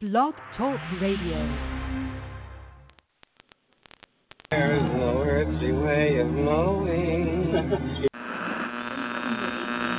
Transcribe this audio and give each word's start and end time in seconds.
Blog 0.00 0.34
Talk 0.56 0.78
Radio. 1.02 1.42
There's 4.48 4.80
no 4.94 5.24
earthly 5.26 5.72
way 5.72 6.20
of 6.20 6.28
knowing. 6.28 7.50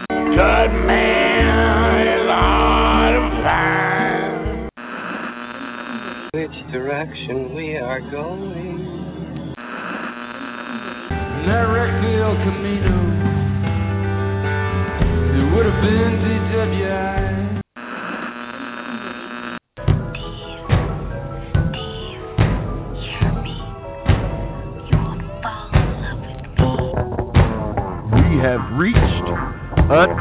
Good 0.08 0.72
man 0.88 2.08
is 2.08 2.30
hard 2.30 3.14
to 3.14 3.24
find. 3.44 4.70
Which 6.32 6.58
direction 6.72 7.54
we 7.54 7.76
are 7.76 8.00
going. 8.00 9.54
That 11.46 11.66
wrecked 11.74 12.02
the 12.06 12.14
El 12.24 12.36
Camino. 12.46 12.96
It 15.36 15.44
would 15.54 15.66
have 15.66 15.82
been 15.84 16.14
DWI. 16.24 17.29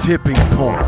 Tipping 0.08 0.36
point. 0.56 0.80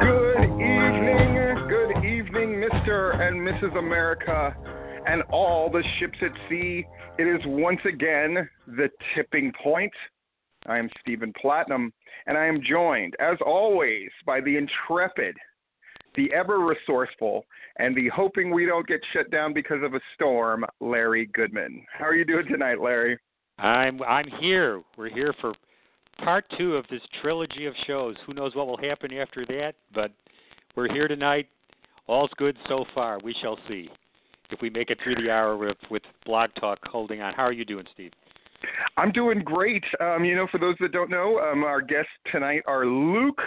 Good 0.00 0.42
evening, 0.42 1.68
good 1.68 2.04
evening, 2.04 2.60
Mr. 2.60 3.20
and 3.20 3.46
Mrs. 3.46 3.78
America, 3.78 4.56
and 5.06 5.22
all 5.30 5.70
the 5.70 5.84
ships 6.00 6.18
at 6.20 6.32
sea. 6.48 6.84
It 7.16 7.28
is 7.28 7.40
once 7.46 7.80
again 7.84 8.48
the 8.66 8.88
tipping 9.14 9.52
point. 9.62 9.92
I 10.68 10.78
am 10.78 10.90
Stephen 11.00 11.32
Platinum, 11.40 11.92
and 12.26 12.36
I 12.36 12.46
am 12.46 12.62
joined, 12.62 13.14
as 13.20 13.36
always, 13.44 14.10
by 14.24 14.40
the 14.40 14.56
intrepid, 14.56 15.36
the 16.16 16.32
ever 16.32 16.58
resourceful, 16.58 17.44
and 17.78 17.94
the 17.94 18.08
hoping 18.08 18.50
we 18.50 18.66
don't 18.66 18.86
get 18.86 19.00
shut 19.12 19.30
down 19.30 19.52
because 19.52 19.82
of 19.82 19.94
a 19.94 20.00
storm, 20.14 20.64
Larry 20.80 21.26
Goodman. 21.26 21.84
How 21.96 22.06
are 22.06 22.14
you 22.14 22.24
doing 22.24 22.46
tonight, 22.46 22.80
Larry? 22.80 23.18
I'm 23.58 24.02
I'm 24.02 24.26
here. 24.40 24.82
We're 24.98 25.08
here 25.08 25.34
for 25.40 25.54
part 26.22 26.44
two 26.58 26.76
of 26.76 26.84
this 26.90 27.00
trilogy 27.22 27.66
of 27.66 27.74
shows. 27.86 28.16
Who 28.26 28.34
knows 28.34 28.54
what 28.54 28.66
will 28.66 28.76
happen 28.76 29.12
after 29.14 29.46
that? 29.46 29.74
But 29.94 30.12
we're 30.74 30.92
here 30.92 31.08
tonight. 31.08 31.48
All's 32.06 32.30
good 32.36 32.56
so 32.68 32.84
far. 32.94 33.18
We 33.22 33.34
shall 33.40 33.58
see 33.68 33.88
if 34.50 34.60
we 34.60 34.70
make 34.70 34.90
it 34.90 34.98
through 35.02 35.16
the 35.16 35.30
hour 35.30 35.56
with 35.56 35.76
with 35.90 36.02
Blog 36.24 36.50
Talk 36.60 36.78
holding 36.86 37.20
on. 37.22 37.34
How 37.34 37.44
are 37.44 37.52
you 37.52 37.64
doing, 37.64 37.86
Steve? 37.94 38.12
I'm 38.96 39.12
doing 39.12 39.40
great. 39.40 39.84
Um, 40.00 40.24
you 40.24 40.34
know, 40.34 40.46
for 40.50 40.58
those 40.58 40.76
that 40.80 40.92
don't 40.92 41.10
know, 41.10 41.38
um, 41.38 41.64
our 41.64 41.80
guests 41.80 42.10
tonight 42.30 42.62
are 42.66 42.86
Luke 42.86 43.40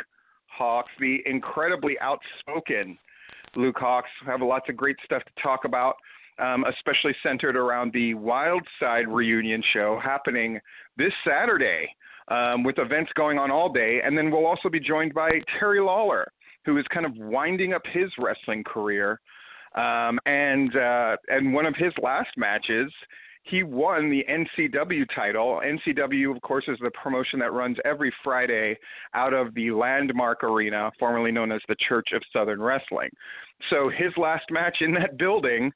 Hawx, 0.60 0.84
the 1.00 1.20
incredibly 1.26 1.98
outspoken 2.00 2.98
Luke 3.56 3.78
Hawx. 3.78 4.04
We 4.22 4.32
Have 4.32 4.42
lots 4.42 4.70
of 4.70 4.78
great 4.78 4.98
stuff 5.06 5.24
to 5.24 5.42
talk 5.42 5.66
about, 5.66 5.96
um, 6.38 6.66
especially 6.66 7.16
centered 7.24 7.56
around 7.56 7.94
the 7.94 8.14
Wild 8.14 8.62
Side 8.80 9.08
reunion 9.08 9.64
show 9.74 10.00
happening 10.04 10.60
this 10.98 11.14
Saturday, 11.26 11.90
um, 12.30 12.64
with 12.64 12.78
events 12.78 13.12
going 13.16 13.38
on 13.38 13.52
all 13.52 13.72
day. 13.72 14.02
And 14.04 14.18
then 14.18 14.32
we'll 14.32 14.46
also 14.46 14.70
be 14.70 14.80
joined 14.80 15.14
by 15.14 15.30
Terry 15.58 15.82
Lawler, 15.82 16.32
who 16.66 16.78
is 16.78 16.86
kind 16.94 17.06
of 17.06 17.14
winding 17.18 17.74
up 17.74 17.82
his 17.92 18.10
wrestling 18.18 18.64
career. 18.64 19.20
Um, 19.76 20.20
and 20.26 20.76
uh, 20.76 21.16
and 21.28 21.54
one 21.54 21.66
of 21.66 21.76
his 21.76 21.94
last 22.02 22.30
matches, 22.38 22.92
he 23.44 23.64
won 23.64 24.10
the 24.10 24.24
NCW 24.30 25.06
title. 25.16 25.62
NCW, 25.66 26.36
of 26.36 26.42
course, 26.42 26.66
is 26.68 26.78
the 26.82 26.92
promotion 26.92 27.40
that 27.40 27.54
runs 27.54 27.78
every 27.86 28.14
Friday 28.24 28.78
out 29.14 29.34
of 29.34 29.54
the 29.56 29.72
Landmark 29.72 30.44
Arena, 30.44 30.92
formerly 31.00 31.32
known 31.32 31.52
as 31.52 31.62
the 31.68 31.76
Church 31.88 32.10
of 32.14 32.22
Southern 32.32 32.62
Wrestling. 32.62 33.10
So 33.70 33.90
his 33.90 34.12
last 34.18 34.46
match 34.52 34.78
in 34.82 34.94
that 34.94 35.18
building, 35.18 35.72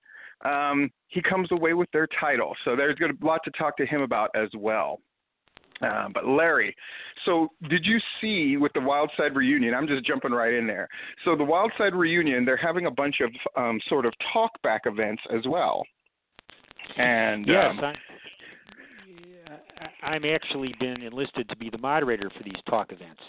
um, 0.45 0.91
he 1.07 1.21
comes 1.21 1.51
away 1.51 1.73
with 1.73 1.89
their 1.91 2.07
title. 2.19 2.55
So 2.65 2.75
there's 2.75 2.97
a 3.01 3.25
lot 3.25 3.41
to 3.45 3.51
talk 3.51 3.77
to 3.77 3.85
him 3.85 4.01
about 4.01 4.29
as 4.35 4.49
well. 4.57 4.99
Uh, 5.81 6.07
but 6.13 6.27
Larry, 6.27 6.75
so 7.25 7.49
did 7.69 7.85
you 7.85 7.99
see 8.21 8.57
with 8.57 8.71
the 8.73 8.79
Wildside 8.79 9.35
reunion? 9.35 9.73
I'm 9.73 9.87
just 9.87 10.05
jumping 10.05 10.31
right 10.31 10.53
in 10.53 10.67
there. 10.67 10.87
So 11.25 11.35
the 11.35 11.43
Wildside 11.43 11.93
reunion, 11.93 12.45
they're 12.45 12.55
having 12.55 12.85
a 12.85 12.91
bunch 12.91 13.17
of 13.21 13.31
um, 13.57 13.79
sort 13.89 14.05
of 14.05 14.13
talk 14.31 14.51
back 14.61 14.81
events 14.85 15.21
as 15.35 15.41
well. 15.47 15.83
And 16.97 17.47
yes, 17.47 17.65
um, 17.69 17.79
I, 17.79 17.93
I'm 20.03 20.25
actually 20.25 20.73
been 20.79 21.01
enlisted 21.01 21.49
to 21.49 21.55
be 21.55 21.69
the 21.69 21.77
moderator 21.77 22.29
for 22.29 22.43
these 22.43 22.61
talk 22.69 22.91
events. 22.91 23.21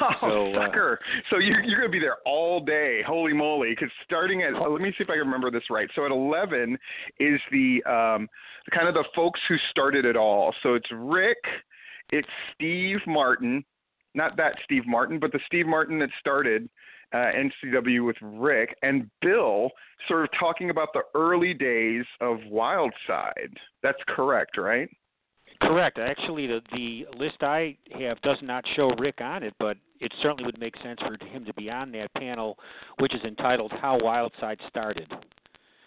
Oh, 0.00 0.10
So, 0.20 0.52
uh, 0.52 0.66
sucker! 0.66 1.00
so 1.30 1.38
you're 1.38 1.62
you're 1.62 1.80
gonna 1.80 1.90
be 1.90 1.98
there 1.98 2.18
all 2.26 2.60
day. 2.60 3.00
Holy 3.06 3.32
moly! 3.32 3.70
Because 3.70 3.90
starting 4.04 4.42
at 4.42 4.52
let 4.54 4.80
me 4.80 4.90
see 4.90 5.04
if 5.04 5.10
I 5.10 5.14
can 5.14 5.20
remember 5.20 5.50
this 5.50 5.64
right. 5.70 5.88
So 5.94 6.04
at 6.04 6.10
11 6.10 6.76
is 7.18 7.40
the 7.50 7.82
um, 7.84 8.28
kind 8.70 8.88
of 8.88 8.94
the 8.94 9.04
folks 9.14 9.40
who 9.48 9.56
started 9.70 10.04
it 10.04 10.16
all. 10.16 10.54
So 10.62 10.74
it's 10.74 10.88
Rick, 10.92 11.38
it's 12.10 12.28
Steve 12.54 12.98
Martin, 13.06 13.64
not 14.14 14.36
that 14.36 14.54
Steve 14.64 14.86
Martin, 14.86 15.18
but 15.18 15.32
the 15.32 15.40
Steve 15.46 15.66
Martin 15.66 15.98
that 16.00 16.10
started 16.20 16.68
uh, 17.12 17.30
NCW 17.64 18.06
with 18.06 18.16
Rick 18.22 18.76
and 18.82 19.10
Bill, 19.20 19.70
sort 20.08 20.24
of 20.24 20.30
talking 20.38 20.70
about 20.70 20.88
the 20.94 21.02
early 21.14 21.54
days 21.54 22.04
of 22.20 22.38
Wildside. 22.50 23.54
That's 23.82 23.98
correct, 24.08 24.56
right? 24.56 24.88
Correct. 25.60 25.98
Actually, 25.98 26.46
the 26.46 26.60
the 26.72 27.06
list 27.16 27.36
I 27.42 27.76
have 27.98 28.20
does 28.22 28.38
not 28.42 28.64
show 28.74 28.90
Rick 28.98 29.20
on 29.20 29.42
it, 29.42 29.54
but 29.60 29.76
it 30.00 30.12
certainly 30.20 30.44
would 30.44 30.58
make 30.58 30.74
sense 30.82 30.98
for 31.00 31.16
him 31.24 31.44
to 31.44 31.54
be 31.54 31.70
on 31.70 31.92
that 31.92 32.12
panel, 32.14 32.58
which 32.98 33.14
is 33.14 33.22
entitled 33.22 33.72
"How 33.80 33.98
Wildside 33.98 34.58
Started." 34.68 35.06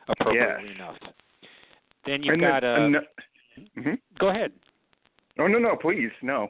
Appropriately 0.07 0.68
Yes. 0.69 0.75
enough. 0.75 0.97
Then 2.06 2.24
you've 2.24 2.34
and 2.34 2.42
got 2.42 2.62
then, 2.62 2.96
uh, 2.96 3.02
mhm. 3.78 4.00
go 4.19 4.30
ahead. 4.30 4.53
Oh 5.40 5.47
no, 5.47 5.57
no, 5.57 5.75
please, 5.75 6.12
no. 6.22 6.42
Well, 6.42 6.50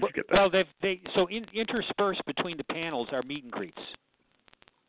Let's 0.00 0.14
get 0.14 0.28
that. 0.28 0.34
well, 0.36 0.48
they 0.50 0.64
they 0.80 1.00
so 1.14 1.26
in, 1.26 1.44
interspersed 1.52 2.24
between 2.24 2.56
the 2.56 2.64
panels 2.64 3.08
are 3.12 3.22
meet 3.26 3.42
and 3.44 3.52
greets 3.52 3.82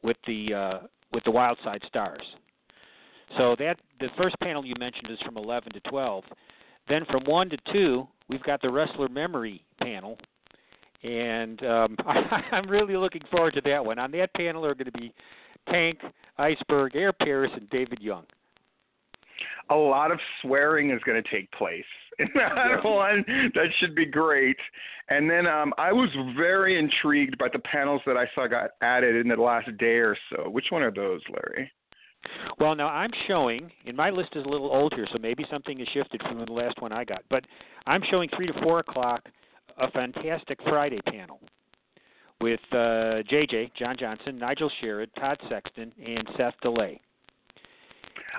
with 0.05 0.17
the 0.27 0.53
uh, 0.53 0.79
with 1.13 1.23
the 1.23 1.31
Wildside 1.31 1.85
stars. 1.87 2.21
So 3.37 3.55
that 3.59 3.79
the 3.99 4.07
first 4.17 4.39
panel 4.39 4.65
you 4.65 4.75
mentioned 4.79 5.11
is 5.11 5.17
from 5.25 5.35
11 5.35 5.73
to 5.73 5.79
12. 5.81 6.23
Then 6.87 7.03
from 7.05 7.23
1 7.25 7.49
to 7.49 7.57
2, 7.73 8.07
we've 8.29 8.43
got 8.43 8.61
the 8.61 8.69
wrestler 8.69 9.09
memory 9.09 9.65
panel, 9.81 10.19
and 11.03 11.63
um, 11.65 11.97
I'm 12.05 12.69
really 12.69 12.95
looking 12.95 13.23
forward 13.31 13.55
to 13.55 13.61
that 13.61 13.83
one. 13.83 13.97
On 13.97 14.11
that 14.11 14.33
panel 14.35 14.63
are 14.65 14.75
going 14.75 14.91
to 14.91 14.91
be 14.91 15.11
Tank, 15.69 15.99
Iceberg, 16.37 16.95
Air 16.95 17.11
Paris, 17.11 17.51
and 17.55 17.67
David 17.71 17.99
Young. 17.99 18.25
A 19.69 19.75
lot 19.75 20.11
of 20.11 20.19
swearing 20.41 20.91
is 20.91 21.01
going 21.05 21.21
to 21.21 21.29
take 21.29 21.51
place 21.51 21.83
in 22.19 22.27
that 22.35 22.83
one. 22.83 23.25
That 23.53 23.67
should 23.79 23.95
be 23.95 24.05
great. 24.05 24.57
And 25.09 25.29
then 25.29 25.47
um, 25.47 25.73
I 25.77 25.91
was 25.91 26.09
very 26.35 26.79
intrigued 26.79 27.37
by 27.37 27.47
the 27.51 27.59
panels 27.59 28.01
that 28.05 28.17
I 28.17 28.25
saw 28.33 28.47
got 28.47 28.71
added 28.81 29.15
in 29.15 29.27
the 29.27 29.35
last 29.35 29.75
day 29.77 29.97
or 29.97 30.17
so. 30.31 30.49
Which 30.49 30.67
one 30.69 30.81
are 30.81 30.91
those, 30.91 31.21
Larry? 31.29 31.71
Well, 32.59 32.75
now 32.75 32.87
I'm 32.87 33.11
showing, 33.27 33.71
and 33.85 33.95
my 33.95 34.09
list 34.09 34.29
is 34.35 34.43
a 34.45 34.49
little 34.49 34.71
old 34.71 34.93
here, 34.93 35.07
so 35.11 35.19
maybe 35.19 35.45
something 35.51 35.77
has 35.77 35.87
shifted 35.93 36.21
from 36.23 36.43
the 36.43 36.51
last 36.51 36.81
one 36.81 36.91
I 36.91 37.03
got. 37.03 37.23
But 37.29 37.45
I'm 37.85 38.01
showing 38.09 38.29
three 38.35 38.47
to 38.47 38.53
four 38.63 38.79
o'clock 38.79 39.21
a 39.77 39.91
fantastic 39.91 40.57
Friday 40.63 40.99
panel 41.05 41.39
with 42.41 42.59
uh, 42.71 43.21
JJ 43.29 43.71
John 43.77 43.95
Johnson, 43.97 44.37
Nigel 44.37 44.71
Sherrod, 44.81 45.07
Todd 45.19 45.39
Sexton, 45.49 45.91
and 46.03 46.27
Seth 46.37 46.55
DeLay. 46.63 46.99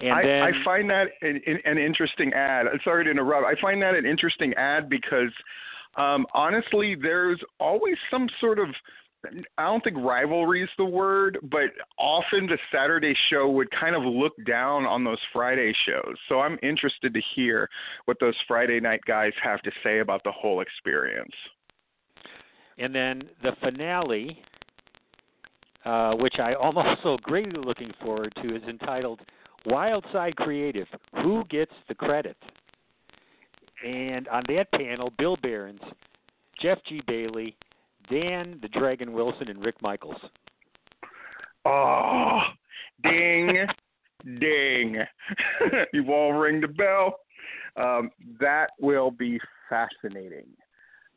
And 0.01 0.13
I, 0.13 0.23
then 0.23 0.43
I 0.43 0.65
find 0.65 0.91
that 0.91 1.09
an, 1.23 1.41
an- 1.65 1.79
interesting 1.79 2.33
ad. 2.33 2.67
Sorry 2.85 3.05
to 3.05 3.11
interrupt. 3.11 3.47
I 3.47 3.61
find 3.61 3.81
that 3.83 3.95
an 3.95 4.05
interesting 4.05 4.53
ad 4.55 4.89
because 4.89 5.33
um, 5.97 6.27
honestly, 6.35 6.95
there's 6.95 7.41
always 7.59 7.97
some 8.11 8.29
sort 8.41 8.59
of 8.59 8.69
I 9.59 9.65
don't 9.65 9.83
think 9.83 9.97
rivalry 9.97 10.63
is 10.63 10.69
the 10.79 10.85
word, 10.85 11.39
but 11.51 11.71
often 11.99 12.47
the 12.47 12.59
Saturday 12.73 13.15
show 13.29 13.49
would 13.51 13.69
kind 13.73 13.97
of 13.97 14.03
look 14.05 14.33
down 14.47 14.85
on 14.85 15.05
those 15.05 15.19
Friday 15.33 15.75
shows. 15.87 16.15
So 16.29 16.41
I'm 16.41 16.59
interested 16.63 17.13
to 17.15 17.21
hear 17.35 17.69
what 18.05 18.19
those 18.21 18.35
Friday 18.47 18.79
night 18.79 19.01
guys 19.07 19.33
have 19.43 19.63
to 19.63 19.71
say 19.83 19.99
about 19.99 20.23
the 20.25 20.33
whole 20.33 20.61
experience. 20.61 21.35
and 22.79 22.95
then 22.95 23.23
the 23.43 23.53
finale, 23.61 24.43
uh, 25.85 26.15
which 26.15 26.39
I 26.39 26.53
am 26.53 26.77
also 26.77 27.17
greatly 27.23 27.61
looking 27.65 27.93
forward 28.03 28.33
to, 28.43 28.55
is 28.55 28.63
entitled 28.65 29.21
"Wildside 29.67 30.37
Creative: 30.37 30.87
Who 31.23 31.45
Gets 31.45 31.73
the 31.89 31.95
Credit?" 31.95 32.37
And 33.85 34.27
on 34.29 34.43
that 34.49 34.71
panel, 34.73 35.13
Bill 35.19 35.37
Behrens, 35.43 35.81
Jeff 36.61 36.79
G. 36.89 37.03
Bailey, 37.07 37.57
Dan 38.11 38.59
the 38.63 38.69
Dragon 38.69 39.13
Wilson, 39.13 39.49
and 39.49 39.65
Rick 39.65 39.81
Michaels. 39.83 40.21
Oh, 41.65 42.41
ding, 43.03 43.67
Ding. 44.41 44.97
You've 45.93 46.09
all 46.09 46.33
ring 46.33 46.61
the 46.61 46.69
bell. 46.69 47.21
Um, 47.77 48.11
that 48.41 48.69
will 48.81 49.11
be 49.11 49.39
fascinating. 49.69 50.47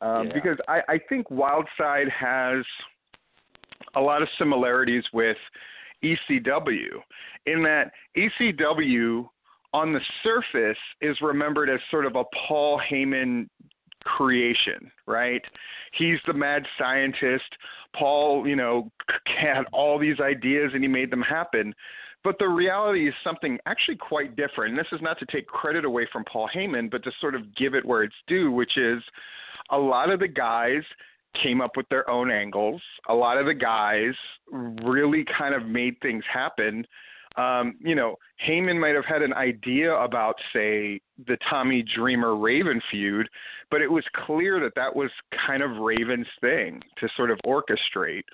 Um, 0.00 0.26
Yeah. 0.26 0.32
Because 0.34 0.58
I, 0.68 0.80
I 0.88 0.98
think 1.08 1.28
Wildside 1.28 2.10
has 2.10 2.64
a 3.94 4.00
lot 4.00 4.22
of 4.22 4.28
similarities 4.38 5.04
with 5.12 5.36
ECW 6.04 6.88
in 7.46 7.62
that 7.62 7.92
ECW 8.16 9.28
on 9.72 9.92
the 9.92 10.00
surface 10.22 10.78
is 11.00 11.16
remembered 11.20 11.70
as 11.70 11.80
sort 11.90 12.06
of 12.06 12.16
a 12.16 12.24
Paul 12.48 12.80
Heyman 12.90 13.48
creation, 14.04 14.90
right? 15.06 15.42
He's 15.92 16.18
the 16.26 16.32
mad 16.32 16.64
scientist. 16.78 17.44
Paul, 17.96 18.46
you 18.46 18.56
know, 18.56 18.90
had 19.26 19.64
all 19.72 19.98
these 19.98 20.20
ideas 20.20 20.70
and 20.74 20.82
he 20.82 20.88
made 20.88 21.10
them 21.10 21.22
happen. 21.22 21.74
But 22.22 22.38
the 22.38 22.48
reality 22.48 23.08
is 23.08 23.14
something 23.24 23.58
actually 23.66 23.96
quite 23.96 24.36
different. 24.36 24.72
And 24.72 24.78
this 24.78 24.92
is 24.92 25.00
not 25.00 25.18
to 25.20 25.26
take 25.26 25.46
credit 25.46 25.84
away 25.84 26.06
from 26.12 26.24
Paul 26.24 26.50
Heyman, 26.54 26.90
but 26.90 27.02
to 27.04 27.12
sort 27.20 27.34
of 27.34 27.54
give 27.54 27.74
it 27.74 27.84
where 27.84 28.02
it's 28.02 28.14
due, 28.26 28.50
which 28.50 28.76
is 28.76 29.02
a 29.70 29.78
lot 29.78 30.10
of 30.10 30.20
the 30.20 30.28
guys 30.28 30.82
came 31.40 31.60
up 31.60 31.76
with 31.76 31.88
their 31.88 32.08
own 32.08 32.30
angles. 32.30 32.82
A 33.08 33.14
lot 33.14 33.38
of 33.38 33.46
the 33.46 33.54
guys 33.54 34.14
really 34.50 35.24
kind 35.36 35.54
of 35.54 35.66
made 35.66 35.94
things 36.00 36.24
happen. 36.32 36.86
Um, 37.36 37.76
you 37.80 37.94
know, 37.94 38.16
Heyman 38.46 38.80
might 38.80 38.94
have 38.94 39.04
had 39.04 39.22
an 39.22 39.32
idea 39.34 39.94
about, 39.94 40.34
say, 40.52 41.00
the 41.26 41.38
Tommy 41.48 41.82
Dreamer 41.82 42.36
Raven 42.36 42.80
feud, 42.90 43.28
but 43.70 43.80
it 43.80 43.90
was 43.90 44.04
clear 44.26 44.58
that 44.60 44.74
that 44.74 44.94
was 44.94 45.10
kind 45.46 45.62
of 45.62 45.76
Raven's 45.76 46.26
thing 46.40 46.82
to 46.98 47.08
sort 47.16 47.30
of 47.30 47.38
orchestrate. 47.46 48.24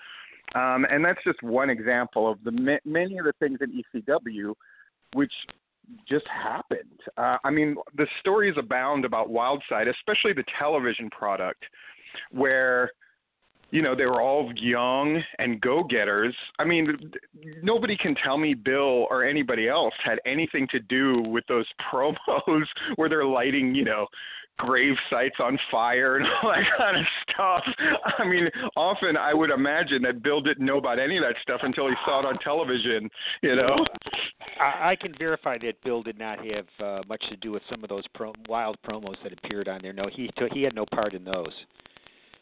Um, 0.55 0.85
and 0.89 1.05
that's 1.05 1.23
just 1.23 1.43
one 1.43 1.69
example 1.69 2.29
of 2.31 2.43
the 2.43 2.51
ma- 2.51 2.77
many 2.85 3.17
of 3.19 3.25
the 3.25 3.33
things 3.39 3.59
in 3.61 3.83
ECW 3.93 4.53
which 5.13 5.31
just 6.07 6.25
happened. 6.27 6.99
Uh, 7.17 7.37
I 7.43 7.49
mean, 7.49 7.75
the 7.95 8.07
stories 8.19 8.55
abound 8.57 9.05
about 9.05 9.29
Wildside, 9.29 9.87
especially 9.89 10.33
the 10.33 10.43
television 10.59 11.09
product, 11.09 11.63
where 12.31 12.91
you 13.71 13.81
know 13.81 13.95
they 13.95 14.05
were 14.05 14.21
all 14.21 14.51
young 14.55 15.21
and 15.39 15.59
go-getters. 15.61 16.35
I 16.59 16.63
mean, 16.63 17.11
nobody 17.61 17.97
can 17.97 18.15
tell 18.15 18.37
me 18.37 18.53
Bill 18.53 19.07
or 19.09 19.25
anybody 19.25 19.67
else 19.67 19.93
had 20.03 20.19
anything 20.25 20.67
to 20.71 20.79
do 20.79 21.21
with 21.21 21.43
those 21.47 21.65
promos 21.91 22.65
where 22.95 23.09
they're 23.09 23.25
lighting, 23.25 23.75
you 23.75 23.83
know, 23.83 24.07
grave 24.57 24.95
sites 25.09 25.35
on 25.39 25.57
fire 25.69 26.17
and 26.17 26.25
all 26.43 26.49
that 26.49 26.65
kind 26.77 26.97
of 26.97 27.05
stuff. 27.29 27.63
I 28.17 28.25
mean, 28.25 28.49
often 28.75 29.15
I 29.15 29.33
would 29.33 29.49
imagine 29.49 30.01
that 30.03 30.23
Bill 30.23 30.41
didn't 30.41 30.65
know 30.65 30.77
about 30.77 30.99
any 30.99 31.17
of 31.17 31.23
that 31.23 31.35
stuff 31.41 31.61
until 31.63 31.87
he 31.87 31.93
saw 32.05 32.19
it 32.19 32.25
on 32.25 32.37
television, 32.39 33.09
you 33.41 33.55
know. 33.55 33.85
I, 34.59 34.91
I 34.91 34.95
can 34.95 35.13
verify 35.17 35.57
that 35.59 35.81
Bill 35.83 36.01
did 36.01 36.17
not 36.17 36.39
have 36.45 36.67
uh, 36.83 37.01
much 37.07 37.23
to 37.29 37.37
do 37.37 37.51
with 37.51 37.63
some 37.69 37.83
of 37.83 37.89
those 37.89 38.03
pro- 38.13 38.33
wild 38.49 38.77
promos 38.87 39.15
that 39.23 39.33
appeared 39.33 39.67
on 39.67 39.79
there. 39.81 39.93
No, 39.93 40.09
he 40.11 40.29
he 40.53 40.63
had 40.63 40.75
no 40.75 40.85
part 40.93 41.13
in 41.13 41.23
those. 41.23 41.53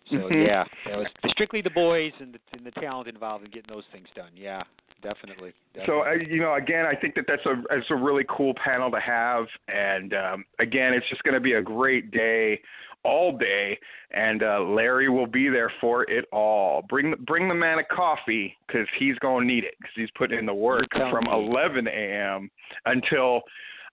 So 0.10 0.30
Mhm. 0.30 0.46
yeah, 0.46 0.64
that 0.86 0.98
was 0.98 1.08
strictly 1.28 1.62
the 1.62 1.70
boys 1.72 2.14
and 2.20 2.34
the, 2.34 2.40
and 2.54 2.66
the 2.66 2.72
talent 2.80 3.08
involved 3.08 3.44
in 3.46 3.52
getting 3.52 3.74
those 3.74 3.86
things 3.92 4.08
done. 4.16 4.30
Yeah, 4.36 4.64
definitely. 5.02 5.52
So 5.74 5.80
definitely. 6.04 6.26
uh, 6.26 6.30
you 6.30 6.42
know, 6.42 6.54
again, 6.56 6.86
I 6.86 6.96
think 6.96 7.16
that 7.16 7.26
that's 7.28 7.46
a 7.46 7.64
it's 7.72 7.90
a 7.90 7.96
really 7.96 8.26
cool 8.30 8.54
panel 8.64 8.92
to 8.92 9.00
have, 9.00 9.48
and 9.68 10.14
um, 10.14 10.46
again, 10.60 10.94
it's 10.94 11.08
just 11.10 11.24
going 11.24 11.34
to 11.34 11.40
be 11.40 11.54
a 11.54 11.62
great 11.62 12.12
day, 12.12 12.62
all 13.04 13.36
day, 13.36 13.80
and 14.12 14.44
uh, 14.44 14.62
Larry 14.62 15.10
will 15.10 15.28
be 15.28 15.50
there 15.50 15.72
for 15.82 16.04
it 16.10 16.26
all. 16.32 16.84
Bring 16.88 17.16
bring 17.26 17.48
the 17.48 17.56
man 17.56 17.80
a 17.80 17.84
coffee 17.84 18.56
because 18.68 18.88
he's 19.00 19.18
going 19.20 19.48
to 19.48 19.54
need 19.54 19.64
it 19.64 19.74
because 19.80 19.94
he's 19.96 20.12
putting 20.16 20.38
in 20.38 20.46
the 20.46 20.54
work 20.54 20.88
from 20.92 21.26
11 21.28 21.88
a.m. 21.88 22.52
until. 22.86 23.42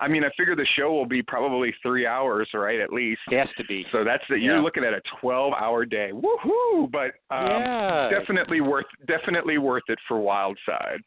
I 0.00 0.08
mean, 0.08 0.24
I 0.24 0.28
figure 0.36 0.56
the 0.56 0.66
show 0.76 0.92
will 0.92 1.06
be 1.06 1.22
probably 1.22 1.74
three 1.82 2.06
hours, 2.06 2.48
right, 2.54 2.80
at 2.80 2.92
least. 2.92 3.20
it 3.30 3.38
has 3.38 3.48
to 3.58 3.64
be. 3.64 3.86
So 3.92 4.04
that's 4.04 4.24
the, 4.28 4.36
Yeah. 4.36 4.52
you're 4.52 4.62
looking 4.62 4.84
at 4.84 4.92
a 4.94 5.00
12-hour 5.22 5.84
day. 5.86 6.10
Woohoo! 6.12 6.90
But 6.90 7.12
um, 7.34 7.46
yeah. 7.48 8.10
definitely 8.10 8.60
worth 8.60 8.86
definitely 9.06 9.58
worth 9.58 9.84
it 9.88 9.98
for 10.08 10.18
Wildside. 10.18 10.98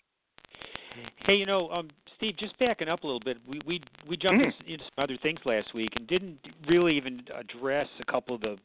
Hey, 1.25 1.35
you 1.35 1.45
know, 1.45 1.69
um, 1.71 1.89
Steve, 2.17 2.37
just 2.37 2.57
backing 2.59 2.87
up 2.87 3.03
a 3.03 3.07
little 3.07 3.19
bit, 3.19 3.37
we 3.47 3.59
we 3.65 3.81
we 4.07 4.15
jumped 4.15 4.41
Mhm. 4.45 4.67
into 4.67 4.83
some 4.83 4.91
other 5.03 5.17
things 5.17 5.39
last 5.45 5.73
week 5.73 5.89
and 5.97 6.07
didn't 6.07 6.39
really 6.67 6.95
even 6.95 7.21
address 7.33 7.87
a 7.99 8.05
couple 8.05 8.35
of 8.35 8.41
the 8.41 8.57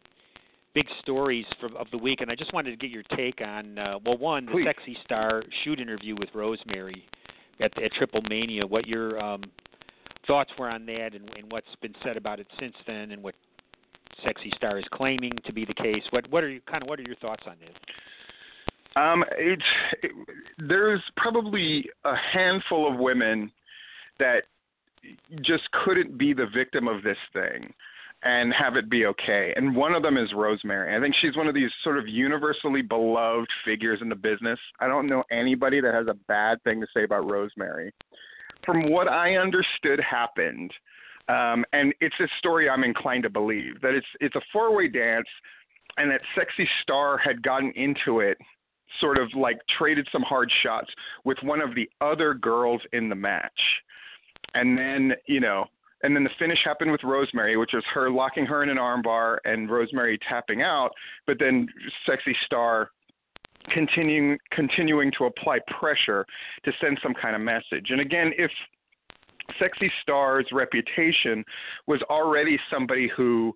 big 0.74 0.86
stories 1.00 1.46
from 1.60 1.74
of 1.76 1.90
the 1.90 1.98
week, 1.98 2.20
and 2.20 2.30
I 2.30 2.36
just 2.36 2.52
wanted 2.52 2.70
to 2.70 2.76
get 2.76 2.90
your 2.90 3.02
take 3.16 3.40
on 3.40 3.76
uh, 3.78 3.98
well, 4.04 4.16
one, 4.18 4.46
the 4.46 4.52
Please. 4.52 4.64
sexy 4.66 4.96
star 5.04 5.42
shoot 5.64 5.80
interview 5.80 6.14
with 6.16 6.28
Rosemary 6.32 7.04
at 7.58 7.76
at 7.82 7.92
Triple 7.94 8.22
Mania. 8.28 8.64
What 8.64 8.86
your 8.86 9.20
um, 9.20 9.42
thoughts 10.26 10.50
were 10.58 10.68
on 10.68 10.86
that, 10.86 11.14
and, 11.14 11.30
and 11.36 11.50
what's 11.50 11.74
been 11.80 11.94
said 12.04 12.16
about 12.16 12.40
it 12.40 12.46
since 12.58 12.74
then, 12.86 13.12
and 13.12 13.22
what 13.22 13.34
sexy 14.24 14.52
star 14.56 14.78
is 14.78 14.84
claiming 14.92 15.32
to 15.46 15.52
be 15.52 15.64
the 15.64 15.74
case. 15.74 16.02
What 16.10 16.30
what 16.30 16.44
are 16.44 16.48
you 16.48 16.60
kind 16.70 16.82
of 16.82 16.88
what 16.88 16.98
are 16.98 17.04
your 17.04 17.16
thoughts 17.16 17.44
on 17.46 17.56
this? 17.60 17.76
Um, 18.96 19.24
it's 19.38 19.62
it, 20.02 20.12
there's 20.58 21.02
probably 21.16 21.88
a 22.04 22.14
handful 22.32 22.90
of 22.92 22.98
women 22.98 23.50
that 24.18 24.44
just 25.42 25.70
couldn't 25.84 26.18
be 26.18 26.34
the 26.34 26.46
victim 26.54 26.88
of 26.88 27.02
this 27.02 27.16
thing 27.32 27.72
and 28.22 28.52
have 28.52 28.76
it 28.76 28.90
be 28.90 29.06
okay. 29.06 29.54
And 29.56 29.74
one 29.74 29.94
of 29.94 30.02
them 30.02 30.18
is 30.18 30.32
Rosemary. 30.34 30.94
I 30.94 31.00
think 31.00 31.14
she's 31.20 31.36
one 31.36 31.48
of 31.48 31.54
these 31.54 31.70
sort 31.82 31.98
of 31.98 32.06
universally 32.06 32.82
beloved 32.82 33.48
figures 33.64 34.00
in 34.02 34.10
the 34.10 34.14
business. 34.14 34.58
I 34.78 34.88
don't 34.88 35.06
know 35.06 35.24
anybody 35.30 35.80
that 35.80 35.94
has 35.94 36.06
a 36.06 36.14
bad 36.28 36.62
thing 36.62 36.80
to 36.82 36.86
say 36.94 37.04
about 37.04 37.30
Rosemary. 37.30 37.94
From 38.64 38.90
what 38.90 39.08
I 39.08 39.36
understood 39.36 40.00
happened, 40.00 40.72
um, 41.28 41.64
and 41.72 41.94
it's 42.00 42.18
a 42.20 42.28
story 42.38 42.68
I'm 42.68 42.84
inclined 42.84 43.22
to 43.22 43.30
believe 43.30 43.80
that 43.80 43.94
it's 43.94 44.06
it's 44.20 44.36
a 44.36 44.40
four-way 44.52 44.88
dance, 44.88 45.28
and 45.96 46.10
that 46.10 46.20
Sexy 46.34 46.68
Star 46.82 47.18
had 47.18 47.42
gotten 47.42 47.72
into 47.72 48.20
it 48.20 48.38
sort 48.98 49.18
of 49.18 49.28
like 49.34 49.58
traded 49.78 50.08
some 50.10 50.22
hard 50.22 50.50
shots 50.62 50.90
with 51.24 51.38
one 51.42 51.60
of 51.60 51.74
the 51.74 51.88
other 52.00 52.34
girls 52.34 52.80
in 52.92 53.08
the 53.08 53.14
match. 53.14 53.60
And 54.54 54.76
then, 54.76 55.12
you 55.26 55.38
know, 55.38 55.66
and 56.02 56.16
then 56.16 56.24
the 56.24 56.30
finish 56.38 56.58
happened 56.64 56.90
with 56.90 57.04
Rosemary, 57.04 57.56
which 57.56 57.70
was 57.74 57.84
her 57.94 58.10
locking 58.10 58.46
her 58.46 58.62
in 58.62 58.68
an 58.68 58.78
armbar 58.78 59.38
and 59.44 59.70
Rosemary 59.70 60.18
tapping 60.28 60.62
out, 60.62 60.90
but 61.26 61.38
then 61.38 61.68
Sexy 62.06 62.36
Star 62.46 62.90
continuing 63.68 64.38
continuing 64.50 65.12
to 65.18 65.24
apply 65.24 65.58
pressure 65.78 66.24
to 66.64 66.72
send 66.80 66.98
some 67.02 67.14
kind 67.14 67.34
of 67.36 67.42
message. 67.42 67.90
And 67.90 68.00
again, 68.00 68.32
if 68.36 68.50
Sexy 69.58 69.90
Star's 70.02 70.46
reputation 70.52 71.44
was 71.86 72.00
already 72.08 72.58
somebody 72.70 73.10
who 73.16 73.54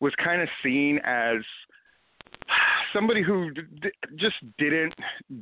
was 0.00 0.12
kind 0.22 0.42
of 0.42 0.48
seen 0.62 0.98
as 1.04 1.36
somebody 2.96 3.22
who 3.22 3.50
d- 3.50 3.90
just 4.16 4.36
didn't 4.58 4.94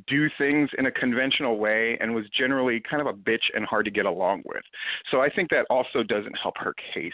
do 0.07 0.27
things 0.37 0.69
in 0.77 0.87
a 0.87 0.91
conventional 0.91 1.57
way 1.57 1.97
and 2.01 2.13
was 2.13 2.25
generally 2.37 2.81
kind 2.89 3.01
of 3.01 3.07
a 3.07 3.13
bitch 3.17 3.43
and 3.53 3.65
hard 3.65 3.85
to 3.85 3.91
get 3.91 4.05
along 4.05 4.43
with. 4.45 4.63
So 5.11 5.21
I 5.21 5.29
think 5.29 5.49
that 5.51 5.65
also 5.69 6.03
doesn't 6.03 6.35
help 6.41 6.55
her 6.57 6.73
case 6.93 7.13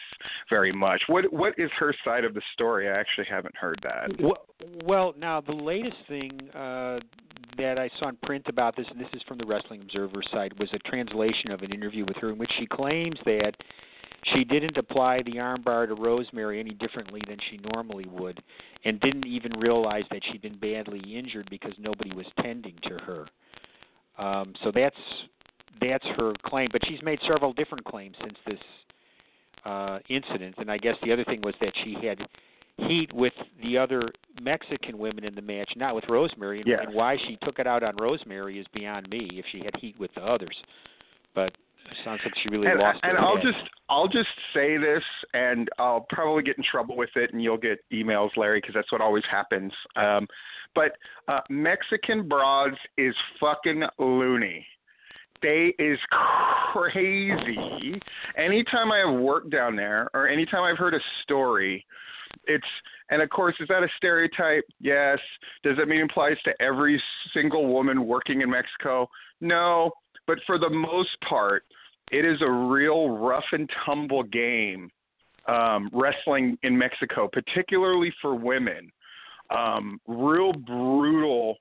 very 0.50 0.72
much. 0.72 1.04
What 1.08 1.32
what 1.32 1.54
is 1.58 1.70
her 1.78 1.94
side 2.04 2.26
of 2.26 2.34
the 2.34 2.42
story? 2.54 2.90
I 2.90 3.00
actually 3.00 3.28
haven't 3.30 3.56
heard 3.56 3.80
that. 3.84 4.20
Well, 4.20 4.46
well, 4.86 5.14
now 5.18 5.42
the 5.42 5.54
latest 5.54 5.98
thing 6.08 6.32
uh, 6.56 7.00
that 7.58 7.78
I 7.78 7.90
saw 8.00 8.10
in 8.10 8.18
print 8.24 8.46
about 8.48 8.76
this, 8.76 8.86
and 8.90 9.00
this 9.00 9.10
is 9.14 9.22
from 9.28 9.38
the 9.38 9.46
Wrestling 9.46 9.82
Observer 9.82 10.22
site, 10.32 10.58
was 10.60 10.70
a 10.74 10.80
translation 10.80 11.52
of 11.52 11.62
an 11.62 11.72
interview 11.72 12.06
with 12.06 12.18
her 12.18 12.30
in 12.30 12.38
which 12.38 12.52
she 12.58 12.66
claims 12.66 13.18
that 13.26 13.54
she 14.34 14.44
didn't 14.44 14.78
apply 14.78 15.24
the 15.24 15.34
armbar 15.34 15.88
to 15.88 15.96
Rosemary 15.96 16.60
any 16.60 16.72
differently 16.72 17.22
than 17.28 17.38
she 17.50 17.60
normally 17.74 18.06
would, 18.06 18.42
and 18.86 19.00
didn't 19.00 19.26
even 19.26 19.52
realize 19.60 20.04
that 20.12 20.22
she'd 20.32 20.42
been 20.42 20.58
badly 20.58 21.00
injured 21.00 21.48
because 21.50 21.74
nobody 21.80 22.14
was 22.16 22.26
tending 22.42 22.78
to 22.84 22.98
her. 23.00 23.28
Um, 24.18 24.54
so 24.64 24.72
that's 24.74 24.96
that's 25.80 26.06
her 26.18 26.34
claim, 26.46 26.68
but 26.72 26.82
she's 26.88 27.02
made 27.02 27.20
several 27.28 27.54
different 27.54 27.84
claims 27.86 28.16
since 28.22 28.38
this 28.46 28.60
uh, 29.66 30.00
incident, 30.10 30.56
and 30.58 30.70
I 30.70 30.78
guess 30.78 30.96
the 31.04 31.12
other 31.12 31.24
thing 31.24 31.42
was 31.42 31.56
that 31.62 31.74
she 31.84 31.96
had 32.06 32.20
heat 32.88 33.12
with 33.14 33.34
the 33.64 33.78
other 33.78 34.10
Mexican 34.42 34.98
women 34.98 35.24
in 35.24 35.36
the 35.36 35.42
match, 35.42 35.72
not 35.76 35.96
with 35.96 36.04
Rosemary. 36.10 36.60
And, 36.60 36.68
Yes. 36.68 36.80
and 36.84 36.94
why 36.94 37.18
she 37.18 37.38
took 37.44 37.60
it 37.60 37.68
out 37.68 37.84
on 37.84 37.96
Rosemary 37.98 38.60
is 38.60 38.66
beyond 38.74 39.10
me. 39.10 39.30
If 39.34 39.46
she 39.52 39.60
had 39.60 39.76
heat 39.80 40.00
with 40.00 40.14
the 40.16 40.22
others, 40.22 40.56
but 41.34 41.54
sounds 42.04 42.22
like 42.24 42.34
she 42.42 42.50
really 42.50 42.68
and, 42.68 42.80
lost. 42.80 43.00
and 43.04 43.18
I'll 43.18 43.38
head. 43.38 43.46
just 43.46 43.70
I'll 43.90 44.08
just 44.08 44.30
say 44.54 44.78
this, 44.78 45.04
and 45.34 45.70
I'll 45.78 46.06
probably 46.10 46.44
get 46.44 46.58
in 46.58 46.64
trouble 46.64 46.96
with 46.96 47.10
it, 47.16 47.34
and 47.34 47.44
you'll 47.44 47.58
get 47.58 47.80
emails, 47.92 48.30
Larry, 48.38 48.60
because 48.60 48.74
that's 48.74 48.92
what 48.92 49.02
always 49.02 49.24
happens. 49.30 49.72
Um, 49.96 50.28
but 50.74 50.94
uh, 51.28 51.42
Mexican 51.50 52.28
broads 52.28 52.78
is 52.98 53.14
fucking 53.40 53.84
loony. 54.00 54.66
They 55.42 55.74
is 55.80 55.98
crazy. 56.72 58.00
Anytime 58.38 58.92
I 58.92 59.00
have 59.00 59.20
worked 59.20 59.50
down 59.50 59.76
there, 59.76 60.10
or 60.14 60.28
anytime 60.28 60.64
I've 60.64 60.78
heard 60.78 60.94
a 60.94 61.00
story, 61.24 61.86
it's 62.46 62.64
and 63.10 63.22
of 63.22 63.30
course, 63.30 63.56
is 63.60 63.68
that 63.68 63.84
a 63.84 63.88
stereotype? 63.98 64.64
Yes. 64.80 65.20
Does 65.64 65.78
that 65.78 65.88
mean 65.88 66.00
it 66.00 66.06
applies 66.06 66.38
to 66.46 66.54
every 66.62 67.02
single 67.34 67.68
woman 67.68 68.06
working 68.06 68.42
in 68.42 68.50
Mexico? 68.50 69.10
No. 69.42 69.92
But 70.32 70.40
for 70.46 70.58
the 70.58 70.70
most 70.70 71.10
part, 71.28 71.66
it 72.10 72.24
is 72.24 72.42
a 72.42 72.50
real 72.50 73.10
rough 73.10 73.44
and 73.52 73.70
tumble 73.86 74.24
game 74.24 74.90
um, 75.46 75.90
wrestling 75.92 76.58
in 76.64 76.78
Mexico, 76.78 77.28
particularly 77.28 78.14
for 78.22 78.34
women. 78.34 78.90
Um, 79.50 80.00
real 80.08 80.54
brutal, 80.54 81.58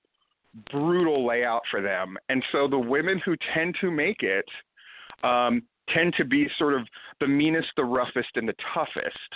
brutal 0.70 1.26
layout 1.26 1.62
for 1.68 1.82
them. 1.82 2.16
And 2.28 2.44
so 2.52 2.68
the 2.68 2.78
women 2.78 3.20
who 3.24 3.34
tend 3.52 3.74
to 3.80 3.90
make 3.90 4.22
it 4.22 4.44
um, 5.24 5.64
tend 5.88 6.14
to 6.18 6.24
be 6.24 6.48
sort 6.56 6.74
of 6.74 6.86
the 7.18 7.26
meanest, 7.26 7.70
the 7.76 7.82
roughest, 7.82 8.28
and 8.36 8.48
the 8.48 8.54
toughest. 8.72 9.32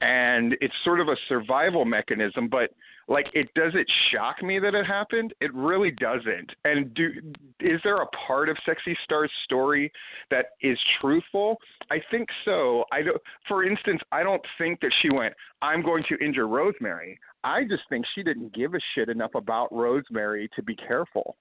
And 0.00 0.56
it's 0.60 0.74
sort 0.82 0.98
of 0.98 1.06
a 1.06 1.16
survival 1.28 1.84
mechanism, 1.84 2.48
but 2.48 2.70
like 3.10 3.26
it 3.34 3.52
does 3.54 3.72
it 3.74 3.90
shock 4.10 4.42
me 4.42 4.58
that 4.60 4.74
it 4.74 4.86
happened. 4.86 5.34
It 5.40 5.52
really 5.52 5.90
doesn't. 5.90 6.52
And 6.64 6.94
do 6.94 7.10
is 7.58 7.80
there 7.84 7.96
a 7.96 8.06
part 8.26 8.48
of 8.48 8.56
sexy 8.64 8.96
star's 9.04 9.30
story 9.44 9.92
that 10.30 10.46
is 10.62 10.78
truthful? 11.00 11.58
I 11.90 12.00
think 12.10 12.28
so. 12.44 12.84
I 12.92 13.02
don't 13.02 13.20
for 13.48 13.64
instance 13.64 14.00
i 14.12 14.22
don't 14.22 14.42
think 14.58 14.80
that 14.80 14.92
she 15.02 15.10
went 15.10 15.34
i'm 15.60 15.82
going 15.82 16.04
to 16.08 16.24
injure 16.24 16.46
rosemary. 16.48 17.18
I 17.42 17.64
just 17.64 17.82
think 17.88 18.04
she 18.14 18.22
didn't 18.22 18.54
give 18.54 18.74
a 18.74 18.80
shit 18.94 19.08
enough 19.08 19.34
about 19.34 19.72
rosemary 19.72 20.48
to 20.54 20.62
be 20.62 20.76
careful 20.76 21.36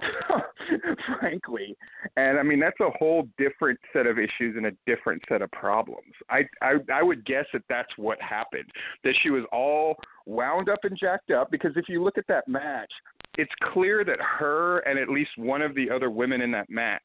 frankly. 1.20 1.76
And 2.16 2.38
I 2.38 2.42
mean 2.42 2.60
that's 2.60 2.78
a 2.80 2.90
whole 2.98 3.28
different 3.38 3.78
set 3.92 4.06
of 4.06 4.18
issues 4.18 4.56
and 4.56 4.66
a 4.66 4.72
different 4.86 5.22
set 5.28 5.42
of 5.42 5.50
problems. 5.52 6.12
I, 6.30 6.42
I 6.62 6.74
I 6.92 7.02
would 7.02 7.24
guess 7.24 7.46
that 7.52 7.62
that's 7.68 7.90
what 7.96 8.20
happened. 8.20 8.70
That 9.04 9.14
she 9.22 9.30
was 9.30 9.44
all 9.52 9.96
wound 10.26 10.68
up 10.68 10.80
and 10.84 10.96
jacked 10.98 11.30
up 11.30 11.50
because 11.50 11.72
if 11.76 11.88
you 11.88 12.02
look 12.02 12.18
at 12.18 12.26
that 12.28 12.46
match, 12.48 12.92
it's 13.36 13.52
clear 13.72 14.04
that 14.04 14.18
her 14.20 14.78
and 14.80 14.98
at 14.98 15.08
least 15.08 15.30
one 15.36 15.62
of 15.62 15.74
the 15.74 15.90
other 15.90 16.10
women 16.10 16.40
in 16.40 16.50
that 16.52 16.68
match 16.70 17.02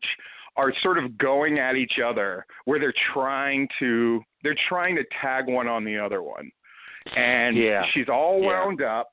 are 0.56 0.72
sort 0.84 0.98
of 1.00 1.18
going 1.18 1.58
at 1.58 1.76
each 1.76 2.00
other 2.04 2.46
where 2.66 2.80
they're 2.80 2.94
trying 3.14 3.68
to 3.80 4.22
they're 4.44 4.56
trying 4.70 4.96
to 4.96 5.04
tag 5.22 5.48
one 5.48 5.68
on 5.68 5.84
the 5.84 5.98
other 5.98 6.22
one. 6.22 6.52
And 7.16 7.58
Yeah. 7.58 7.84
she's 7.94 8.08
all 8.10 8.40
Yeah. 8.42 8.48
wound 8.66 8.82
up. 8.82 9.10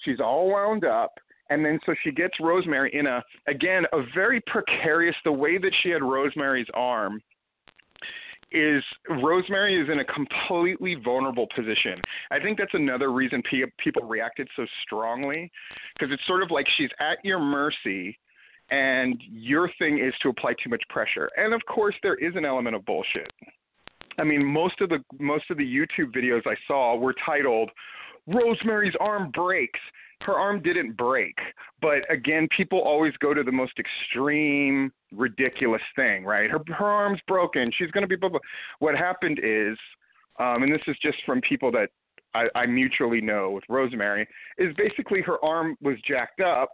She's 0.00 0.20
all 0.20 0.48
wound 0.50 0.84
up 0.84 1.12
and 1.50 1.64
then 1.64 1.78
so 1.86 1.94
she 2.02 2.10
gets 2.10 2.34
Rosemary 2.40 2.90
in 2.94 3.06
a 3.06 3.22
again 3.46 3.84
a 3.92 4.02
very 4.14 4.40
precarious 4.42 5.16
the 5.24 5.32
way 5.32 5.58
that 5.58 5.72
she 5.82 5.90
had 5.90 6.02
Rosemary's 6.02 6.66
arm 6.74 7.20
is 8.50 8.82
Rosemary 9.22 9.80
is 9.80 9.88
in 9.90 10.00
a 10.00 10.04
completely 10.04 10.94
vulnerable 10.94 11.46
position. 11.54 12.00
I 12.30 12.40
think 12.40 12.58
that's 12.58 12.72
another 12.72 13.12
reason 13.12 13.42
pe- 13.42 13.70
people 13.82 14.02
reacted 14.02 14.48
so 14.56 14.64
strongly 14.82 15.50
because 15.94 16.12
it's 16.12 16.26
sort 16.26 16.42
of 16.42 16.50
like 16.50 16.66
she's 16.76 16.90
at 16.98 17.18
your 17.24 17.38
mercy 17.38 18.18
and 18.70 19.22
your 19.30 19.70
thing 19.78 19.98
is 19.98 20.14
to 20.22 20.28
apply 20.28 20.54
too 20.62 20.70
much 20.70 20.82
pressure. 20.88 21.30
And 21.36 21.52
of 21.52 21.60
course 21.66 21.94
there 22.02 22.16
is 22.16 22.36
an 22.36 22.44
element 22.44 22.76
of 22.76 22.84
bullshit. 22.86 23.30
I 24.18 24.24
mean 24.24 24.44
most 24.44 24.80
of 24.80 24.88
the 24.88 24.98
most 25.18 25.44
of 25.50 25.58
the 25.58 25.64
YouTube 25.64 26.14
videos 26.16 26.42
I 26.46 26.56
saw 26.66 26.96
were 26.96 27.14
titled 27.24 27.70
Rosemary's 28.26 28.94
arm 29.00 29.30
breaks 29.30 29.80
her 30.22 30.34
arm 30.34 30.62
didn't 30.62 30.96
break. 30.96 31.36
But 31.80 32.10
again, 32.10 32.48
people 32.56 32.80
always 32.80 33.12
go 33.20 33.34
to 33.34 33.42
the 33.42 33.52
most 33.52 33.72
extreme, 33.78 34.92
ridiculous 35.12 35.82
thing, 35.96 36.24
right? 36.24 36.50
Her 36.50 36.60
her 36.68 36.86
arm's 36.86 37.20
broken. 37.26 37.70
She's 37.76 37.90
going 37.90 38.02
to 38.02 38.08
be 38.08 38.16
blah, 38.16 38.28
blah. 38.28 38.40
What 38.78 38.96
happened 38.96 39.40
is, 39.42 39.76
um, 40.38 40.62
and 40.62 40.72
this 40.72 40.82
is 40.86 40.96
just 41.00 41.18
from 41.24 41.40
people 41.42 41.70
that 41.72 41.90
I, 42.34 42.46
I 42.54 42.66
mutually 42.66 43.20
know 43.20 43.50
with 43.50 43.64
Rosemary, 43.68 44.26
is 44.58 44.74
basically 44.76 45.22
her 45.22 45.42
arm 45.44 45.76
was 45.80 45.96
jacked 46.06 46.40
up. 46.40 46.70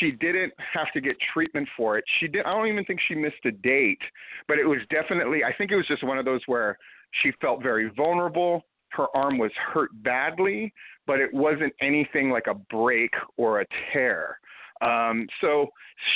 She 0.00 0.10
didn't 0.12 0.52
have 0.72 0.90
to 0.94 1.00
get 1.00 1.16
treatment 1.32 1.68
for 1.76 1.98
it. 1.98 2.04
She 2.18 2.26
did. 2.26 2.46
I 2.46 2.52
don't 2.52 2.68
even 2.68 2.84
think 2.86 3.00
she 3.06 3.14
missed 3.14 3.44
a 3.44 3.50
date, 3.50 4.00
but 4.48 4.58
it 4.58 4.64
was 4.64 4.78
definitely. 4.90 5.44
I 5.44 5.54
think 5.56 5.70
it 5.70 5.76
was 5.76 5.86
just 5.86 6.02
one 6.02 6.18
of 6.18 6.24
those 6.24 6.40
where 6.46 6.78
she 7.22 7.32
felt 7.40 7.62
very 7.62 7.90
vulnerable. 7.96 8.62
Her 8.96 9.06
arm 9.14 9.38
was 9.38 9.50
hurt 9.72 9.90
badly, 10.02 10.72
but 11.06 11.20
it 11.20 11.32
wasn't 11.32 11.72
anything 11.80 12.30
like 12.30 12.46
a 12.46 12.54
break 12.54 13.10
or 13.36 13.60
a 13.60 13.66
tear. 13.92 14.38
Um, 14.80 15.26
so 15.40 15.68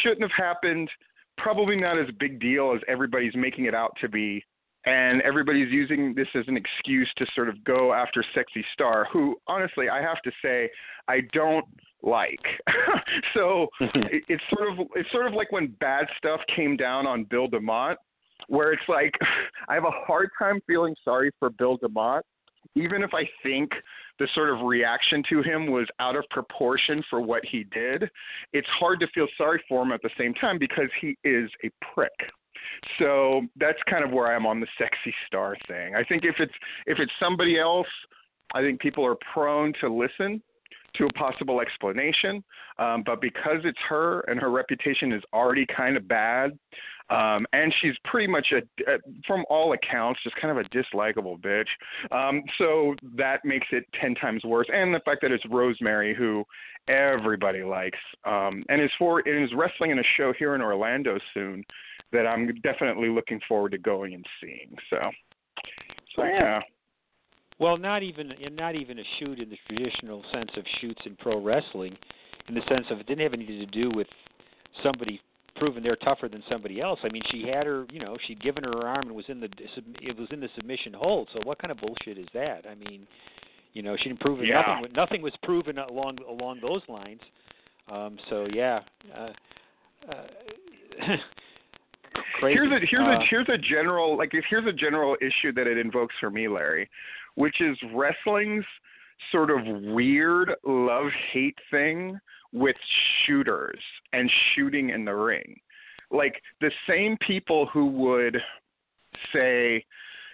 shouldn't 0.02 0.22
have 0.22 0.30
happened. 0.36 0.90
Probably 1.36 1.76
not 1.76 1.98
as 1.98 2.06
big 2.18 2.40
deal 2.40 2.72
as 2.74 2.80
everybody's 2.88 3.34
making 3.34 3.66
it 3.66 3.74
out 3.74 3.92
to 4.00 4.08
be. 4.08 4.44
And 4.86 5.20
everybody's 5.22 5.70
using 5.70 6.14
this 6.14 6.28
as 6.34 6.44
an 6.46 6.56
excuse 6.56 7.10
to 7.18 7.26
sort 7.34 7.48
of 7.48 7.62
go 7.64 7.92
after 7.92 8.24
Sexy 8.34 8.64
Star, 8.72 9.06
who 9.12 9.36
honestly 9.46 9.88
I 9.88 10.00
have 10.00 10.22
to 10.22 10.30
say 10.42 10.70
I 11.08 11.20
don't 11.32 11.66
like. 12.02 12.40
so 13.34 13.66
it, 13.80 14.22
it's 14.28 14.42
sort 14.56 14.70
of 14.70 14.86
it's 14.94 15.10
sort 15.10 15.26
of 15.26 15.34
like 15.34 15.52
when 15.52 15.74
bad 15.80 16.06
stuff 16.16 16.40
came 16.54 16.76
down 16.76 17.06
on 17.06 17.24
Bill 17.24 17.48
DeMott, 17.48 17.96
where 18.46 18.72
it's 18.72 18.88
like 18.88 19.12
I 19.68 19.74
have 19.74 19.84
a 19.84 19.90
hard 19.90 20.30
time 20.38 20.60
feeling 20.66 20.94
sorry 21.04 21.30
for 21.38 21.50
Bill 21.50 21.78
DeMott, 21.78 22.22
even 22.74 23.02
if 23.02 23.14
I 23.14 23.28
think 23.42 23.70
the 24.18 24.28
sort 24.34 24.50
of 24.50 24.66
reaction 24.66 25.22
to 25.30 25.42
him 25.42 25.70
was 25.70 25.86
out 26.00 26.16
of 26.16 26.24
proportion 26.30 27.02
for 27.08 27.20
what 27.20 27.44
he 27.44 27.64
did, 27.64 28.10
it's 28.52 28.68
hard 28.78 29.00
to 29.00 29.06
feel 29.08 29.26
sorry 29.36 29.62
for 29.68 29.82
him 29.82 29.92
at 29.92 30.02
the 30.02 30.10
same 30.18 30.34
time 30.34 30.58
because 30.58 30.88
he 31.00 31.16
is 31.24 31.50
a 31.64 31.70
prick. 31.94 32.12
So 32.98 33.42
that's 33.56 33.78
kind 33.88 34.04
of 34.04 34.10
where 34.10 34.34
I'm 34.34 34.46
on 34.46 34.60
the 34.60 34.66
sexy 34.78 35.14
star 35.26 35.56
thing. 35.66 35.94
I 35.94 36.04
think 36.04 36.24
if 36.24 36.36
it's 36.38 36.52
if 36.86 36.98
it's 36.98 37.12
somebody 37.20 37.58
else, 37.58 37.86
I 38.54 38.60
think 38.60 38.80
people 38.80 39.04
are 39.06 39.16
prone 39.32 39.72
to 39.80 39.88
listen 39.88 40.42
to 40.94 41.06
a 41.06 41.12
possible 41.14 41.60
explanation. 41.60 42.42
Um, 42.78 43.02
but 43.04 43.20
because 43.20 43.58
it's 43.64 43.78
her 43.88 44.20
and 44.22 44.40
her 44.40 44.50
reputation 44.50 45.12
is 45.12 45.22
already 45.32 45.66
kind 45.66 45.96
of 45.96 46.08
bad, 46.08 46.58
um, 47.10 47.46
and 47.52 47.74
she's 47.80 47.94
pretty 48.04 48.26
much 48.26 48.52
a, 48.52 48.58
a, 48.90 48.98
from 49.26 49.44
all 49.48 49.72
accounts, 49.72 50.20
just 50.22 50.36
kind 50.36 50.56
of 50.56 50.64
a 50.64 50.68
dislikable 50.68 51.40
bitch. 51.40 51.68
Um, 52.12 52.42
so 52.58 52.94
that 53.16 53.44
makes 53.44 53.66
it 53.72 53.84
ten 53.98 54.14
times 54.14 54.44
worse. 54.44 54.66
And 54.72 54.94
the 54.94 55.00
fact 55.00 55.22
that 55.22 55.32
it's 55.32 55.44
Rosemary, 55.48 56.14
who 56.14 56.44
everybody 56.86 57.62
likes, 57.62 57.98
um, 58.24 58.62
and 58.68 58.82
is 58.82 58.90
for 58.98 59.20
and 59.20 59.44
is 59.44 59.50
wrestling 59.54 59.90
in 59.90 59.98
a 59.98 60.08
show 60.16 60.32
here 60.38 60.54
in 60.54 60.60
Orlando 60.60 61.18
soon, 61.32 61.64
that 62.12 62.26
I'm 62.26 62.54
definitely 62.62 63.08
looking 63.08 63.40
forward 63.48 63.72
to 63.72 63.78
going 63.78 64.12
and 64.12 64.26
seeing. 64.40 64.74
So, 64.90 64.98
so 66.14 66.24
yeah. 66.24 66.60
Well, 67.58 67.76
not 67.76 68.02
even 68.02 68.32
and 68.32 68.54
not 68.56 68.74
even 68.74 68.98
a 68.98 69.04
shoot 69.18 69.40
in 69.40 69.50
the 69.50 69.58
traditional 69.68 70.22
sense 70.32 70.50
of 70.56 70.64
shoots 70.80 71.00
in 71.06 71.16
pro 71.16 71.40
wrestling, 71.40 71.96
in 72.48 72.54
the 72.54 72.62
sense 72.68 72.86
of 72.90 73.00
it 73.00 73.06
didn't 73.06 73.22
have 73.22 73.34
anything 73.34 73.58
to 73.58 73.66
do 73.66 73.90
with 73.94 74.06
somebody 74.82 75.20
proving 75.56 75.82
they're 75.82 75.96
tougher 75.96 76.28
than 76.28 76.42
somebody 76.48 76.80
else. 76.80 77.00
I 77.02 77.08
mean, 77.08 77.22
she 77.30 77.48
had 77.52 77.66
her, 77.66 77.84
you 77.90 78.00
know, 78.00 78.16
she'd 78.26 78.40
given 78.40 78.62
her 78.64 78.70
her 78.70 78.86
arm 78.86 79.06
and 79.06 79.14
was 79.14 79.24
in 79.28 79.40
the 79.40 79.48
it 80.00 80.16
was 80.16 80.28
in 80.30 80.40
the 80.40 80.48
submission 80.56 80.92
hold. 80.94 81.28
So 81.32 81.40
what 81.44 81.58
kind 81.58 81.72
of 81.72 81.78
bullshit 81.78 82.18
is 82.18 82.28
that? 82.34 82.64
I 82.70 82.74
mean, 82.74 83.06
you 83.72 83.82
know, 83.82 83.96
she 83.96 84.08
didn't 84.08 84.20
prove. 84.20 84.44
Yeah. 84.44 84.62
Nothing, 84.62 84.92
nothing 84.94 85.22
was 85.22 85.32
proven 85.42 85.78
along 85.78 86.18
along 86.28 86.60
those 86.62 86.82
lines. 86.88 87.20
Um, 87.90 88.18
so 88.30 88.46
yeah. 88.52 88.80
Uh, 89.16 89.30
uh, 90.10 90.26
crazy. 92.40 92.54
Here's 92.54 92.72
a 92.72 92.86
here's 92.86 93.02
Uh, 93.02 93.20
a 93.20 93.24
here's 93.28 93.48
a 93.48 93.58
general 93.58 94.16
like 94.16 94.32
here's 94.48 94.66
a 94.66 94.72
general 94.72 95.16
issue 95.20 95.52
that 95.52 95.66
it 95.66 95.78
invokes 95.78 96.14
for 96.20 96.30
me, 96.30 96.48
Larry, 96.48 96.88
which 97.38 97.60
is 97.60 97.78
wrestling's 97.94 98.64
sort 99.30 99.48
of 99.48 99.58
weird 99.64 100.50
love 100.66 101.06
hate 101.32 101.56
thing 101.70 102.18
with 102.52 102.74
shooters 103.24 103.78
and 104.12 104.28
shooting 104.54 104.90
in 104.90 105.04
the 105.04 105.14
ring. 105.14 105.56
Like 106.10 106.42
the 106.60 106.72
same 106.88 107.16
people 107.24 107.66
who 107.72 107.86
would 107.86 108.38
say, 109.32 109.84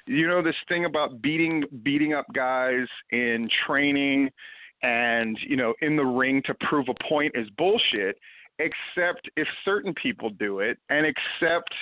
you 0.06 0.26
know, 0.26 0.42
this 0.42 0.56
thing 0.66 0.86
about 0.86 1.20
beating 1.20 1.64
beating 1.82 2.14
up 2.14 2.24
guys 2.34 2.86
in 3.10 3.50
training 3.66 4.30
and 4.82 5.38
you 5.46 5.56
know 5.56 5.74
in 5.82 5.96
the 5.96 6.04
ring 6.04 6.40
to 6.46 6.54
prove 6.68 6.86
a 6.88 7.08
point 7.08 7.32
is 7.34 7.48
bullshit 7.58 8.16
except 8.60 9.28
if 9.36 9.46
certain 9.62 9.92
people 9.94 10.30
do 10.30 10.60
it 10.60 10.78
and 10.88 11.04
except 11.04 11.74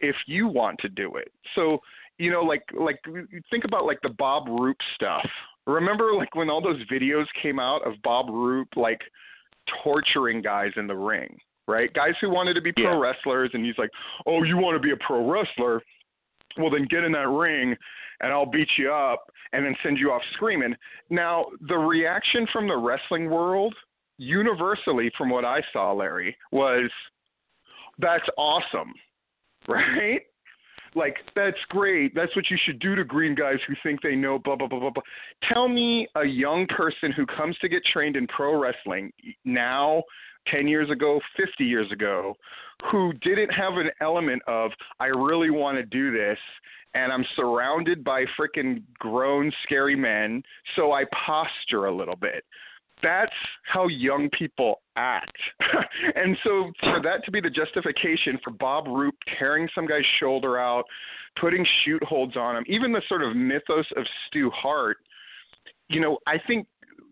if 0.00 0.16
you 0.26 0.48
want 0.48 0.78
to 0.80 0.88
do 0.88 1.16
it. 1.16 1.30
So, 1.54 1.78
you 2.18 2.30
know, 2.30 2.42
like 2.42 2.62
like 2.78 2.98
think 3.50 3.64
about 3.64 3.84
like 3.84 4.00
the 4.02 4.10
Bob 4.10 4.48
Roop 4.48 4.76
stuff. 4.94 5.26
Remember 5.66 6.14
like 6.14 6.34
when 6.34 6.48
all 6.48 6.60
those 6.62 6.80
videos 6.90 7.26
came 7.42 7.58
out 7.58 7.86
of 7.86 7.94
Bob 8.02 8.28
Roop 8.30 8.68
like 8.76 9.00
torturing 9.82 10.40
guys 10.40 10.70
in 10.76 10.86
the 10.86 10.94
ring, 10.94 11.36
right? 11.66 11.92
Guys 11.92 12.14
who 12.20 12.30
wanted 12.30 12.54
to 12.54 12.60
be 12.60 12.72
pro 12.72 12.84
Yeah. 12.92 12.98
wrestlers 12.98 13.50
and 13.52 13.64
he's 13.64 13.76
like, 13.78 13.90
"Oh, 14.26 14.42
you 14.44 14.56
want 14.56 14.76
to 14.76 14.80
be 14.80 14.92
a 14.92 14.96
pro 14.98 15.28
wrestler? 15.28 15.82
Well, 16.56 16.70
then 16.70 16.84
get 16.88 17.04
in 17.04 17.12
that 17.12 17.28
ring 17.28 17.76
and 18.20 18.32
I'll 18.32 18.46
beat 18.46 18.68
you 18.78 18.92
up 18.92 19.30
and 19.52 19.64
then 19.64 19.76
send 19.82 19.98
you 19.98 20.12
off 20.12 20.22
screaming." 20.34 20.74
Now, 21.10 21.46
the 21.68 21.76
reaction 21.76 22.46
from 22.52 22.68
the 22.68 22.76
wrestling 22.76 23.28
world 23.28 23.74
universally 24.18 25.10
from 25.18 25.28
what 25.28 25.44
I 25.44 25.62
saw, 25.72 25.92
Larry, 25.92 26.36
was 26.52 26.90
that's 27.98 28.24
awesome, 28.38 28.94
right? 29.68 30.22
Like 30.96 31.16
that's 31.36 31.58
great. 31.68 32.14
That's 32.14 32.34
what 32.34 32.50
you 32.50 32.56
should 32.64 32.78
do 32.80 32.96
to 32.96 33.04
green 33.04 33.34
guys 33.34 33.58
who 33.68 33.74
think 33.82 34.00
they 34.00 34.16
know 34.16 34.38
blah 34.38 34.56
blah 34.56 34.66
blah 34.66 34.80
blah 34.80 34.90
blah. 34.90 35.02
Tell 35.52 35.68
me 35.68 36.08
a 36.16 36.24
young 36.24 36.66
person 36.68 37.12
who 37.12 37.26
comes 37.26 37.56
to 37.58 37.68
get 37.68 37.84
trained 37.84 38.16
in 38.16 38.26
pro 38.28 38.58
wrestling 38.58 39.12
now 39.44 40.02
10 40.48 40.66
years 40.66 40.90
ago, 40.90 41.20
50 41.36 41.64
years 41.64 41.90
ago, 41.92 42.34
who 42.90 43.12
didn't 43.14 43.50
have 43.50 43.74
an 43.74 43.90
element 44.00 44.40
of, 44.46 44.70
I 45.00 45.06
really 45.06 45.50
want 45.50 45.76
to 45.76 45.82
do 45.84 46.12
this, 46.12 46.38
and 46.94 47.12
I'm 47.12 47.24
surrounded 47.34 48.04
by 48.04 48.24
freaking 48.38 48.82
grown, 48.98 49.52
scary 49.64 49.96
men, 49.96 50.42
so 50.76 50.92
I 50.92 51.04
posture 51.26 51.86
a 51.86 51.94
little 51.94 52.16
bit. 52.16 52.44
That's 53.02 53.32
how 53.72 53.88
young 53.88 54.30
people 54.30 54.80
act. 54.96 55.36
and 56.14 56.36
so 56.42 56.72
for 56.80 57.00
that 57.02 57.24
to 57.24 57.30
be 57.30 57.40
the 57.40 57.50
justification 57.50 58.38
for 58.42 58.50
Bob 58.50 58.86
Roop 58.86 59.14
tearing 59.38 59.68
some 59.74 59.86
guy's 59.86 60.04
shoulder 60.18 60.58
out, 60.58 60.84
putting 61.40 61.66
shoot 61.84 62.02
holds 62.02 62.36
on 62.36 62.56
him, 62.56 62.64
even 62.66 62.92
the 62.92 63.02
sort 63.08 63.22
of 63.22 63.36
mythos 63.36 63.86
of 63.96 64.04
Stu 64.26 64.50
Hart, 64.50 64.98
you 65.88 66.00
know, 66.00 66.18
I 66.26 66.36
think 66.46 66.66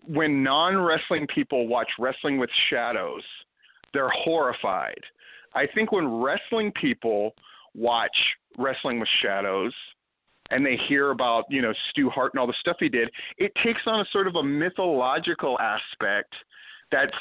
when 0.06 0.42
non 0.42 0.76
wrestling 0.76 1.26
people 1.34 1.68
watch 1.68 1.88
Wrestling 1.98 2.38
with 2.38 2.50
Shadows, 2.70 3.22
they're 3.92 4.10
horrified. 4.10 5.00
I 5.54 5.66
think 5.74 5.92
when 5.92 6.08
wrestling 6.20 6.72
people 6.72 7.34
watch 7.74 8.16
Wrestling 8.58 9.00
with 9.00 9.08
Shadows 9.22 9.72
and 10.50 10.64
they 10.64 10.76
hear 10.88 11.10
about, 11.10 11.44
you 11.48 11.62
know, 11.62 11.72
Stu 11.90 12.10
Hart 12.10 12.32
and 12.34 12.40
all 12.40 12.46
the 12.46 12.54
stuff 12.60 12.76
he 12.80 12.88
did, 12.88 13.10
it 13.38 13.52
takes 13.62 13.82
on 13.86 14.00
a 14.00 14.04
sort 14.12 14.26
of 14.26 14.36
a 14.36 14.42
mythological 14.42 15.58
aspect 15.58 16.34
that's 16.92 17.14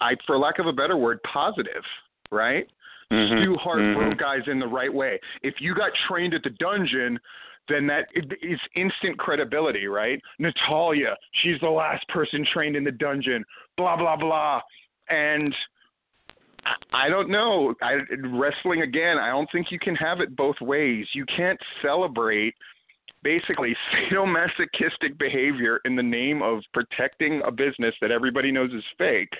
I 0.00 0.14
for 0.26 0.38
lack 0.38 0.58
of 0.58 0.66
a 0.66 0.72
better 0.72 0.96
word, 0.96 1.22
positive, 1.22 1.82
right? 2.30 2.68
Mhm. 3.10 3.40
Stu 3.40 3.56
Hart 3.56 3.78
Mhm. 3.78 3.94
broke 3.94 4.18
guys 4.18 4.46
in 4.46 4.58
the 4.58 4.68
right 4.68 4.92
way. 4.92 5.18
If 5.42 5.60
you 5.60 5.74
got 5.74 5.94
trained 6.06 6.34
at 6.34 6.42
the 6.42 6.50
dungeon, 6.50 7.18
then 7.68 7.86
that 7.86 8.08
is 8.14 8.60
instant 8.74 9.18
credibility, 9.18 9.86
right? 9.86 10.20
Natalya, 10.38 11.16
she's 11.32 11.58
the 11.60 11.70
last 11.70 12.06
person 12.08 12.44
trained 12.44 12.76
in 12.76 12.84
the 12.84 12.92
dungeon, 12.92 13.44
blah 13.78 13.96
blah 13.96 14.16
blah. 14.16 14.60
And 15.08 15.56
I- 16.92 17.08
don't 17.08 17.28
know. 17.28 17.74
I, 17.82 17.98
wrestling 18.32 18.82
again. 18.82 19.18
I 19.18 19.28
don't 19.28 19.48
think 19.52 19.70
you 19.70 19.78
can 19.78 19.94
have 19.96 20.20
it 20.20 20.34
both 20.36 20.60
ways. 20.60 21.06
You 21.12 21.24
can't 21.26 21.60
celebrate 21.82 22.54
basically 23.22 23.74
sadomasochistic 24.12 25.18
behavior 25.18 25.80
in 25.84 25.96
the 25.96 26.02
name 26.02 26.42
of 26.42 26.62
protecting 26.72 27.42
a 27.46 27.50
business 27.50 27.94
that 28.00 28.10
everybody 28.10 28.52
knows 28.52 28.72
is 28.72 28.84
fake, 28.96 29.32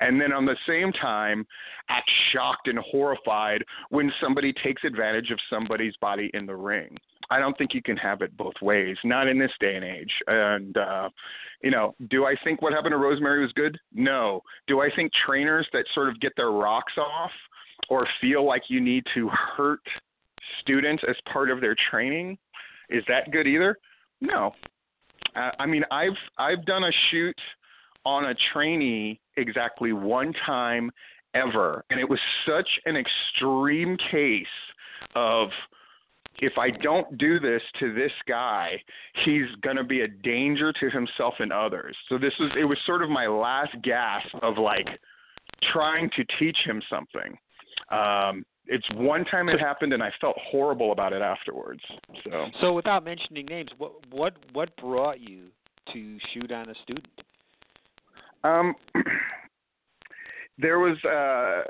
and 0.00 0.20
then 0.20 0.32
on 0.32 0.44
the 0.44 0.56
same 0.66 0.92
time 0.92 1.44
act 1.88 2.10
shocked 2.32 2.68
and 2.68 2.78
horrified 2.78 3.64
when 3.90 4.12
somebody 4.20 4.52
takes 4.52 4.84
advantage 4.84 5.30
of 5.30 5.38
somebody's 5.50 5.96
body 5.96 6.30
in 6.34 6.46
the 6.46 6.54
ring. 6.54 6.96
I 7.30 7.38
don't 7.38 7.56
think 7.56 7.74
you 7.74 7.82
can 7.82 7.96
have 7.96 8.22
it 8.22 8.36
both 8.36 8.54
ways, 8.60 8.96
not 9.04 9.28
in 9.28 9.38
this 9.38 9.52
day 9.60 9.76
and 9.76 9.84
age. 9.84 10.12
And 10.26 10.76
uh, 10.76 11.08
you 11.62 11.70
know, 11.70 11.94
do 12.10 12.26
I 12.26 12.34
think 12.44 12.62
what 12.62 12.72
happened 12.72 12.92
to 12.92 12.98
Rosemary 12.98 13.42
was 13.42 13.52
good? 13.52 13.78
No. 13.92 14.42
Do 14.66 14.80
I 14.80 14.88
think 14.94 15.12
trainers 15.26 15.66
that 15.72 15.84
sort 15.94 16.08
of 16.08 16.20
get 16.20 16.32
their 16.36 16.50
rocks 16.50 16.94
off 16.98 17.30
or 17.88 18.06
feel 18.20 18.44
like 18.44 18.62
you 18.68 18.80
need 18.80 19.04
to 19.14 19.28
hurt 19.28 19.80
students 20.60 21.02
as 21.08 21.16
part 21.32 21.50
of 21.50 21.60
their 21.60 21.76
training 21.90 22.38
is 22.88 23.02
that 23.08 23.30
good 23.30 23.46
either? 23.46 23.78
No. 24.20 24.52
Uh, 25.34 25.50
I 25.58 25.66
mean, 25.66 25.84
I've 25.90 26.16
I've 26.38 26.64
done 26.66 26.84
a 26.84 26.92
shoot 27.10 27.38
on 28.04 28.26
a 28.26 28.34
trainee 28.52 29.20
exactly 29.36 29.92
one 29.92 30.32
time 30.46 30.90
ever, 31.34 31.84
and 31.90 31.98
it 31.98 32.08
was 32.08 32.20
such 32.46 32.68
an 32.84 32.96
extreme 32.96 33.96
case 34.10 34.46
of 35.14 35.48
if 36.40 36.58
I 36.58 36.70
don't 36.70 37.18
do 37.18 37.38
this 37.38 37.62
to 37.80 37.94
this 37.94 38.12
guy, 38.26 38.82
he's 39.24 39.46
going 39.62 39.76
to 39.76 39.84
be 39.84 40.00
a 40.00 40.08
danger 40.08 40.72
to 40.72 40.90
himself 40.90 41.34
and 41.38 41.52
others. 41.52 41.96
So 42.08 42.18
this 42.18 42.32
was 42.40 42.50
it 42.58 42.64
was 42.64 42.78
sort 42.86 43.02
of 43.02 43.10
my 43.10 43.26
last 43.26 43.74
gasp 43.82 44.28
of 44.42 44.58
like 44.58 44.88
trying 45.72 46.10
to 46.16 46.24
teach 46.38 46.58
him 46.64 46.82
something. 46.90 47.36
Um, 47.90 48.44
it's 48.66 48.86
one 48.94 49.24
time 49.24 49.48
it 49.48 49.60
happened, 49.60 49.92
and 49.92 50.02
I 50.02 50.10
felt 50.20 50.36
horrible 50.50 50.92
about 50.92 51.12
it 51.12 51.22
afterwards. 51.22 51.80
So 52.24 52.46
So 52.60 52.72
without 52.72 53.04
mentioning 53.04 53.46
names, 53.46 53.70
what 53.78 53.92
what 54.10 54.34
what 54.52 54.76
brought 54.76 55.20
you 55.20 55.48
to 55.92 56.18
shoot 56.32 56.52
on 56.52 56.70
a 56.70 56.74
student? 56.82 57.08
Um, 58.44 58.74
there 60.58 60.78
was 60.78 60.96
uh, 61.04 61.62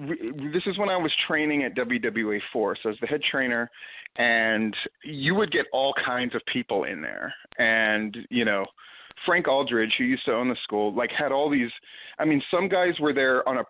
w- 0.00 0.52
this 0.52 0.62
is 0.66 0.78
when 0.78 0.88
I 0.88 0.96
was 0.96 1.12
training 1.26 1.62
at 1.64 1.74
WWA 1.76 2.40
I 2.52 2.88
was 2.88 2.96
the 3.00 3.06
head 3.06 3.22
trainer, 3.30 3.70
and 4.16 4.74
you 5.04 5.34
would 5.34 5.52
get 5.52 5.66
all 5.72 5.94
kinds 6.04 6.34
of 6.34 6.42
people 6.52 6.84
in 6.84 7.00
there, 7.02 7.34
and 7.58 8.16
you 8.30 8.44
know. 8.44 8.64
Frank 9.26 9.48
Aldridge, 9.48 9.92
who 9.98 10.04
used 10.04 10.24
to 10.24 10.32
own 10.32 10.48
the 10.48 10.56
school, 10.62 10.94
like 10.94 11.10
had 11.10 11.30
all 11.30 11.50
these. 11.50 11.68
I 12.18 12.24
mean, 12.24 12.40
some 12.50 12.70
guys 12.70 12.94
were 12.98 13.12
there 13.12 13.46
on 13.46 13.58
a 13.58 13.64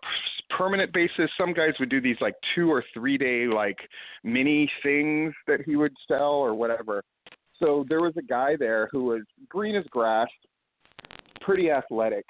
permanent 0.49 0.93
basis. 0.93 1.29
Some 1.37 1.51
guys 1.53 1.73
would 1.77 1.89
do 1.89 1.99
these 1.99 2.15
like 2.21 2.35
two 2.55 2.71
or 2.71 2.85
three 2.93 3.17
day 3.17 3.47
like 3.47 3.77
mini 4.23 4.71
things 4.81 5.33
that 5.47 5.59
he 5.65 5.75
would 5.75 5.93
sell 6.07 6.35
or 6.35 6.53
whatever. 6.53 7.03
So 7.59 7.85
there 7.89 8.01
was 8.01 8.13
a 8.17 8.21
guy 8.21 8.55
there 8.57 8.87
who 8.91 9.03
was 9.03 9.21
green 9.49 9.75
as 9.75 9.85
grass, 9.91 10.27
pretty 11.41 11.69
athletic, 11.69 12.25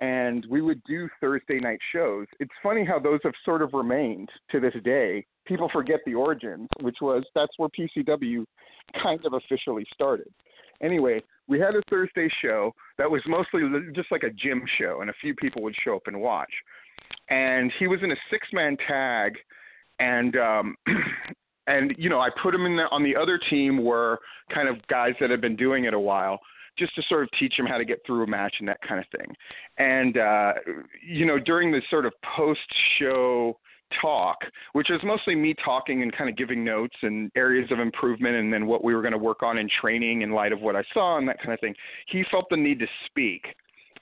and 0.00 0.44
we 0.50 0.60
would 0.60 0.82
do 0.84 1.08
Thursday 1.20 1.58
night 1.58 1.78
shows. 1.92 2.26
It's 2.38 2.52
funny 2.62 2.84
how 2.84 2.98
those 2.98 3.20
have 3.24 3.32
sort 3.44 3.62
of 3.62 3.72
remained 3.72 4.28
to 4.50 4.60
this 4.60 4.74
day. 4.84 5.24
People 5.46 5.70
forget 5.72 6.00
the 6.04 6.14
origins, 6.14 6.68
which 6.80 6.96
was 7.00 7.24
that's 7.34 7.52
where 7.56 7.68
PCW 7.70 8.44
kind 9.02 9.24
of 9.24 9.32
officially 9.32 9.86
started. 9.94 10.28
Anyway, 10.82 11.22
we 11.48 11.58
had 11.58 11.74
a 11.74 11.82
Thursday 11.88 12.28
show 12.42 12.74
that 12.98 13.10
was 13.10 13.22
mostly 13.26 13.62
just 13.94 14.10
like 14.12 14.24
a 14.24 14.30
gym 14.30 14.62
show, 14.78 15.00
and 15.00 15.08
a 15.08 15.14
few 15.20 15.34
people 15.34 15.62
would 15.62 15.74
show 15.82 15.96
up 15.96 16.06
and 16.06 16.20
watch. 16.20 16.52
And 17.30 17.72
he 17.78 17.86
was 17.86 18.00
in 18.02 18.12
a 18.12 18.16
six-man 18.30 18.76
tag, 18.86 19.36
and 19.98 20.36
um, 20.36 20.76
and 21.66 21.94
you 21.96 22.10
know 22.10 22.20
I 22.20 22.28
put 22.42 22.54
him 22.54 22.66
in 22.66 22.76
the, 22.76 22.84
on 22.90 23.02
the 23.02 23.16
other 23.16 23.38
team 23.38 23.82
were 23.82 24.18
kind 24.52 24.68
of 24.68 24.86
guys 24.88 25.14
that 25.20 25.30
had 25.30 25.40
been 25.40 25.56
doing 25.56 25.84
it 25.84 25.94
a 25.94 26.00
while 26.00 26.40
just 26.78 26.94
to 26.94 27.02
sort 27.08 27.22
of 27.22 27.30
teach 27.38 27.54
him 27.58 27.66
how 27.66 27.78
to 27.78 27.84
get 27.84 28.00
through 28.06 28.22
a 28.22 28.26
match 28.26 28.56
and 28.60 28.68
that 28.68 28.80
kind 28.86 29.00
of 29.00 29.06
thing. 29.18 29.34
And 29.78 30.16
uh, 30.18 30.52
you 31.06 31.26
know, 31.26 31.38
during 31.38 31.72
the 31.72 31.82
sort 31.90 32.06
of 32.06 32.12
post-show 32.36 33.58
talk, 34.00 34.38
which 34.72 34.88
was 34.90 35.00
mostly 35.04 35.34
me 35.34 35.54
talking 35.64 36.02
and 36.02 36.14
kind 36.14 36.28
of 36.28 36.36
giving 36.36 36.64
notes 36.64 36.96
and 37.02 37.30
areas 37.36 37.70
of 37.70 37.78
improvement, 37.78 38.36
and 38.36 38.52
then 38.52 38.66
what 38.66 38.82
we 38.82 38.94
were 38.94 39.02
going 39.02 39.12
to 39.12 39.18
work 39.18 39.42
on 39.42 39.58
in 39.58 39.68
training 39.80 40.22
in 40.22 40.32
light 40.32 40.52
of 40.52 40.60
what 40.60 40.76
I 40.76 40.82
saw 40.92 41.18
and 41.18 41.28
that 41.28 41.38
kind 41.38 41.52
of 41.52 41.60
thing. 41.60 41.74
He 42.08 42.24
felt 42.30 42.46
the 42.50 42.56
need 42.56 42.78
to 42.80 42.86
speak, 43.06 43.46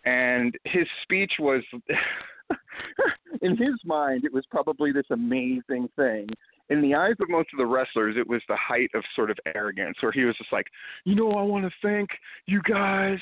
and 0.05 0.57
his 0.65 0.87
speech 1.03 1.33
was. 1.39 1.63
in 3.41 3.57
his 3.57 3.75
mind, 3.85 4.25
it 4.25 4.33
was 4.33 4.45
probably 4.51 4.93
this 4.93 5.07
amazing 5.11 5.89
thing 5.97 6.29
in 6.71 6.81
the 6.81 6.95
eyes 6.95 7.15
of 7.21 7.29
most 7.29 7.49
of 7.53 7.59
the 7.59 7.67
wrestlers, 7.67 8.17
it 8.19 8.27
was 8.27 8.41
the 8.49 8.57
height 8.57 8.91
of 8.95 9.03
sort 9.15 9.31
of 9.31 9.39
arrogance, 9.55 9.97
where 10.01 10.13
he 10.13 10.25
was 10.25 10.37
just 10.37 10.53
like, 10.53 10.67
you 11.05 11.15
know, 11.15 11.33
I 11.33 11.43
want 11.43 11.65
to 11.65 11.71
thank 11.83 12.09
you 12.47 12.63
guys 12.63 13.19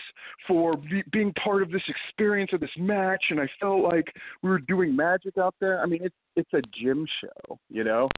for 0.46 0.76
be- 0.76 1.04
being 1.10 1.32
part 1.34 1.62
of 1.62 1.70
this 1.70 1.82
experience 1.88 2.52
of 2.52 2.60
this 2.60 2.70
match, 2.78 3.24
and 3.30 3.40
I 3.40 3.48
felt 3.60 3.82
like 3.82 4.12
we 4.42 4.50
were 4.50 4.60
doing 4.60 4.94
magic 4.94 5.38
out 5.38 5.54
there. 5.60 5.80
I 5.82 5.86
mean, 5.86 6.00
it's 6.02 6.14
it's 6.36 6.52
a 6.54 6.62
gym 6.72 7.06
show, 7.20 7.58
you 7.68 7.84
know, 7.84 8.08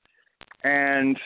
and 0.63 1.19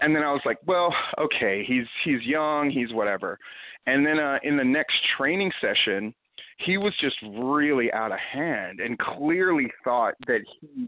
and 0.00 0.14
then 0.14 0.22
I 0.22 0.32
was 0.32 0.42
like, 0.44 0.58
well, 0.66 0.94
okay, 1.18 1.64
he's 1.66 1.86
he's 2.04 2.22
young, 2.22 2.70
he's 2.70 2.92
whatever, 2.92 3.38
and 3.86 4.06
then 4.06 4.20
uh, 4.20 4.38
in 4.44 4.56
the 4.56 4.64
next 4.64 4.96
training 5.16 5.50
session, 5.60 6.14
he 6.58 6.78
was 6.78 6.94
just 7.00 7.16
really 7.22 7.92
out 7.92 8.12
of 8.12 8.18
hand 8.18 8.80
and 8.80 8.98
clearly 8.98 9.70
thought 9.84 10.14
that 10.26 10.40
he 10.60 10.86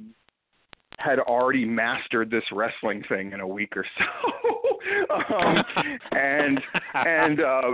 had 0.99 1.19
already 1.19 1.65
mastered 1.65 2.31
this 2.31 2.45
wrestling 2.53 3.03
thing 3.09 3.33
in 3.33 3.41
a 3.41 3.47
week 3.47 3.77
or 3.77 3.85
so. 3.99 5.15
um, 5.37 5.65
and 6.13 6.61
and 6.95 7.41
uh, 7.41 7.71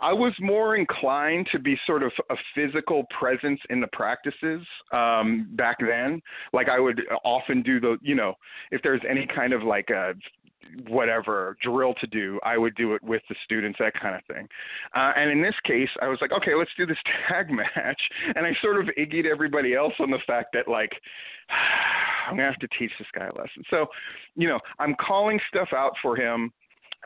I 0.00 0.12
was 0.12 0.32
more 0.40 0.76
inclined 0.76 1.48
to 1.52 1.58
be 1.58 1.78
sort 1.86 2.02
of 2.02 2.12
a 2.30 2.36
physical 2.54 3.04
presence 3.18 3.60
in 3.68 3.80
the 3.80 3.86
practices 3.88 4.66
um, 4.92 5.48
back 5.52 5.76
then. 5.80 6.22
Like 6.52 6.68
I 6.68 6.80
would 6.80 7.02
often 7.24 7.62
do 7.62 7.80
the, 7.80 7.98
you 8.00 8.14
know, 8.14 8.34
if 8.70 8.80
there's 8.82 9.02
any 9.08 9.26
kind 9.34 9.52
of 9.52 9.62
like 9.62 9.90
a 9.90 10.14
whatever 10.88 11.56
drill 11.62 11.94
to 11.94 12.06
do, 12.06 12.38
I 12.44 12.58
would 12.58 12.74
do 12.74 12.94
it 12.94 13.02
with 13.02 13.22
the 13.28 13.34
students, 13.44 13.78
that 13.80 13.94
kind 14.00 14.14
of 14.14 14.22
thing. 14.34 14.48
Uh, 14.94 15.12
and 15.16 15.30
in 15.30 15.42
this 15.42 15.54
case, 15.64 15.88
I 16.00 16.08
was 16.08 16.18
like, 16.20 16.32
okay, 16.32 16.54
let's 16.54 16.70
do 16.76 16.86
this 16.86 16.98
tag 17.28 17.50
match. 17.50 18.00
And 18.34 18.46
I 18.46 18.52
sort 18.62 18.78
of 18.78 18.86
iggyed 18.98 19.26
everybody 19.26 19.74
else 19.74 19.94
on 20.00 20.10
the 20.10 20.18
fact 20.26 20.48
that 20.54 20.68
like, 20.68 20.92
I'm 22.28 22.36
gonna 22.36 22.50
have 22.50 22.60
to 22.60 22.68
teach 22.78 22.92
this 22.98 23.08
guy 23.14 23.26
a 23.26 23.34
lesson. 23.34 23.64
So, 23.70 23.86
you 24.36 24.48
know, 24.48 24.60
I'm 24.78 24.94
calling 25.00 25.40
stuff 25.48 25.68
out 25.74 25.92
for 26.02 26.16
him. 26.16 26.52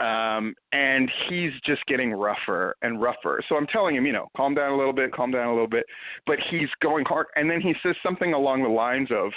Um, 0.00 0.56
and 0.72 1.08
he's 1.28 1.52
just 1.64 1.86
getting 1.86 2.12
rougher 2.12 2.74
and 2.82 3.00
rougher. 3.00 3.40
So 3.48 3.54
I'm 3.54 3.66
telling 3.68 3.94
him, 3.94 4.04
you 4.04 4.12
know, 4.12 4.26
calm 4.36 4.52
down 4.52 4.72
a 4.72 4.76
little 4.76 4.92
bit, 4.92 5.12
calm 5.12 5.30
down 5.30 5.46
a 5.46 5.52
little 5.52 5.68
bit. 5.68 5.86
But 6.26 6.38
he's 6.50 6.68
going 6.82 7.04
hard. 7.04 7.26
And 7.36 7.48
then 7.48 7.60
he 7.60 7.74
says 7.80 7.94
something 8.02 8.34
along 8.34 8.64
the 8.64 8.68
lines 8.68 9.08
of, 9.12 9.30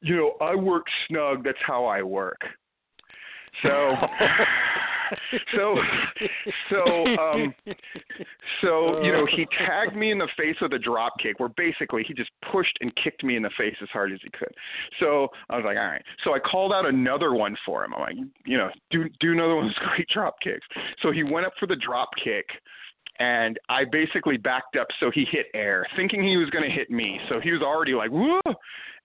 you 0.00 0.16
know, 0.16 0.32
I 0.40 0.54
work 0.54 0.86
snug. 1.06 1.44
That's 1.44 1.58
how 1.66 1.84
I 1.84 2.02
work. 2.02 2.40
So 3.62 3.94
so 5.54 5.76
so 6.70 7.06
um 7.18 7.54
so 8.60 9.02
you 9.02 9.12
know 9.12 9.26
he 9.26 9.46
tagged 9.58 9.96
me 9.96 10.10
in 10.10 10.18
the 10.18 10.28
face 10.36 10.56
with 10.60 10.72
a 10.72 10.78
drop 10.78 11.14
kick 11.22 11.38
where 11.38 11.48
basically 11.50 12.04
he 12.06 12.14
just 12.14 12.30
pushed 12.50 12.76
and 12.80 12.94
kicked 12.96 13.24
me 13.24 13.36
in 13.36 13.42
the 13.42 13.50
face 13.58 13.76
as 13.82 13.88
hard 13.90 14.12
as 14.12 14.18
he 14.22 14.30
could 14.30 14.52
so 15.00 15.28
i 15.50 15.56
was 15.56 15.64
like 15.64 15.76
all 15.76 15.84
right 15.84 16.02
so 16.24 16.34
i 16.34 16.38
called 16.38 16.72
out 16.72 16.86
another 16.86 17.34
one 17.34 17.56
for 17.64 17.84
him 17.84 17.94
i'm 17.94 18.00
like 18.00 18.16
you 18.46 18.56
know 18.56 18.70
do 18.90 19.04
do 19.20 19.32
another 19.32 19.56
one 19.56 19.66
of 19.66 19.70
those 19.70 19.88
great 19.96 20.08
drop 20.08 20.36
kicks 20.42 20.66
so 21.02 21.10
he 21.10 21.22
went 21.22 21.46
up 21.46 21.52
for 21.58 21.66
the 21.66 21.76
drop 21.76 22.10
kick 22.22 22.46
and 23.18 23.58
I 23.68 23.84
basically 23.84 24.36
backed 24.36 24.76
up 24.76 24.88
so 24.98 25.10
he 25.10 25.26
hit 25.30 25.46
air, 25.54 25.86
thinking 25.96 26.24
he 26.24 26.38
was 26.38 26.48
going 26.50 26.64
to 26.64 26.70
hit 26.70 26.90
me. 26.90 27.20
So 27.28 27.40
he 27.40 27.52
was 27.52 27.60
already 27.60 27.92
like, 27.92 28.10
whoa. 28.10 28.40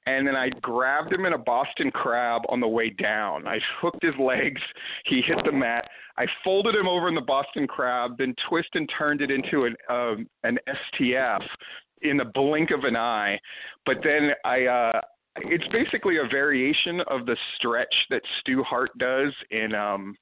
And 0.08 0.26
then 0.26 0.38
I 0.38 0.50
grabbed 0.62 1.12
him 1.12 1.26
in 1.26 1.34
a 1.34 1.38
Boston 1.38 1.92
crab 1.92 2.44
on 2.48 2.62
the 2.62 2.68
way 2.68 2.90
down. 2.90 3.46
I 3.46 3.60
hooked 3.82 4.02
his 4.02 4.16
legs. 4.18 4.62
He 5.06 5.22
hit 5.22 5.38
the 5.44 5.52
mat. 5.52 5.86
I 6.18 6.26
folded 6.46 6.74
him 6.76 6.88
over 6.88 7.10
in 7.10 7.14
the 7.14 7.22
Boston 7.22 7.68
crab, 7.68 8.18
then 8.18 8.34
twist 8.50 8.70
and 8.74 8.90
turned 8.98 9.22
it 9.22 9.30
into 9.30 9.66
an 9.66 9.76
um, 9.90 10.28
an 10.44 10.58
STF 10.96 11.42
in 12.04 12.16
the 12.16 12.26
blink 12.34 12.72
of 12.72 12.86
an 12.86 12.96
eye. 12.96 13.38
But 13.86 13.98
then 14.02 14.32
I 14.46 14.66
uh, 14.66 15.02
it's 15.36 15.68
basically 15.74 16.18
a 16.18 16.28
variation 16.28 17.02
of 17.08 17.26
the 17.26 17.36
stretch 17.58 17.94
that 18.10 18.22
Stu 18.40 18.64
Hart 18.64 18.98
does 18.98 19.34
in 19.52 19.76
um 19.76 20.16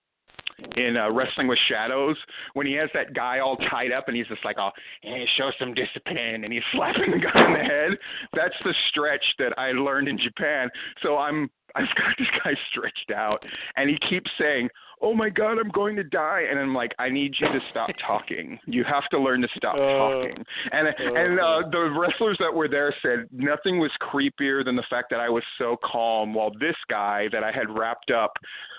in 0.77 0.97
uh, 0.97 1.12
Wrestling 1.12 1.47
with 1.47 1.60
Shadows 1.67 2.17
when 2.53 2.65
he 2.65 2.73
has 2.73 2.89
that 2.93 3.13
guy 3.13 3.39
all 3.39 3.58
tied 3.69 3.91
up 3.91 4.08
and 4.08 4.15
he's 4.15 4.27
just 4.27 4.43
like, 4.45 4.58
oh, 4.60 4.69
hey, 5.01 5.25
show 5.38 5.51
some 5.60 5.73
discipline, 5.73 6.43
and 6.43 6.53
he's 6.53 6.63
slapping 6.73 7.12
the 7.12 7.19
guy 7.19 7.45
in 7.45 7.53
the 7.53 7.60
head. 7.60 7.91
That's 8.34 8.55
the 8.63 8.73
stretch 8.89 9.25
that 9.39 9.58
I 9.58 9.71
learned 9.71 10.08
in 10.08 10.17
Japan. 10.17 10.69
So 11.01 11.17
I'm 11.17 11.49
I've 11.75 11.88
got 11.97 12.15
this 12.17 12.27
guy 12.43 12.53
stretched 12.71 13.12
out, 13.15 13.43
and 13.75 13.89
he 13.89 13.97
keeps 14.10 14.29
saying, 14.39 14.69
"Oh 15.05 15.13
my 15.13 15.29
God, 15.29 15.59
I'm 15.59 15.69
going 15.69 15.95
to 15.95 16.03
die," 16.03 16.43
and 16.49 16.59
I'm 16.59 16.73
like, 16.73 16.93
"I 16.99 17.09
need 17.09 17.35
you 17.39 17.47
to 17.47 17.59
stop 17.69 17.89
talking. 18.05 18.59
You 18.65 18.83
have 18.83 19.07
to 19.11 19.19
learn 19.19 19.41
to 19.43 19.47
stop 19.55 19.75
uh, 19.75 19.79
talking." 19.79 20.43
And 20.71 20.87
uh, 20.87 20.91
and 20.99 21.39
uh, 21.39 21.43
uh, 21.43 21.69
the 21.69 21.95
wrestlers 21.97 22.37
that 22.39 22.53
were 22.53 22.67
there 22.67 22.93
said 23.01 23.27
nothing 23.31 23.79
was 23.79 23.91
creepier 24.01 24.65
than 24.65 24.75
the 24.75 24.85
fact 24.89 25.11
that 25.11 25.19
I 25.19 25.29
was 25.29 25.43
so 25.57 25.77
calm 25.83 26.33
while 26.33 26.51
this 26.59 26.75
guy 26.89 27.27
that 27.31 27.43
I 27.43 27.51
had 27.51 27.69
wrapped 27.69 28.11
up 28.11 28.33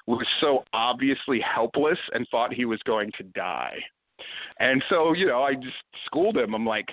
was 0.06 0.26
so 0.40 0.64
obviously 0.72 1.40
helpless 1.40 1.98
and 2.12 2.26
thought 2.30 2.52
he 2.52 2.64
was 2.64 2.80
going 2.84 3.10
to 3.18 3.24
die. 3.24 3.76
And 4.58 4.82
so, 4.88 5.12
you 5.12 5.26
know, 5.26 5.42
I 5.42 5.54
just 5.54 5.76
schooled 6.06 6.36
him. 6.36 6.54
I'm 6.54 6.66
like, 6.66 6.86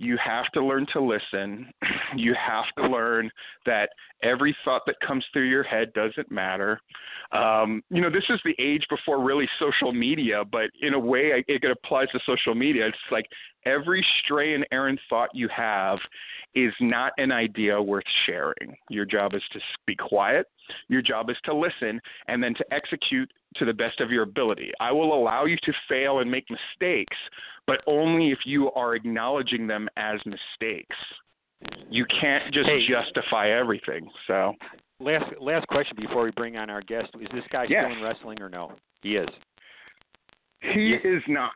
you 0.00 0.16
have 0.16 0.46
to 0.54 0.64
learn 0.64 0.86
to 0.94 1.00
listen. 1.00 1.72
You 2.16 2.34
have 2.34 2.64
to 2.76 2.90
learn 2.90 3.30
that 3.66 3.90
every 4.24 4.56
thought 4.64 4.82
that 4.86 4.96
comes 5.06 5.24
through 5.32 5.48
your 5.48 5.62
head 5.62 5.92
doesn't 5.92 6.28
matter. 6.28 6.80
Um, 7.30 7.84
you 7.88 8.00
know, 8.00 8.10
this 8.10 8.24
is 8.28 8.40
the 8.44 8.56
age 8.58 8.84
before 8.90 9.22
really 9.22 9.48
social 9.60 9.92
media, 9.92 10.42
but 10.44 10.70
in 10.82 10.94
a 10.94 10.98
way, 10.98 11.44
it 11.46 11.64
applies 11.64 12.08
to 12.08 12.18
social 12.26 12.52
media. 12.52 12.88
It's 12.88 12.96
like 13.12 13.26
every 13.64 14.04
stray 14.22 14.54
and 14.54 14.66
errant 14.72 15.00
thought 15.08 15.30
you 15.34 15.48
have 15.48 15.98
is 16.54 16.72
not 16.80 17.12
an 17.18 17.32
idea 17.32 17.80
worth 17.80 18.04
sharing. 18.26 18.76
Your 18.88 19.04
job 19.04 19.34
is 19.34 19.42
to 19.52 19.60
be 19.86 19.94
quiet. 19.96 20.46
Your 20.88 21.02
job 21.02 21.30
is 21.30 21.36
to 21.44 21.54
listen 21.54 22.00
and 22.28 22.42
then 22.42 22.54
to 22.54 22.64
execute 22.72 23.30
to 23.56 23.64
the 23.64 23.72
best 23.72 24.00
of 24.00 24.10
your 24.10 24.22
ability. 24.22 24.72
I 24.80 24.92
will 24.92 25.12
allow 25.14 25.44
you 25.44 25.56
to 25.64 25.72
fail 25.88 26.20
and 26.20 26.30
make 26.30 26.46
mistakes, 26.50 27.16
but 27.66 27.80
only 27.86 28.30
if 28.30 28.38
you 28.44 28.70
are 28.72 28.94
acknowledging 28.94 29.66
them 29.66 29.88
as 29.96 30.20
mistakes. 30.24 30.96
You 31.90 32.06
can't 32.06 32.52
just 32.54 32.68
Hey. 32.68 32.86
justify 32.86 33.50
everything. 33.50 34.10
So, 34.26 34.56
Last 35.02 35.32
last 35.40 35.66
question 35.68 35.96
before 35.96 36.24
we 36.24 36.30
bring 36.32 36.58
on 36.58 36.68
our 36.68 36.82
guest: 36.82 37.08
Is 37.18 37.28
this 37.32 37.44
guy 37.48 37.64
Yes. 37.64 37.86
still 37.86 37.96
in 37.96 38.02
wrestling 38.04 38.42
or 38.42 38.50
no? 38.50 38.72
He 39.02 39.16
is. 39.16 39.28
He 40.62 40.92
is 40.92 41.22
not. 41.28 41.52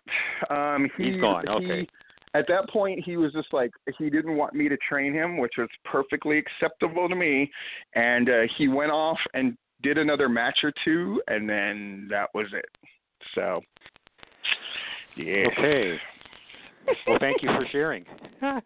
Um, 0.50 0.88
he, 0.96 1.12
He's 1.12 1.20
gone, 1.20 1.44
he- 1.46 1.52
okay. 1.64 1.88
at 2.34 2.46
that 2.48 2.68
point, 2.70 3.02
he 3.04 3.16
was 3.16 3.32
just 3.32 3.52
like 3.52 3.70
he 3.98 4.08
didn't 4.10 4.36
want 4.36 4.54
me 4.54 4.68
to 4.68 4.76
train 4.88 5.12
him, 5.12 5.36
which 5.38 5.52
was 5.58 5.68
perfectly 5.84 6.38
acceptable 6.38 7.08
to 7.08 7.14
me. 7.14 7.50
And 7.94 8.28
uh, 8.30 8.40
he 8.56 8.68
went 8.68 8.90
off 8.92 9.18
and 9.34 9.56
did 9.82 9.98
another 9.98 10.28
match 10.28 10.60
or 10.62 10.72
two, 10.84 11.20
and 11.28 11.48
then 11.48 12.08
that 12.10 12.30
was 12.34 12.46
it. 12.52 12.64
So, 13.34 13.60
yeah. 15.16 15.46
Okay. 15.58 15.96
well, 17.06 17.18
thank 17.20 17.42
you 17.42 17.48
for 17.50 17.66
sharing. 17.70 18.04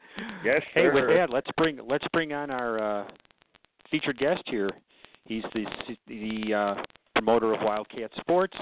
Yes, 0.44 0.62
Hey, 0.74 0.88
with 0.92 1.09
that, 1.09 1.31
let's 1.31 1.46
bring 1.57 1.79
let's 1.88 2.05
bring 2.12 2.33
on 2.33 2.51
our 2.51 3.03
uh, 3.03 3.09
featured 3.90 4.18
guest 4.18 4.42
here. 4.46 4.70
He's 5.24 5.42
the 5.55 5.64
the 6.09 6.55
uh, 6.55 6.74
promoter 7.14 7.53
of 7.55 7.61
Wildkat 7.61 8.09
Sports, 8.20 8.57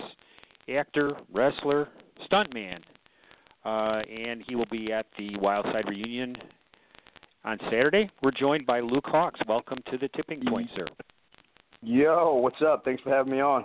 actor, 0.68 1.12
wrestler, 1.32 1.88
stuntman, 2.30 2.80
uh, 3.64 4.02
and 4.08 4.42
he 4.46 4.54
will 4.54 4.66
be 4.70 4.92
at 4.92 5.06
the 5.18 5.30
Wildside 5.36 5.88
reunion 5.88 6.36
on 7.44 7.58
Saturday. 7.64 8.10
We're 8.22 8.32
joined 8.32 8.66
by 8.66 8.80
Luke 8.80 9.04
Hawx. 9.06 9.32
Welcome 9.48 9.78
to 9.90 9.98
the 9.98 10.08
tipping 10.08 10.44
point, 10.44 10.68
sir. 10.76 10.86
Yo, 11.82 12.34
what's 12.34 12.60
up? 12.62 12.84
Thanks 12.84 13.02
for 13.02 13.10
having 13.10 13.32
me 13.32 13.40
on. 13.40 13.64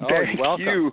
Oh, 0.00 0.06
Thank 0.08 0.40
welcome. 0.40 0.64
you. 0.64 0.92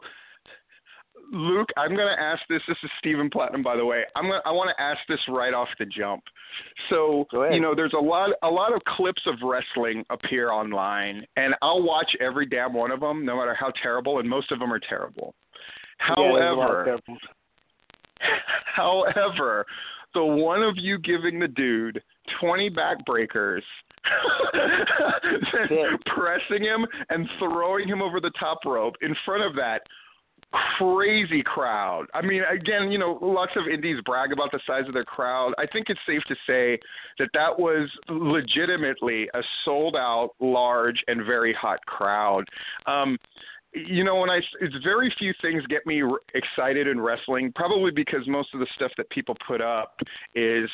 Luke, 1.32 1.70
I'm 1.78 1.96
going 1.96 2.13
to 2.13 2.22
ask 2.22 2.41
this. 2.50 2.62
This 2.67 2.78
is 2.84 2.89
Stephen 3.00 3.30
Platinum, 3.30 3.63
by 3.63 3.78
the 3.78 3.86
way. 3.86 4.04
I'm 4.15 4.26
to 4.26 4.41
I 4.46 4.52
want 4.52 4.70
to 4.76 4.82
ask 4.84 5.00
this 5.08 5.20
right 5.30 5.54
off 5.54 5.70
the 5.80 5.86
jump. 5.86 6.24
So, 6.89 7.26
you 7.54 7.62
know, 7.62 7.74
there's 7.74 7.94
a 7.94 8.02
lot, 8.02 8.32
a 8.44 8.50
lot 8.50 8.74
of 8.76 8.82
clips 8.84 9.22
of 9.26 9.36
wrestling 9.41 10.04
appear 10.10 10.52
online, 10.52 11.26
and 11.38 11.56
I'll 11.62 11.82
watch 11.82 12.15
every 12.20 12.46
damn 12.46 12.74
one 12.74 12.91
of 12.91 13.00
them, 13.00 13.26
no 13.26 13.38
matter 13.38 13.56
how 13.58 13.72
terrible, 13.82 14.20
and 14.20 14.30
most 14.30 14.52
of 14.52 14.60
them 14.60 14.72
are 14.74 14.80
terrible. 14.80 15.34
Yeah, 16.10 16.15
a 16.15 16.20
lot 16.20 16.41
of 16.41 16.58
However, 16.58 16.84
terrible- 16.86 17.17
However, 19.15 19.65
the 20.13 20.24
one 20.26 20.62
of 20.63 20.74
you 20.78 20.98
giving 21.00 21.39
the 21.39 21.48
dude 21.48 22.02
20 22.41 22.70
backbreakers, 22.72 23.62
Yeah. 25.70 25.96
pressing 26.08 26.63
him 26.63 26.86
and 27.10 27.28
throwing 27.39 27.88
him 27.88 28.02
over 28.02 28.20
the 28.20 28.32
top 28.39 28.60
rope 28.65 28.96
in 29.02 29.15
front 29.26 29.44
of 29.44 29.56
that 29.56 29.82
crazy 30.77 31.43
crowd. 31.43 32.07
I 32.13 32.21
mean, 32.21 32.43
again, 32.49 32.91
you 32.91 32.97
know, 32.97 33.17
lots 33.21 33.51
of 33.55 33.67
indies 33.67 34.01
brag 34.05 34.31
about 34.31 34.51
the 34.51 34.59
size 34.67 34.83
of 34.87 34.93
their 34.93 35.05
crowd. 35.05 35.53
I 35.57 35.65
think 35.65 35.89
it's 35.89 35.99
safe 36.05 36.23
to 36.27 36.35
say 36.47 36.79
that 37.19 37.29
that 37.33 37.57
was 37.57 37.89
legitimately 38.09 39.29
a 39.33 39.41
sold 39.63 39.95
out, 39.95 40.31
large, 40.39 41.03
and 41.07 41.25
very 41.25 41.53
hot 41.53 41.79
crowd. 41.85 42.45
Um, 42.85 43.17
you 43.73 44.03
know, 44.03 44.17
when 44.17 44.29
I 44.29 44.41
it's 44.60 44.75
very 44.84 45.13
few 45.17 45.34
things 45.41 45.65
get 45.67 45.86
me 45.86 46.01
r- 46.01 46.19
excited 46.34 46.88
in 46.88 46.99
wrestling. 46.99 47.51
Probably 47.55 47.91
because 47.91 48.27
most 48.27 48.53
of 48.53 48.60
the 48.60 48.67
stuff 48.75 48.91
that 48.97 49.10
people 49.10 49.36
put 49.47 49.62
up 49.62 49.99
is, 50.36 50.69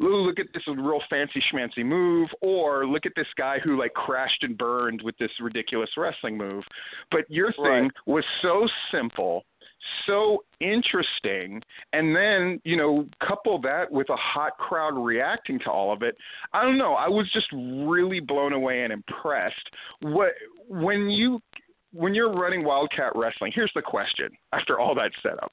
"Ooh, 0.00 0.16
look 0.16 0.40
at 0.40 0.46
this 0.52 0.66
real 0.66 1.00
fancy 1.08 1.40
schmancy 1.52 1.84
move," 1.84 2.28
or 2.40 2.86
"Look 2.86 3.06
at 3.06 3.12
this 3.14 3.28
guy 3.36 3.60
who 3.60 3.78
like 3.78 3.94
crashed 3.94 4.42
and 4.42 4.58
burned 4.58 5.02
with 5.02 5.16
this 5.18 5.30
ridiculous 5.40 5.90
wrestling 5.96 6.36
move." 6.36 6.64
But 7.10 7.30
your 7.30 7.52
thing 7.52 7.64
Right. 7.64 7.92
was 8.06 8.24
so 8.42 8.68
simple, 8.90 9.44
so 10.06 10.44
interesting, 10.58 11.62
and 11.92 12.16
then 12.16 12.60
you 12.64 12.76
know, 12.76 13.08
couple 13.20 13.58
that 13.60 13.90
with 13.92 14.10
a 14.10 14.16
hot 14.16 14.58
crowd 14.58 14.96
reacting 14.98 15.60
to 15.60 15.70
all 15.70 15.92
of 15.92 16.02
it. 16.02 16.16
I 16.52 16.62
don't 16.64 16.78
know. 16.78 16.94
I 16.94 17.08
was 17.08 17.30
just 17.30 17.50
really 17.52 18.18
blown 18.20 18.52
away 18.52 18.82
and 18.82 18.92
impressed. 18.92 19.70
What 20.00 20.34
when 20.68 21.08
you 21.10 21.40
when 21.92 22.14
you're 22.14 22.32
running 22.32 22.62
Wildkat 22.62 23.12
Wrestling, 23.14 23.52
here's 23.54 23.72
the 23.74 23.82
question 23.82 24.28
after 24.52 24.78
all 24.78 24.94
that 24.94 25.10
setup. 25.22 25.52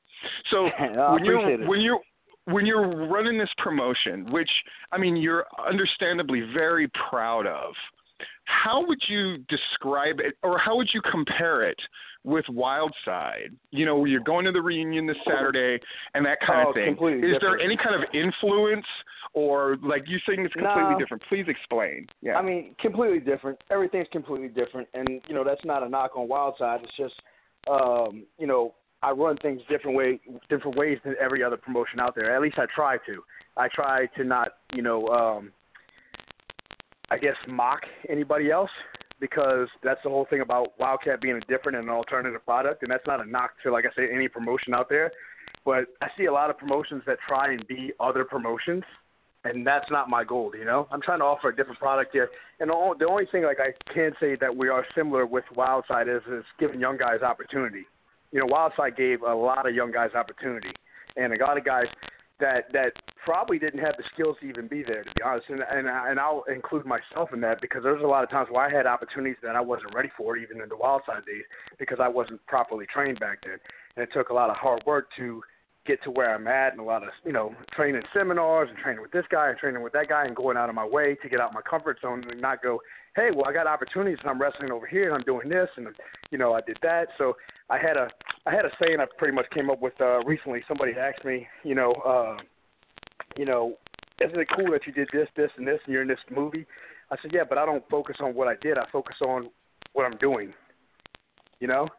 So 0.51 0.69
when 0.79 1.25
you're 1.25 1.67
when 1.67 1.81
you're 1.81 1.99
when 2.45 2.65
you're 2.65 3.07
running 3.07 3.37
this 3.37 3.49
promotion, 3.57 4.31
which 4.31 4.49
I 4.91 4.97
mean 4.97 5.15
you're 5.15 5.45
understandably 5.67 6.41
very 6.53 6.89
proud 7.09 7.45
of, 7.45 7.73
how 8.45 8.85
would 8.87 9.01
you 9.07 9.37
describe 9.49 10.19
it 10.19 10.35
or 10.43 10.57
how 10.57 10.77
would 10.77 10.89
you 10.93 11.01
compare 11.11 11.63
it 11.63 11.77
with 12.27 12.45
Wildside? 12.51 13.55
You 13.71 13.85
know, 13.85 14.03
you're 14.05 14.19
going 14.19 14.43
to 14.45 14.51
the 14.51 14.61
reunion 14.61 15.07
this 15.07 15.15
Saturday 15.25 15.79
and 16.13 16.25
that 16.25 16.39
kind 16.45 16.65
Oh, 16.65 16.69
of 16.69 16.75
thing. 16.75 16.85
completely 16.87 17.29
Is 17.31 17.37
there 17.39 17.57
any 17.57 17.77
kind 17.77 17.95
of 17.95 18.01
influence 18.13 18.85
or 19.33 19.77
like 19.81 20.03
you 20.07 20.19
saying 20.27 20.43
it's 20.43 20.53
completely 20.53 20.93
No. 20.93 20.99
different? 20.99 21.23
Please 21.29 21.45
explain. 21.47 22.07
Yeah. 22.21 22.37
I 22.37 22.41
mean, 22.41 22.75
completely 22.79 23.19
different. 23.19 23.63
Everything's 23.71 24.09
completely 24.11 24.49
different, 24.49 24.89
and 24.93 25.21
you 25.27 25.33
know 25.33 25.43
that's 25.45 25.63
not 25.63 25.83
a 25.83 25.89
knock 25.89 26.17
on 26.17 26.27
Wildside. 26.27 26.83
It's 26.83 26.95
just, 26.97 27.15
um, 27.69 28.25
you 28.37 28.45
know, 28.45 28.75
I 29.01 29.11
run 29.11 29.37
things 29.37 29.61
different 29.69 29.95
way, 29.95 30.19
different 30.49 30.77
ways 30.77 30.99
than 31.05 31.15
every 31.19 31.43
other 31.43 31.57
promotion 31.57 31.99
out 32.01 32.13
there. 32.13 32.35
At 32.35 32.41
least 32.41 32.59
I 32.59 32.65
try 32.75 32.97
to. 33.05 33.23
I 33.55 33.69
try 33.69 34.05
to 34.17 34.23
not, 34.23 34.49
you 34.73 34.81
know, 34.81 35.07
um, 35.07 35.51
I 37.09 37.17
guess 37.17 37.35
mock 37.47 37.81
anybody 38.09 38.51
else 38.51 38.69
because 39.19 39.67
that's 39.83 39.99
the 40.03 40.09
whole 40.09 40.27
thing 40.29 40.41
about 40.41 40.77
Wildkat 40.79 41.21
being 41.21 41.37
a 41.37 41.39
different 41.41 41.77
and 41.77 41.87
an 41.87 41.93
alternative 41.93 42.43
product, 42.45 42.83
and 42.83 42.91
that's 42.91 43.05
not 43.07 43.25
a 43.25 43.29
knock 43.29 43.51
to, 43.63 43.71
like 43.71 43.85
I 43.85 43.95
say, 43.95 44.07
any 44.13 44.27
promotion 44.27 44.73
out 44.73 44.89
there. 44.89 45.11
But 45.65 45.85
I 46.01 46.07
see 46.17 46.25
a 46.25 46.31
lot 46.31 46.49
of 46.49 46.57
promotions 46.57 47.03
that 47.07 47.17
try 47.27 47.51
and 47.51 47.65
be 47.67 47.91
other 47.99 48.23
promotions, 48.23 48.83
and 49.43 49.65
that's 49.65 49.89
not 49.89 50.09
my 50.09 50.23
goal. 50.23 50.51
You 50.57 50.65
know, 50.65 50.87
I'm 50.91 51.01
trying 51.01 51.19
to 51.19 51.25
offer 51.25 51.49
a 51.49 51.55
different 51.55 51.79
product 51.79 52.11
here, 52.13 52.29
and 52.59 52.69
the 52.69 52.73
only, 52.73 52.97
the 52.99 53.07
only 53.07 53.25
thing 53.31 53.43
like 53.43 53.57
I 53.59 53.73
can 53.93 54.11
say 54.19 54.35
that 54.39 54.55
we 54.55 54.69
are 54.69 54.85
similar 54.95 55.25
with 55.25 55.45
Wildside 55.55 56.07
is 56.15 56.23
is 56.31 56.45
giving 56.59 56.79
young 56.79 56.97
guys 56.97 57.21
opportunity. 57.21 57.85
you 58.31 58.39
know, 58.39 58.45
Wildside 58.45 58.95
gave 58.97 59.21
a 59.21 59.33
lot 59.33 59.67
of 59.67 59.73
young 59.75 59.91
guys 59.91 60.11
opportunity, 60.15 60.71
and 61.15 61.33
a 61.33 61.43
lot 61.43 61.57
of 61.57 61.65
guys 61.65 61.85
that 62.39 62.71
that 62.73 62.93
probably 63.23 63.59
didn't 63.59 63.79
have 63.79 63.95
the 63.97 64.03
skills 64.13 64.37
to 64.41 64.47
even 64.47 64.67
be 64.67 64.83
there, 64.83 65.03
to 65.03 65.11
be 65.15 65.21
honest. 65.23 65.49
And 65.49 65.61
and 65.61 65.89
I, 65.89 66.11
and 66.11 66.19
I'll 66.19 66.43
include 66.53 66.85
myself 66.85 67.29
in 67.33 67.41
that 67.41 67.61
because 67.61 67.83
there 67.83 67.93
was 67.93 68.03
a 68.03 68.07
lot 68.07 68.23
of 68.23 68.29
times 68.29 68.49
where 68.51 68.65
I 68.65 68.71
had 68.71 68.85
opportunities 68.85 69.37
that 69.43 69.55
I 69.55 69.61
wasn't 69.61 69.93
ready 69.93 70.09
for, 70.17 70.37
even 70.37 70.61
in 70.61 70.69
the 70.69 70.75
Wildside 70.75 71.25
days, 71.25 71.43
because 71.79 71.97
I 72.01 72.07
wasn't 72.07 72.45
properly 72.45 72.85
trained 72.85 73.19
back 73.19 73.39
then, 73.43 73.57
and 73.95 74.03
it 74.03 74.09
took 74.13 74.29
a 74.29 74.33
lot 74.33 74.49
of 74.49 74.55
hard 74.57 74.83
work 74.85 75.07
to 75.17 75.41
get 75.87 76.03
to 76.03 76.11
where 76.11 76.35
I'm 76.35 76.47
at 76.47 76.73
and 76.73 76.81
a 76.81 76.83
lot 76.83 77.01
of, 77.01 77.09
you 77.25 77.31
know, 77.31 77.55
training 77.73 78.01
seminars 78.13 78.69
and 78.69 78.77
training 78.77 79.01
with 79.01 79.11
this 79.11 79.23
guy 79.31 79.49
and 79.49 79.57
training 79.57 79.81
with 79.81 79.93
that 79.93 80.09
guy 80.09 80.25
and 80.25 80.35
going 80.35 80.57
out 80.57 80.67
of 80.67 80.75
my 80.75 80.85
way 80.85 81.15
to 81.23 81.29
get 81.29 81.39
out 81.39 81.49
of 81.49 81.53
my 81.55 81.61
comfort 81.61 81.97
zone 82.01 82.23
and 82.29 82.41
not 82.41 82.61
go, 82.61 82.81
hey, 83.15 83.29
well, 83.33 83.45
I 83.47 83.53
got 83.53 83.67
opportunities 83.67 84.17
and 84.21 84.29
I'm 84.29 84.39
wrestling 84.39 84.69
over 84.69 84.85
here 84.85 85.05
and 85.05 85.15
I'm 85.15 85.23
doing 85.23 85.47
this 85.47 85.69
and, 85.77 85.87
you 86.29 86.37
know, 86.37 86.53
I 86.53 86.61
did 86.61 86.77
that. 86.81 87.07
So 87.17 87.37
I 87.69 87.77
had 87.77 87.97
a, 87.97 88.09
I 88.45 88.51
had 88.53 88.65
a 88.65 88.71
saying 88.81 88.99
I 88.99 89.05
pretty 89.17 89.35
much 89.35 89.45
came 89.53 89.69
up 89.69 89.81
with 89.81 89.93
uh, 89.99 90.23
recently. 90.23 90.63
Somebody 90.67 90.93
asked 90.93 91.25
me, 91.25 91.47
you 91.63 91.75
know, 91.75 91.91
uh, 92.05 92.37
you 93.35 93.45
know, 93.45 93.77
isn't 94.21 94.39
it 94.39 94.47
cool 94.55 94.71
that 94.71 94.87
you 94.87 94.93
did 94.93 95.09
this, 95.11 95.27
this, 95.35 95.51
and 95.57 95.67
this, 95.67 95.79
and 95.85 95.93
you're 95.93 96.01
in 96.01 96.07
this 96.07 96.17
movie? 96.33 96.65
I 97.11 97.17
said, 97.21 97.31
yeah, 97.33 97.43
but 97.47 97.57
I 97.57 97.65
don't 97.65 97.83
focus 97.89 98.17
on 98.19 98.33
what 98.35 98.47
I 98.47 98.55
did. 98.61 98.77
I 98.77 98.85
focus 98.91 99.15
on 99.21 99.49
what 99.93 100.05
I'm 100.05 100.17
doing. 100.17 100.53
You 101.59 101.67
know, 101.67 101.89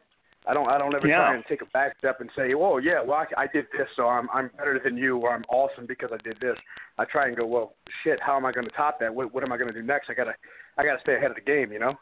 I 0.47 0.55
don't 0.55 0.69
I 0.69 0.79
don't 0.79 0.95
ever 0.95 1.07
Yeah. 1.07 1.17
try 1.17 1.35
and 1.35 1.45
take 1.47 1.63
a 1.63 1.67
back 1.67 1.99
step 1.99 2.21
and 2.21 2.31
say, 2.37 2.55
oh 2.55 2.79
yeah, 2.79 3.03
well 3.03 3.19
I, 3.37 3.43
I 3.43 3.47
did 3.53 3.67
this, 3.77 3.89
so 3.97 4.07
I'm 4.07 4.29
I'm 4.33 4.51
better 4.57 4.81
than 4.83 4.97
you, 4.97 5.19
or 5.19 5.33
I'm 5.35 5.45
awesome 5.49 5.85
because 5.87 6.11
I 6.13 6.19
did 6.23 6.39
this. 6.41 6.57
I 6.97 7.05
try 7.05 7.27
and 7.27 7.37
go, 7.37 7.45
well, 7.47 7.75
shit, 8.03 8.19
how 8.23 8.37
am 8.37 8.47
I 8.47 8.53
going 8.53 8.67
to 8.67 8.73
top 8.73 9.01
that? 9.01 9.15
What 9.15 9.35
what 9.35 9.43
am 9.43 9.53
I 9.53 9.57
going 9.57 9.73
to 9.73 9.79
do 9.79 9.87
next? 9.87 10.11
I 10.11 10.15
gotta 10.15 10.35
I 10.79 10.85
gotta 10.85 11.01
stay 11.03 11.17
ahead 11.17 11.31
of 11.31 11.37
the 11.37 11.43
game, 11.43 11.73
you 11.73 11.79
know. 11.79 11.95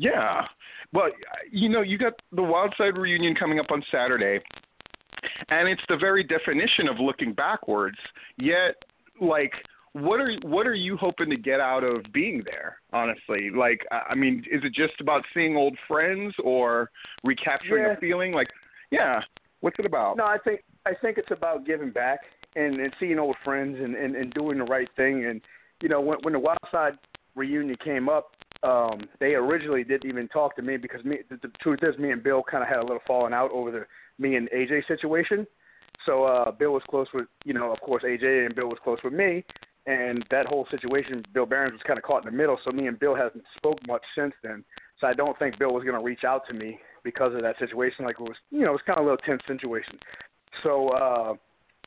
Yeah. 0.00 0.46
Well, 0.94 1.10
you 1.52 1.68
know, 1.68 1.82
you 1.82 1.98
got 1.98 2.14
the 2.32 2.40
Wildside 2.40 2.96
reunion 2.96 3.34
coming 3.34 3.60
up 3.60 3.70
on 3.70 3.84
Saturday, 3.92 4.40
and 5.50 5.68
it's 5.68 5.82
the 5.90 5.96
very 5.98 6.24
definition 6.24 6.88
of 6.88 6.98
looking 6.98 7.34
backwards. 7.34 7.98
Yet, 8.38 8.76
like, 9.20 9.52
what 9.92 10.18
are 10.18 10.32
what 10.42 10.66
are 10.66 10.74
you 10.74 10.96
hoping 10.96 11.28
to 11.30 11.36
get 11.36 11.60
out 11.60 11.84
of 11.84 12.02
being 12.14 12.42
there? 12.46 12.78
Honestly, 12.94 13.50
like, 13.50 13.86
I 13.92 14.00
I 14.10 14.14
mean, 14.14 14.42
is 14.50 14.62
it 14.64 14.72
just 14.72 14.98
about 15.00 15.22
seeing 15.34 15.54
old 15.54 15.76
friends 15.86 16.34
or 16.42 16.90
recapturing 17.22 17.84
Yeah. 17.84 17.92
a 17.92 17.96
feeling? 17.98 18.32
Like, 18.32 18.48
yeah, 18.90 19.20
what's 19.60 19.78
it 19.78 19.84
about? 19.84 20.16
No, 20.16 20.24
I 20.24 20.38
think 20.38 20.62
I 20.86 20.94
think 20.94 21.18
it's 21.18 21.30
about 21.30 21.66
giving 21.66 21.90
back 21.90 22.20
and, 22.56 22.80
and 22.80 22.94
seeing 22.98 23.18
old 23.18 23.36
friends 23.44 23.76
and, 23.78 23.94
and, 23.94 24.16
and 24.16 24.32
doing 24.32 24.56
the 24.56 24.64
right 24.64 24.88
thing. 24.96 25.26
And 25.26 25.42
you 25.82 25.90
know, 25.90 26.00
when 26.00 26.16
when 26.22 26.32
the 26.32 26.40
Wild 26.40 26.58
Side 26.72 26.94
reunion 27.36 27.76
came 27.84 28.08
up, 28.08 28.34
um, 28.62 29.00
they 29.18 29.34
originally 29.34 29.84
didn't 29.84 30.08
even 30.08 30.28
talk 30.28 30.56
to 30.56 30.62
me 30.62 30.76
because 30.76 31.04
me. 31.04 31.18
The, 31.28 31.36
the 31.36 31.48
truth 31.60 31.80
is, 31.82 31.98
me 31.98 32.10
and 32.10 32.22
Bill 32.22 32.42
kind 32.42 32.62
of 32.62 32.68
had 32.68 32.78
a 32.78 32.82
little 32.82 33.00
falling 33.06 33.32
out 33.32 33.50
over 33.52 33.70
the 33.70 33.86
me 34.18 34.36
and 34.36 34.48
AJ 34.50 34.86
situation. 34.86 35.46
So 36.06 36.24
uh, 36.24 36.50
Bill 36.50 36.72
was 36.72 36.82
close 36.88 37.06
with 37.14 37.26
you 37.44 37.54
know, 37.54 37.72
of 37.72 37.80
course, 37.80 38.02
AJ, 38.02 38.46
and 38.46 38.54
Bill 38.54 38.68
was 38.68 38.78
close 38.82 38.98
with 39.02 39.12
me. 39.12 39.44
And 39.86 40.24
that 40.30 40.46
whole 40.46 40.66
situation, 40.70 41.22
Bill 41.32 41.46
Behrens 41.46 41.72
was 41.72 41.80
kind 41.86 41.98
of 41.98 42.04
caught 42.04 42.24
in 42.24 42.30
the 42.30 42.36
middle. 42.36 42.58
So 42.64 42.70
me 42.70 42.86
and 42.86 42.98
Bill 42.98 43.14
hasn't 43.14 43.44
spoke 43.56 43.78
much 43.88 44.02
since 44.14 44.34
then. 44.42 44.62
So 45.00 45.06
I 45.06 45.14
don't 45.14 45.38
think 45.38 45.58
Bill 45.58 45.72
was 45.72 45.84
going 45.84 45.98
to 45.98 46.04
reach 46.04 46.24
out 46.24 46.42
to 46.48 46.54
me 46.54 46.78
because 47.02 47.34
of 47.34 47.40
that 47.42 47.58
situation. 47.58 48.04
Like 48.04 48.16
it 48.20 48.22
was, 48.22 48.36
you 48.50 48.60
know, 48.60 48.68
it 48.68 48.72
was 48.72 48.82
kind 48.86 48.98
of 48.98 49.06
a 49.06 49.08
little 49.08 49.24
tense 49.24 49.40
situation. 49.48 49.98
So, 50.62 50.88
uh, 50.90 51.34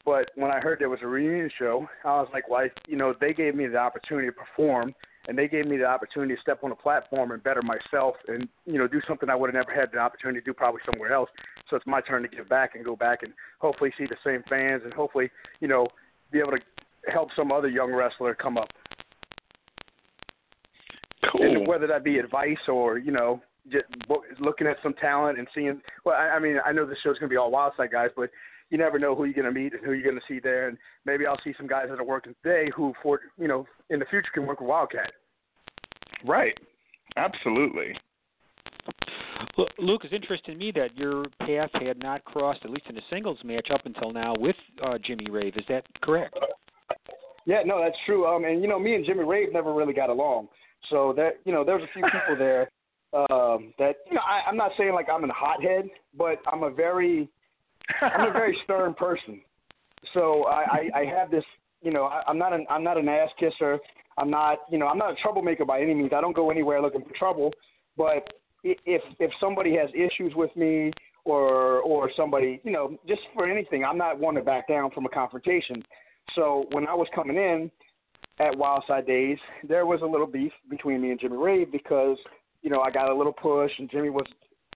but 0.05 0.31
when 0.36 0.51
I 0.51 0.59
heard 0.59 0.79
there 0.79 0.89
was 0.89 0.99
a 1.03 1.07
reunion 1.07 1.49
show, 1.57 1.88
I 2.03 2.19
was 2.19 2.29
like, 2.33 2.49
well, 2.49 2.65
you 2.88 2.97
know, 2.97 3.13
they 3.21 3.33
gave 3.33 3.55
me 3.55 3.67
the 3.67 3.77
opportunity 3.77 4.27
to 4.27 4.33
perform, 4.33 4.93
and 5.27 5.38
they 5.38 5.47
gave 5.47 5.65
me 5.65 5.77
the 5.77 5.86
opportunity 5.86 6.36
to 6.36 6.41
step 6.41 6.63
on 6.63 6.71
a 6.71 6.75
platform 6.75 7.31
and 7.31 7.43
better 7.43 7.62
myself, 7.62 8.15
and 8.27 8.47
you 8.65 8.77
know, 8.77 8.88
do 8.88 9.01
something 9.07 9.29
I 9.29 9.36
would 9.36 9.53
have 9.53 9.65
never 9.65 9.79
had 9.79 9.91
the 9.91 9.99
opportunity 9.99 10.39
to 10.39 10.45
do 10.45 10.53
probably 10.53 10.81
somewhere 10.91 11.13
else. 11.13 11.29
So 11.69 11.75
it's 11.75 11.88
my 11.88 12.01
turn 12.01 12.23
to 12.23 12.27
give 12.27 12.49
back 12.49 12.75
and 12.75 12.83
go 12.83 12.95
back 12.95 13.23
and 13.23 13.33
hopefully 13.59 13.93
see 13.97 14.05
the 14.05 14.17
same 14.23 14.43
fans, 14.49 14.81
and 14.83 14.93
hopefully, 14.93 15.29
you 15.59 15.67
know, 15.67 15.88
be 16.31 16.39
able 16.39 16.51
to 16.51 16.59
help 17.12 17.29
some 17.36 17.51
other 17.51 17.67
young 17.69 17.93
wrestler 17.93 18.33
come 18.36 18.57
up. 18.57 18.69
cool. 21.31 21.41
And 21.41 21.67
whether 21.67 21.88
that 21.88 22.03
be 22.03 22.17
advice 22.17 22.67
or 22.67 22.97
you 22.97 23.12
know 23.12 23.41
just 23.71 23.86
looking 24.39 24.67
at 24.67 24.77
some 24.83 24.93
talent 24.93 25.39
and 25.39 25.47
seeing. 25.55 25.81
Well, 26.05 26.15
I, 26.15 26.36
I 26.36 26.39
mean, 26.39 26.57
I 26.65 26.71
know 26.71 26.86
this 26.86 26.97
show's 27.03 27.17
going 27.17 27.29
to 27.29 27.33
be 27.33 27.38
all 27.38 27.51
Wildside 27.51 27.91
guys, 27.91 28.09
but 28.15 28.29
you 28.73 28.79
never 28.79 28.97
know 28.97 29.13
who 29.13 29.25
you're 29.25 29.36
going 29.36 29.45
to 29.45 29.51
meet 29.51 29.73
and 29.73 29.86
who 29.86 29.93
you're 29.93 30.03
going 30.03 30.19
to 30.19 30.21
see 30.27 30.39
there. 30.39 30.67
And 30.67 30.79
maybe 31.05 31.27
I'll 31.27 31.39
see 31.43 31.53
some 31.55 31.67
guys 31.67 31.86
that 31.89 31.99
are 31.99 32.03
working 32.03 32.33
today 32.43 32.71
who, 32.75 32.91
for 33.03 33.19
you 33.38 33.47
know, 33.47 33.67
in 33.91 33.99
the 33.99 34.05
future 34.05 34.29
can 34.33 34.47
work 34.47 34.59
with 34.59 34.69
Wildkat. 34.69 35.12
Right. 36.25 36.57
Absolutely. 37.15 37.95
Lu- 39.59 39.67
Luke, 39.77 40.01
it's 40.03 40.13
interesting 40.13 40.55
to 40.55 40.59
me 40.59 40.71
that 40.71 40.97
your 40.97 41.25
path 41.41 41.69
had 41.73 41.99
not 41.99 42.25
crossed, 42.25 42.62
at 42.63 42.71
least 42.71 42.88
in 42.89 42.97
a 42.97 43.01
singles 43.12 43.38
match, 43.43 43.67
up 43.71 43.86
until 43.86 44.12
now 44.12 44.33
with 44.39 44.55
uh, 44.83 44.97
Jimmy 45.05 45.29
Rave. 45.29 45.53
Is 45.55 45.65
that 45.69 45.86
correct? 46.01 46.36
Yeah, 47.45 47.62
no, 47.63 47.79
that's 47.79 47.97
true. 48.07 48.25
Um, 48.25 48.43
and 48.43 48.63
you 48.63 48.67
know, 48.67 48.79
me 48.79 48.95
and 48.95 49.05
Jimmy 49.05 49.23
Rave 49.23 49.53
never 49.53 49.71
really 49.71 49.93
got 49.93 50.09
along. 50.09 50.47
So 50.89 51.13
that 51.15 51.33
you 51.45 51.53
know, 51.53 51.63
there's 51.63 51.83
a 51.83 51.93
few 51.93 52.01
people 52.03 52.38
there 52.39 52.71
um, 53.13 53.71
that 53.77 53.97
you 54.07 54.15
know, 54.15 54.21
I, 54.21 54.49
I'm 54.49 54.57
not 54.57 54.71
saying 54.79 54.93
like 54.93 55.09
I'm 55.13 55.23
a 55.23 55.31
hothead, 55.31 55.89
but 56.17 56.39
I'm 56.51 56.63
a 56.63 56.71
very 56.71 57.29
I'm 58.01 58.29
a 58.29 58.33
very 58.33 58.57
stern 58.63 58.93
person. 58.93 59.41
So 60.13 60.45
I, 60.45 60.89
I, 60.93 60.99
I 60.99 61.05
have 61.05 61.31
this, 61.31 61.43
you 61.81 61.91
know, 61.91 62.03
I, 62.05 62.21
I'm 62.27 62.37
not 62.37 62.53
an 62.53 62.65
I'm 62.69 62.83
not 62.83 62.97
an 62.97 63.07
ass 63.07 63.29
kisser. 63.39 63.79
I'm 64.17 64.29
not, 64.29 64.59
you 64.69 64.77
know, 64.77 64.87
I'm 64.87 64.97
not 64.97 65.11
a 65.11 65.15
troublemaker 65.15 65.65
by 65.65 65.81
any 65.81 65.93
means. 65.93 66.11
I 66.15 66.21
don't 66.21 66.35
go 66.35 66.51
anywhere 66.51 66.81
looking 66.81 67.03
for 67.03 67.13
trouble. 67.15 67.51
But 67.97 68.27
if 68.63 69.01
if 69.19 69.31
somebody 69.39 69.75
has 69.75 69.89
issues 69.93 70.33
with 70.35 70.55
me 70.55 70.91
or 71.25 71.79
or 71.79 72.11
somebody, 72.15 72.61
you 72.63 72.71
know, 72.71 72.97
just 73.07 73.21
for 73.33 73.49
anything, 73.49 73.83
I'm 73.83 73.97
not 73.97 74.19
one 74.19 74.35
to 74.35 74.41
back 74.41 74.67
down 74.67 74.91
from 74.91 75.05
a 75.05 75.09
confrontation. 75.09 75.83
So 76.35 76.65
when 76.71 76.87
I 76.87 76.93
was 76.93 77.07
coming 77.13 77.37
in 77.37 77.71
at 78.39 78.53
Wildside 78.53 79.05
Days, 79.05 79.37
there 79.67 79.85
was 79.85 80.01
a 80.01 80.05
little 80.05 80.27
beef 80.27 80.51
between 80.69 81.01
me 81.01 81.11
and 81.11 81.19
Jimmy 81.19 81.37
Rave 81.37 81.71
because 81.71 82.17
you 82.61 82.69
know 82.69 82.81
I 82.81 82.91
got 82.91 83.09
a 83.09 83.15
little 83.15 83.33
push, 83.33 83.71
and 83.77 83.89
Jimmy 83.89 84.09
was 84.09 84.25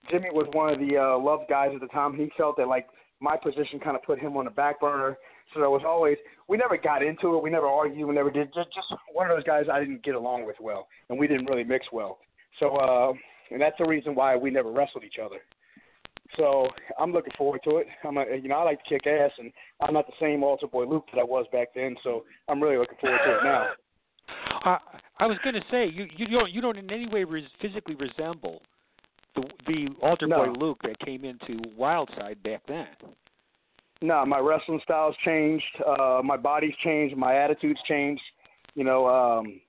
Jimmy 0.09 0.29
was 0.31 0.47
one 0.53 0.73
of 0.73 0.79
the 0.79 0.97
uh, 0.97 1.17
love 1.17 1.41
guys 1.49 1.71
at 1.73 1.81
the 1.81 1.87
time. 1.87 2.15
He 2.15 2.29
felt 2.37 2.57
that 2.57 2.67
like 2.67 2.87
my 3.19 3.35
position 3.37 3.79
kind 3.79 3.95
of 3.95 4.03
put 4.03 4.19
him 4.19 4.37
on 4.37 4.45
the 4.45 4.51
back 4.51 4.79
burner. 4.79 5.17
So 5.53 5.59
there 5.59 5.69
was 5.69 5.83
always 5.85 6.17
we 6.47 6.57
never 6.57 6.77
got 6.77 7.03
into 7.03 7.35
it, 7.35 7.43
we 7.43 7.49
never 7.49 7.67
argued, 7.67 8.07
we 8.07 8.13
never 8.13 8.31
did. 8.31 8.53
Just 8.53 8.73
just 8.73 8.87
one 9.13 9.29
of 9.29 9.35
those 9.35 9.45
guys 9.45 9.65
I 9.71 9.79
didn't 9.79 10.03
get 10.03 10.15
along 10.15 10.45
with 10.45 10.57
well, 10.59 10.87
and 11.09 11.17
we 11.17 11.27
didn't 11.27 11.45
really 11.45 11.63
mix 11.63 11.87
well. 11.91 12.19
So 12.59 12.75
uh, 12.75 13.13
and 13.51 13.61
that's 13.61 13.77
the 13.79 13.85
reason 13.85 14.15
why 14.15 14.35
we 14.35 14.51
never 14.51 14.71
wrestled 14.71 15.03
each 15.03 15.19
other. 15.23 15.37
So 16.35 16.67
I'm 16.99 17.13
looking 17.13 17.33
forward 17.37 17.61
to 17.63 17.77
it. 17.77 17.87
I'm 18.03 18.17
a, 18.17 18.25
you 18.41 18.49
know 18.49 18.55
I 18.55 18.63
like 18.63 18.83
to 18.83 18.89
kick 18.89 19.07
ass, 19.07 19.31
and 19.39 19.51
I'm 19.81 19.93
not 19.93 20.07
the 20.07 20.13
same 20.19 20.43
altar 20.43 20.67
boy 20.67 20.85
Luke 20.85 21.05
that 21.13 21.19
I 21.19 21.23
was 21.23 21.45
back 21.51 21.69
then. 21.73 21.95
So 22.03 22.25
I'm 22.49 22.61
really 22.61 22.77
looking 22.77 22.97
forward 22.99 23.19
to 23.25 23.37
it 23.37 23.43
now. 23.43 23.67
I 24.63 24.77
I 25.19 25.25
was 25.25 25.37
going 25.43 25.55
to 25.55 25.63
say 25.71 25.87
you 25.87 26.07
you 26.15 26.27
don't 26.27 26.51
you 26.51 26.61
don't 26.61 26.77
in 26.77 26.91
any 26.91 27.07
way 27.07 27.23
res- 27.23 27.45
physically 27.61 27.95
resemble 27.95 28.61
the 29.37 29.47
the 29.67 29.87
altar 30.01 30.27
No. 30.27 30.45
boy 30.45 30.51
Luke 30.59 30.79
that 30.83 30.99
came 30.99 31.23
into 31.23 31.61
Wildside 31.77 32.41
back 32.43 32.61
then. 32.67 32.87
No, 34.01 34.25
my 34.25 34.39
wrestling 34.39 34.79
style's 34.83 35.15
changed. 35.25 35.65
Uh, 35.85 36.21
my 36.23 36.37
body's 36.37 36.75
changed. 36.83 37.15
My 37.17 37.35
attitude's 37.35 37.79
changed. 37.87 38.21
You 38.75 38.83
know, 38.83 39.07
um, 39.07 39.59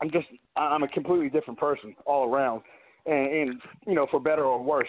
I'm 0.00 0.10
just 0.10 0.26
I'm 0.56 0.82
a 0.82 0.88
completely 0.88 1.30
different 1.30 1.58
person 1.58 1.94
all 2.04 2.28
around, 2.28 2.62
and, 3.06 3.32
and 3.32 3.62
you 3.86 3.94
know, 3.94 4.06
for 4.10 4.20
better 4.20 4.44
or 4.44 4.62
worse, 4.62 4.88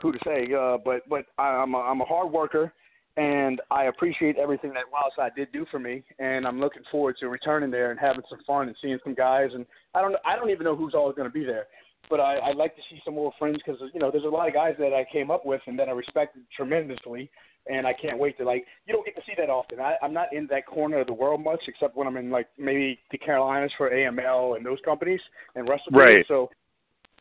who 0.00 0.12
to 0.12 0.18
say? 0.24 0.48
Uh, 0.54 0.78
but 0.82 1.08
but 1.08 1.26
I'm 1.38 1.74
a, 1.74 1.78
I'm 1.78 2.00
a 2.00 2.04
hard 2.06 2.32
worker, 2.32 2.72
and 3.18 3.60
I 3.70 3.84
appreciate 3.84 4.38
everything 4.38 4.72
that 4.72 4.84
Wildside 4.92 5.34
did 5.36 5.52
do 5.52 5.66
for 5.70 5.78
me, 5.78 6.02
and 6.18 6.46
I'm 6.46 6.60
looking 6.60 6.82
forward 6.90 7.16
to 7.20 7.28
returning 7.28 7.70
there 7.70 7.90
and 7.90 8.00
having 8.00 8.22
some 8.30 8.40
fun 8.46 8.68
and 8.68 8.76
seeing 8.80 8.98
some 9.04 9.14
guys. 9.14 9.50
And 9.52 9.66
I 9.94 10.00
don't 10.00 10.16
I 10.24 10.34
don't 10.34 10.50
even 10.50 10.64
know 10.64 10.76
who's 10.76 10.94
all 10.94 11.12
going 11.12 11.28
to 11.28 11.32
be 11.32 11.44
there, 11.44 11.66
but 12.10 12.20
I, 12.20 12.38
I'd 12.40 12.56
like 12.56 12.76
to 12.76 12.82
see 12.90 13.00
some 13.04 13.14
more 13.14 13.32
friends 13.38 13.58
because 13.64 13.80
you 13.92 14.00
know 14.00 14.10
there's 14.10 14.24
a 14.24 14.28
lot 14.28 14.48
of 14.48 14.54
guys 14.54 14.74
that 14.78 14.92
I 14.92 15.04
came 15.10 15.30
up 15.30 15.44
with 15.46 15.60
and 15.66 15.78
that 15.78 15.88
I 15.88 15.92
respected 15.92 16.42
tremendously 16.56 17.30
and 17.66 17.86
I 17.86 17.92
can't 17.94 18.18
wait 18.18 18.36
to 18.38 18.44
like. 18.44 18.66
You 18.86 18.94
don't 18.94 19.04
get 19.04 19.16
to 19.16 19.22
see 19.26 19.32
that 19.38 19.50
often. 19.50 19.80
I, 19.80 19.96
I'm 20.02 20.12
not 20.12 20.32
in 20.32 20.46
that 20.50 20.66
corner 20.66 21.00
of 21.00 21.06
the 21.06 21.12
world 21.12 21.42
much, 21.42 21.62
except 21.66 21.96
when 21.96 22.06
I'm 22.06 22.16
in 22.16 22.30
like 22.30 22.48
maybe 22.58 22.98
the 23.10 23.18
Carolinas 23.18 23.72
for 23.76 23.90
AML 23.90 24.56
and 24.56 24.64
those 24.64 24.78
companies 24.84 25.20
and 25.54 25.68
wrestle. 25.68 25.92
Right. 25.92 26.24
So, 26.28 26.50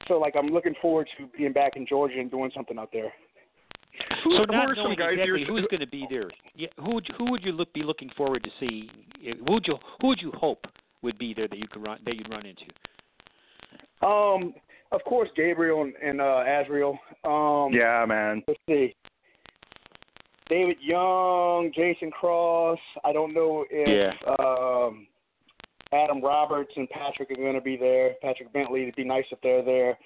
so 0.08 0.19
like 0.19 0.36
I'm 0.38 0.48
looking 0.48 0.76
forward 0.82 1.08
to 1.17 1.28
being 1.38 1.54
back 1.54 1.74
in 1.76 1.88
Georgia 1.88 2.19
and 2.19 2.30
doing 2.30 2.52
something 2.56 2.78
out 2.78 2.89
there. 2.91 3.12
Who, 4.24 4.32
so 4.32 4.46
who 4.48 4.52
not 4.52 4.69
are 4.69 4.76
some 4.76 4.86
knowing 4.86 4.98
guys 4.98 5.13
exactly 5.13 5.41
you're 5.41 5.48
who's 5.48 5.67
going 5.69 5.82
to 5.82 5.88
be 5.88 6.08
there, 6.10 6.30
yeah, 6.56 6.67
who 6.78 6.96
would 6.96 7.08
you, 7.08 7.15
who 7.17 7.32
would 7.32 7.43
you 7.43 7.52
look, 7.52 7.72
be 7.74 7.84
looking 7.84 8.10
forward 8.17 8.43
to 8.43 8.50
see? 8.60 8.89
Who 9.22 9.54
would 9.54 9.67
you 9.67 9.78
who 10.02 10.08
would 10.08 10.22
you 10.22 10.32
hope 10.36 10.65
would 11.04 11.17
be 11.19 11.34
there 11.34 11.48
that 11.48 11.58
you 11.58 11.67
could 11.67 11.86
run 11.86 12.00
that 12.06 12.15
you'd 12.15 12.30
run 12.30 12.46
into? 12.46 12.65
Um, 14.06 14.54
of 14.94 15.04
course, 15.04 15.30
Gabriel 15.36 15.82
and, 15.82 15.94
and 16.02 16.22
uh, 16.22 16.44
Azriel. 16.46 16.98
Um, 17.26 17.74
Yeah, 17.74 18.06
man. 18.08 18.44
Let's 18.48 18.60
see. 18.68 18.96
David 20.50 20.78
Young, 20.82 21.72
Jason 21.76 22.12
Cross. 22.12 22.80
I 23.04 23.12
don't 23.12 23.34
know 23.34 23.66
if 23.70 24.14
um, 24.40 25.08
Adam 25.92 26.22
Roberts 26.22 26.72
and 26.76 26.90
Patrick 26.90 27.32
are 27.32 27.36
going 27.36 27.56
to 27.56 27.62
be 27.62 27.78
there. 27.78 28.16
Patrick 28.22 28.52
Bentley. 28.54 28.84
It'd 28.84 28.96
be 28.96 29.04
nice 29.04 29.26
if 29.32 29.40
they're 29.42 29.64
there. 29.64 29.98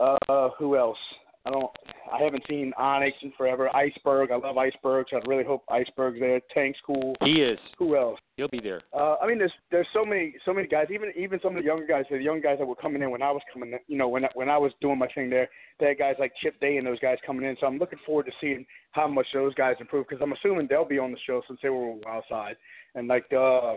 Uh, 0.00 0.48
who 0.58 0.76
else? 0.76 0.98
I 1.44 1.50
don't. 1.50 1.70
I 2.12 2.22
haven't 2.22 2.44
seen 2.48 2.72
Onyx 2.78 3.16
in 3.22 3.32
forever. 3.36 3.74
Iceberg, 3.74 4.30
I 4.30 4.36
love 4.36 4.56
Iceberg, 4.58 5.06
so 5.10 5.16
I 5.16 5.20
really 5.26 5.42
hope 5.44 5.64
Iceberg's 5.68 6.20
there. 6.20 6.40
Tank's 6.54 6.78
cool. 6.86 7.16
He 7.24 7.42
is. 7.42 7.58
Who 7.78 7.96
else? 7.96 8.20
He'll 8.36 8.48
be 8.48 8.60
there. 8.60 8.82
Uh, 8.92 9.16
I 9.20 9.26
mean, 9.26 9.38
there's 9.38 9.52
there's 9.72 9.86
so 9.92 10.04
many 10.04 10.34
so 10.44 10.52
many 10.54 10.68
guys. 10.68 10.86
Even 10.92 11.10
even 11.16 11.40
some 11.42 11.56
of 11.56 11.62
the 11.62 11.66
younger 11.66 11.86
guys, 11.86 12.04
the 12.10 12.18
young 12.18 12.40
guys 12.40 12.58
that 12.58 12.66
were 12.66 12.76
coming 12.76 13.02
in 13.02 13.10
when 13.10 13.22
I 13.22 13.32
was 13.32 13.42
coming 13.52 13.72
in. 13.72 13.78
You 13.88 13.98
know, 13.98 14.08
when 14.08 14.24
I, 14.24 14.28
when 14.34 14.48
I 14.48 14.56
was 14.58 14.70
doing 14.80 14.98
my 14.98 15.08
thing 15.08 15.30
there, 15.30 15.48
they 15.80 15.86
had 15.88 15.98
guys 15.98 16.14
like 16.20 16.32
Chip 16.42 16.60
Day 16.60 16.76
and 16.76 16.86
those 16.86 17.00
guys 17.00 17.18
coming 17.26 17.44
in. 17.48 17.56
So 17.60 17.66
I'm 17.66 17.78
looking 17.78 17.98
forward 18.06 18.26
to 18.26 18.32
seeing 18.40 18.64
how 18.92 19.08
much 19.08 19.26
those 19.34 19.54
guys 19.54 19.74
improve 19.80 20.06
because 20.08 20.22
I'm 20.22 20.32
assuming 20.32 20.68
they'll 20.68 20.84
be 20.84 20.98
on 21.00 21.10
the 21.10 21.18
show 21.26 21.42
since 21.48 21.58
they 21.62 21.70
were 21.70 21.94
outside. 22.08 22.54
And 22.94 23.08
like 23.08 23.24
uh, 23.32 23.76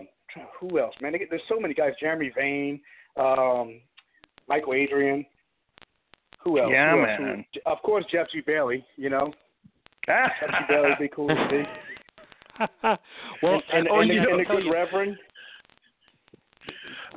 who 0.60 0.78
else, 0.78 0.94
man? 1.00 1.12
They 1.12 1.18
get- 1.18 1.30
There's 1.30 1.42
so 1.48 1.58
many 1.58 1.74
guys. 1.74 1.92
Jeremy 1.98 2.30
Vane, 2.36 2.80
um, 3.16 3.80
Michael 4.48 4.74
Adrian. 4.74 5.26
Who 6.46 6.60
else? 6.60 6.70
Yeah, 6.72 6.92
Who 6.92 7.00
else? 7.00 7.06
man. 7.20 7.44
Who- 7.52 7.70
Of 7.70 7.82
course, 7.82 8.04
Jeff 8.10 8.28
G. 8.32 8.40
Bailey. 8.40 8.86
You 8.96 9.10
know. 9.10 9.32
Jeff 10.06 10.30
G. 10.40 10.46
Bailey 10.68 10.90
would 10.90 10.98
be 10.98 11.08
cool 11.08 11.26
to 11.26 11.48
see. 11.50 11.62
well, 13.42 13.60
and, 13.72 13.86
and, 13.86 13.88
oh, 13.90 14.00
and, 14.00 14.08
you 14.08 14.20
the, 14.20 14.30
and 14.30 14.40
the 14.40 14.44
good 14.44 14.64
you, 14.64 14.72
Reverend. 14.72 15.16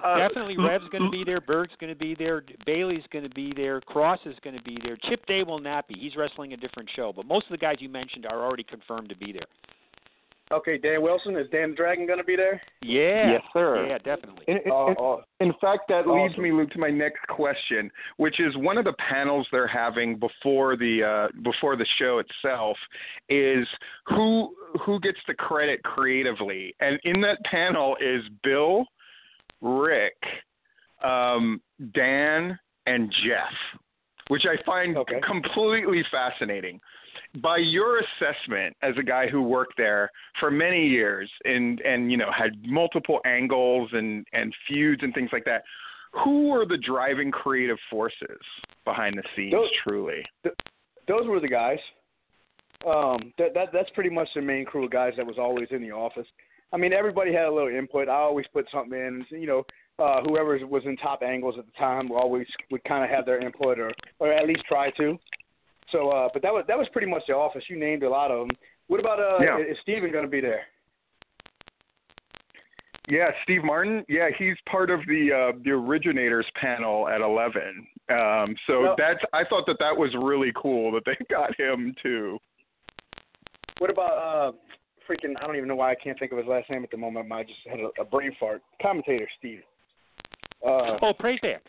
Uh, 0.03 0.17
definitely 0.17 0.57
Rev's 0.57 0.87
going 0.91 1.03
to 1.03 1.09
be 1.11 1.23
there. 1.23 1.39
Berg's 1.39 1.73
going 1.79 1.93
to 1.93 1.99
be 1.99 2.15
there. 2.15 2.41
Bailey's 2.65 3.03
going 3.11 3.23
to 3.23 3.29
be 3.29 3.53
there. 3.55 3.81
Cross 3.81 4.19
is 4.25 4.35
going 4.43 4.57
to 4.57 4.63
be 4.63 4.77
there. 4.83 4.97
Chip 5.07 5.23
Day 5.27 5.43
will 5.43 5.59
not 5.59 5.87
be. 5.87 5.95
He's 5.99 6.15
wrestling 6.15 6.53
a 6.53 6.57
different 6.57 6.89
show. 6.95 7.13
But 7.15 7.25
most 7.25 7.45
of 7.45 7.51
the 7.51 7.57
guys 7.57 7.75
you 7.79 7.89
mentioned 7.89 8.25
are 8.25 8.43
already 8.43 8.63
confirmed 8.63 9.09
to 9.09 9.17
be 9.17 9.31
there. 9.31 9.47
Okay, 10.51 10.79
Dan 10.79 11.03
Wilson 11.03 11.35
is 11.35 11.47
Dan 11.51 11.75
Dragon 11.75 12.07
going 12.07 12.17
to 12.17 12.23
be 12.25 12.35
there? 12.35 12.59
Yeah. 12.81 13.33
Yes, 13.33 13.41
sir. 13.53 13.85
Yeah, 13.87 13.99
definitely. 13.99 14.45
In, 14.47 14.57
in- 14.65 14.71
Uh, 14.71 14.85
uh, 14.93 15.21
in 15.39 15.53
fact, 15.61 15.81
that 15.89 16.05
Awesome. 16.07 16.23
leads 16.23 16.37
me, 16.39 16.51
Luke, 16.51 16.71
to 16.71 16.79
my 16.79 16.89
next 16.89 17.19
question, 17.27 17.91
which 18.17 18.39
is 18.39 18.57
one 18.57 18.77
of 18.77 18.83
the 18.85 18.93
panels 18.93 19.47
they're 19.51 19.67
having 19.67 20.17
before 20.17 20.75
the 20.75 21.03
uh, 21.03 21.27
before 21.43 21.75
the 21.75 21.85
show 21.99 22.19
itself 22.19 22.77
is 23.29 23.67
who 24.07 24.55
who 24.85 24.99
gets 25.01 25.19
the 25.27 25.35
credit 25.35 25.83
creatively, 25.83 26.73
and 26.79 26.99
in 27.03 27.21
that 27.21 27.37
panel 27.45 27.95
is 28.01 28.23
Bill, 28.43 28.85
Rick, 29.61 30.15
um, 31.03 31.61
Dan, 31.93 32.57
and 32.87 33.11
Jeff, 33.23 33.53
which 34.29 34.45
I 34.45 34.55
find 34.63 34.97
Okay. 34.97 35.19
completely 35.21 36.03
fascinating. 36.09 36.79
By 37.41 37.57
your 37.57 37.99
assessment 37.99 38.75
as 38.81 38.95
a 38.97 39.03
guy 39.03 39.27
who 39.27 39.41
worked 39.43 39.75
there 39.77 40.09
for 40.39 40.49
many 40.49 40.87
years 40.87 41.29
and 41.45 41.79
and 41.81 42.09
you 42.11 42.17
know 42.17 42.31
had 42.31 42.51
multiple 42.65 43.19
angles 43.25 43.89
and 43.93 44.25
and 44.33 44.55
feuds 44.67 45.03
and 45.03 45.13
things 45.13 45.29
like 45.31 45.45
that, 45.45 45.63
who 46.23 46.47
were 46.49 46.65
the 46.65 46.77
driving 46.77 47.29
creative 47.29 47.77
forces 47.89 48.39
behind 48.85 49.15
the 49.17 49.23
scenes 49.35 49.51
Those- 49.51 49.69
truly? 49.83 50.23
those 51.07 51.27
were 51.27 51.39
the 51.39 51.47
guys. 51.49 51.79
Um, 52.87 53.33
that, 53.37 53.53
that 53.55 53.69
that's 53.73 53.89
pretty 53.91 54.09
much 54.09 54.29
the 54.33 54.41
main 54.41 54.63
crew 54.65 54.85
of 54.85 54.91
guys 54.91 55.13
that 55.17 55.25
was 55.25 55.37
always 55.37 55.67
in 55.71 55.81
the 55.81 55.91
office. 55.91 56.27
I 56.71 56.77
mean, 56.77 56.93
everybody 56.93 57.33
had 57.33 57.45
a 57.45 57.51
little 57.51 57.67
input. 57.75 58.07
I 58.07 58.13
always 58.13 58.45
put 58.53 58.67
something 58.71 58.97
in. 58.97 59.25
You 59.31 59.47
know, 59.47 59.63
uh, 59.99 60.21
whoever 60.23 60.57
was 60.65 60.83
in 60.85 60.95
top 60.97 61.21
angles 61.23 61.55
at 61.57 61.65
the 61.65 61.71
time 61.73 62.11
always 62.11 62.47
would 62.71 62.83
kind 62.83 63.03
of 63.03 63.09
have 63.09 63.25
their 63.25 63.39
input, 63.39 63.79
or 63.79 63.91
or 64.19 64.31
at 64.33 64.47
least 64.47 64.63
try 64.67 64.89
to. 64.91 65.17
So, 65.91 66.09
uh, 66.09 66.29
but 66.33 66.41
that 66.43 66.53
was 66.53 66.65
that 66.67 66.77
was 66.77 66.87
pretty 66.91 67.07
much 67.07 67.23
the 67.27 67.33
office. 67.35 67.63
You 67.69 67.77
named 67.79 68.03
a 68.03 68.09
lot 68.09 68.31
of 68.31 68.47
them. 68.47 68.57
What 68.87 68.99
about 68.99 69.19
uh, 69.19 69.43
Yeah. 69.43 69.57
is 69.59 69.77
Steven 69.81 70.11
going 70.11 70.25
to 70.25 70.29
be 70.29 70.41
there? 70.41 70.61
Yeah, 73.07 73.29
Steve 73.43 73.63
Martin. 73.63 74.05
Yeah, 74.07 74.29
he's 74.37 74.55
part 74.69 74.91
of 74.91 74.99
the 75.07 75.31
uh, 75.55 75.57
the 75.63 75.71
originators 75.71 76.45
panel 76.61 77.07
at 77.09 77.21
Eleven. 77.21 77.87
Um, 78.09 78.55
so 78.67 78.81
Well- 78.83 78.95
that's 78.97 79.19
I 79.33 79.43
thought 79.45 79.65
that 79.67 79.77
that 79.79 79.95
was 79.97 80.11
really 80.21 80.51
cool 80.55 80.91
that 80.93 81.03
they 81.05 81.17
got 81.29 81.59
him 81.59 81.95
too. 82.01 82.37
What 83.79 83.89
about 83.89 84.17
uh, 84.17 84.51
freaking? 85.09 85.33
I 85.41 85.47
don't 85.47 85.55
even 85.55 85.67
know 85.67 85.75
why 85.75 85.91
I 85.91 85.95
can't 85.95 86.19
think 86.19 86.31
of 86.33 86.37
his 86.37 86.47
last 86.47 86.69
name 86.69 86.83
at 86.83 86.91
the 86.91 86.97
moment. 86.97 87.31
I 87.31 87.43
just 87.43 87.59
had 87.67 87.79
a, 87.79 87.89
a 88.01 88.05
brain 88.05 88.35
fart. 88.39 88.61
Commentator 88.81 89.27
Steve. 89.39 89.61
Uh, 90.65 90.97
Oh, 91.01 91.13
Prazak. 91.13 91.59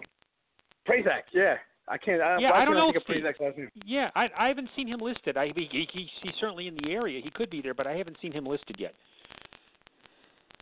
Prazak, 0.88 1.22
yeah. 1.32 1.56
I 1.88 1.98
can't. 1.98 2.22
I, 2.22 2.38
Yeah, 2.38 2.52
I 2.52 2.64
don't 2.64 2.74
know 2.74 2.90
if 2.90 2.96
of 2.96 3.02
Prazak's 3.02 3.40
last 3.40 3.58
name. 3.58 3.68
Yeah, 3.84 4.10
I 4.14 4.28
I 4.38 4.48
haven't 4.48 4.68
seen 4.76 4.86
him 4.86 5.00
listed. 5.00 5.36
I 5.36 5.46
he, 5.56 5.68
he 5.70 6.08
he's 6.22 6.34
certainly 6.40 6.68
in 6.68 6.76
the 6.76 6.90
area. 6.90 7.20
He 7.22 7.30
could 7.30 7.50
be 7.50 7.60
there, 7.60 7.74
but 7.74 7.86
I 7.86 7.94
haven't 7.94 8.16
seen 8.22 8.32
him 8.32 8.46
listed 8.46 8.76
yet. 8.78 8.94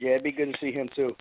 Yeah, 0.00 0.12
it'd 0.12 0.22
be 0.22 0.32
good 0.32 0.52
to 0.52 0.58
see 0.60 0.72
him 0.72 0.88
too. 0.94 1.14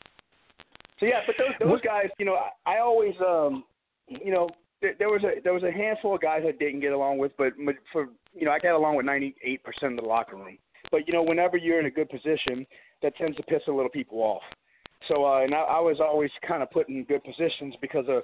So 1.00 1.06
yeah, 1.06 1.22
but 1.26 1.36
those 1.38 1.70
those 1.70 1.82
guys, 1.82 2.08
you 2.18 2.26
know, 2.26 2.36
I, 2.36 2.76
I 2.76 2.80
always, 2.80 3.14
um, 3.20 3.64
you 4.08 4.32
know, 4.32 4.50
there, 4.82 4.96
there 4.98 5.10
was 5.10 5.24
a 5.24 5.42
there 5.44 5.54
was 5.54 5.64
a 5.64 5.72
handful 5.72 6.16
of 6.16 6.22
guys 6.22 6.44
I 6.48 6.52
didn't 6.52 6.80
get 6.80 6.94
along 6.94 7.18
with, 7.18 7.34
but 7.38 7.54
for 7.92 8.08
you 8.34 8.46
know, 8.46 8.52
I 8.52 8.60
got 8.60 8.76
along 8.76 8.96
with 8.96 9.06
98% 9.06 9.60
of 9.82 9.96
the 9.96 10.02
locker 10.04 10.36
room. 10.36 10.58
But 10.92 11.08
you 11.08 11.14
know, 11.14 11.24
whenever 11.24 11.58
you're 11.58 11.80
in 11.80 11.86
a 11.86 11.92
good 11.92 12.10
position, 12.10 12.66
that 13.02 13.16
tends 13.18 13.36
to 13.38 13.44
piss 13.44 13.62
a 13.68 13.72
little 13.72 13.90
people 13.90 14.20
off. 14.20 14.44
So 15.08 15.26
uh, 15.26 15.44
and 15.44 15.54
I, 15.54 15.60
I 15.60 15.80
was 15.80 15.98
always 16.00 16.32
kind 16.48 16.64
of 16.64 16.72
put 16.72 16.90
in 16.90 17.04
good 17.04 17.24
positions 17.24 17.76
because 17.82 18.06
of 18.08 18.24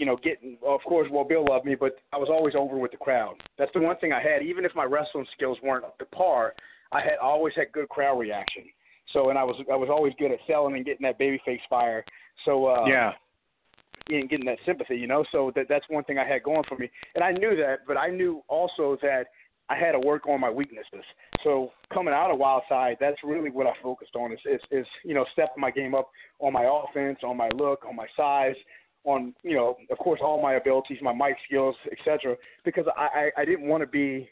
you 0.00 0.06
know, 0.06 0.16
getting, 0.16 0.56
of 0.66 0.80
course, 0.88 1.08
well, 1.12 1.24
Bill 1.24 1.44
loved 1.50 1.66
me, 1.66 1.74
but 1.74 1.96
I 2.10 2.16
was 2.16 2.30
always 2.30 2.54
over 2.54 2.78
with 2.78 2.90
the 2.90 2.96
crowd. 2.96 3.34
That's 3.58 3.70
the 3.74 3.80
one 3.80 3.98
thing 3.98 4.14
I 4.14 4.22
had. 4.22 4.42
Even 4.42 4.64
if 4.64 4.74
my 4.74 4.84
wrestling 4.84 5.26
skills 5.36 5.58
weren't 5.62 5.84
up 5.84 5.98
to 5.98 6.06
par, 6.06 6.54
I 6.90 7.02
had 7.02 7.18
always 7.22 7.54
had 7.54 7.70
good 7.72 7.90
crowd 7.90 8.18
reaction. 8.18 8.62
So, 9.12 9.28
and 9.28 9.38
I 9.38 9.44
was 9.44 9.56
I 9.70 9.76
was 9.76 9.90
always 9.90 10.14
good 10.18 10.30
at 10.32 10.38
selling 10.46 10.74
and 10.74 10.86
getting 10.86 11.02
that 11.02 11.18
babyface 11.18 11.60
fire. 11.68 12.02
So, 12.46 12.66
uh, 12.66 12.86
yeah. 12.86 13.12
and 14.08 14.30
getting 14.30 14.46
that 14.46 14.58
sympathy, 14.64 14.96
you 14.96 15.06
know. 15.06 15.22
So 15.32 15.52
that 15.54 15.66
that's 15.68 15.84
one 15.90 16.04
thing 16.04 16.16
I 16.16 16.26
had 16.26 16.44
going 16.44 16.62
for 16.66 16.78
me, 16.78 16.90
and 17.14 17.22
I 17.22 17.32
knew 17.32 17.54
that, 17.56 17.80
but 17.86 17.98
I 17.98 18.08
knew 18.08 18.42
also 18.48 18.96
that 19.02 19.26
I 19.70 19.76
had 19.76 19.92
to 19.92 20.00
work 20.00 20.26
on 20.26 20.40
my 20.40 20.50
weaknesses. 20.50 21.04
So 21.44 21.70
coming 21.94 22.12
out 22.12 22.30
of 22.30 22.38
Wildside, 22.40 22.96
that's 22.98 23.16
really 23.22 23.50
what 23.50 23.66
I 23.68 23.72
focused 23.82 24.16
on 24.16 24.32
is 24.32 24.40
is, 24.44 24.60
is 24.72 24.86
you 25.04 25.14
know 25.14 25.24
stepping 25.32 25.60
my 25.60 25.70
game 25.70 25.94
up 25.94 26.10
on 26.40 26.52
my 26.52 26.68
offense, 26.68 27.20
on 27.22 27.36
my 27.36 27.48
look, 27.54 27.84
on 27.88 27.94
my 27.94 28.06
size, 28.16 28.56
on 29.04 29.32
you 29.42 29.54
know 29.54 29.76
of 29.90 29.98
course 29.98 30.20
all 30.22 30.42
my 30.42 30.54
abilities, 30.54 30.98
my 31.00 31.12
mic 31.12 31.36
skills, 31.46 31.76
etc. 31.90 32.36
Because 32.64 32.84
I, 32.96 33.30
I 33.36 33.42
I 33.42 33.44
didn't 33.44 33.68
want 33.68 33.82
to 33.82 33.86
be 33.86 34.28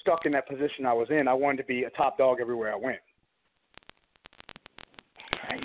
stuck 0.00 0.24
in 0.24 0.32
that 0.32 0.48
position 0.48 0.86
I 0.86 0.92
was 0.92 1.08
in. 1.10 1.26
I 1.26 1.34
wanted 1.34 1.58
to 1.58 1.64
be 1.64 1.82
a 1.82 1.90
top 1.90 2.16
dog 2.16 2.38
everywhere 2.40 2.72
I 2.72 2.76
went. 2.76 3.00
Nice. 5.50 5.60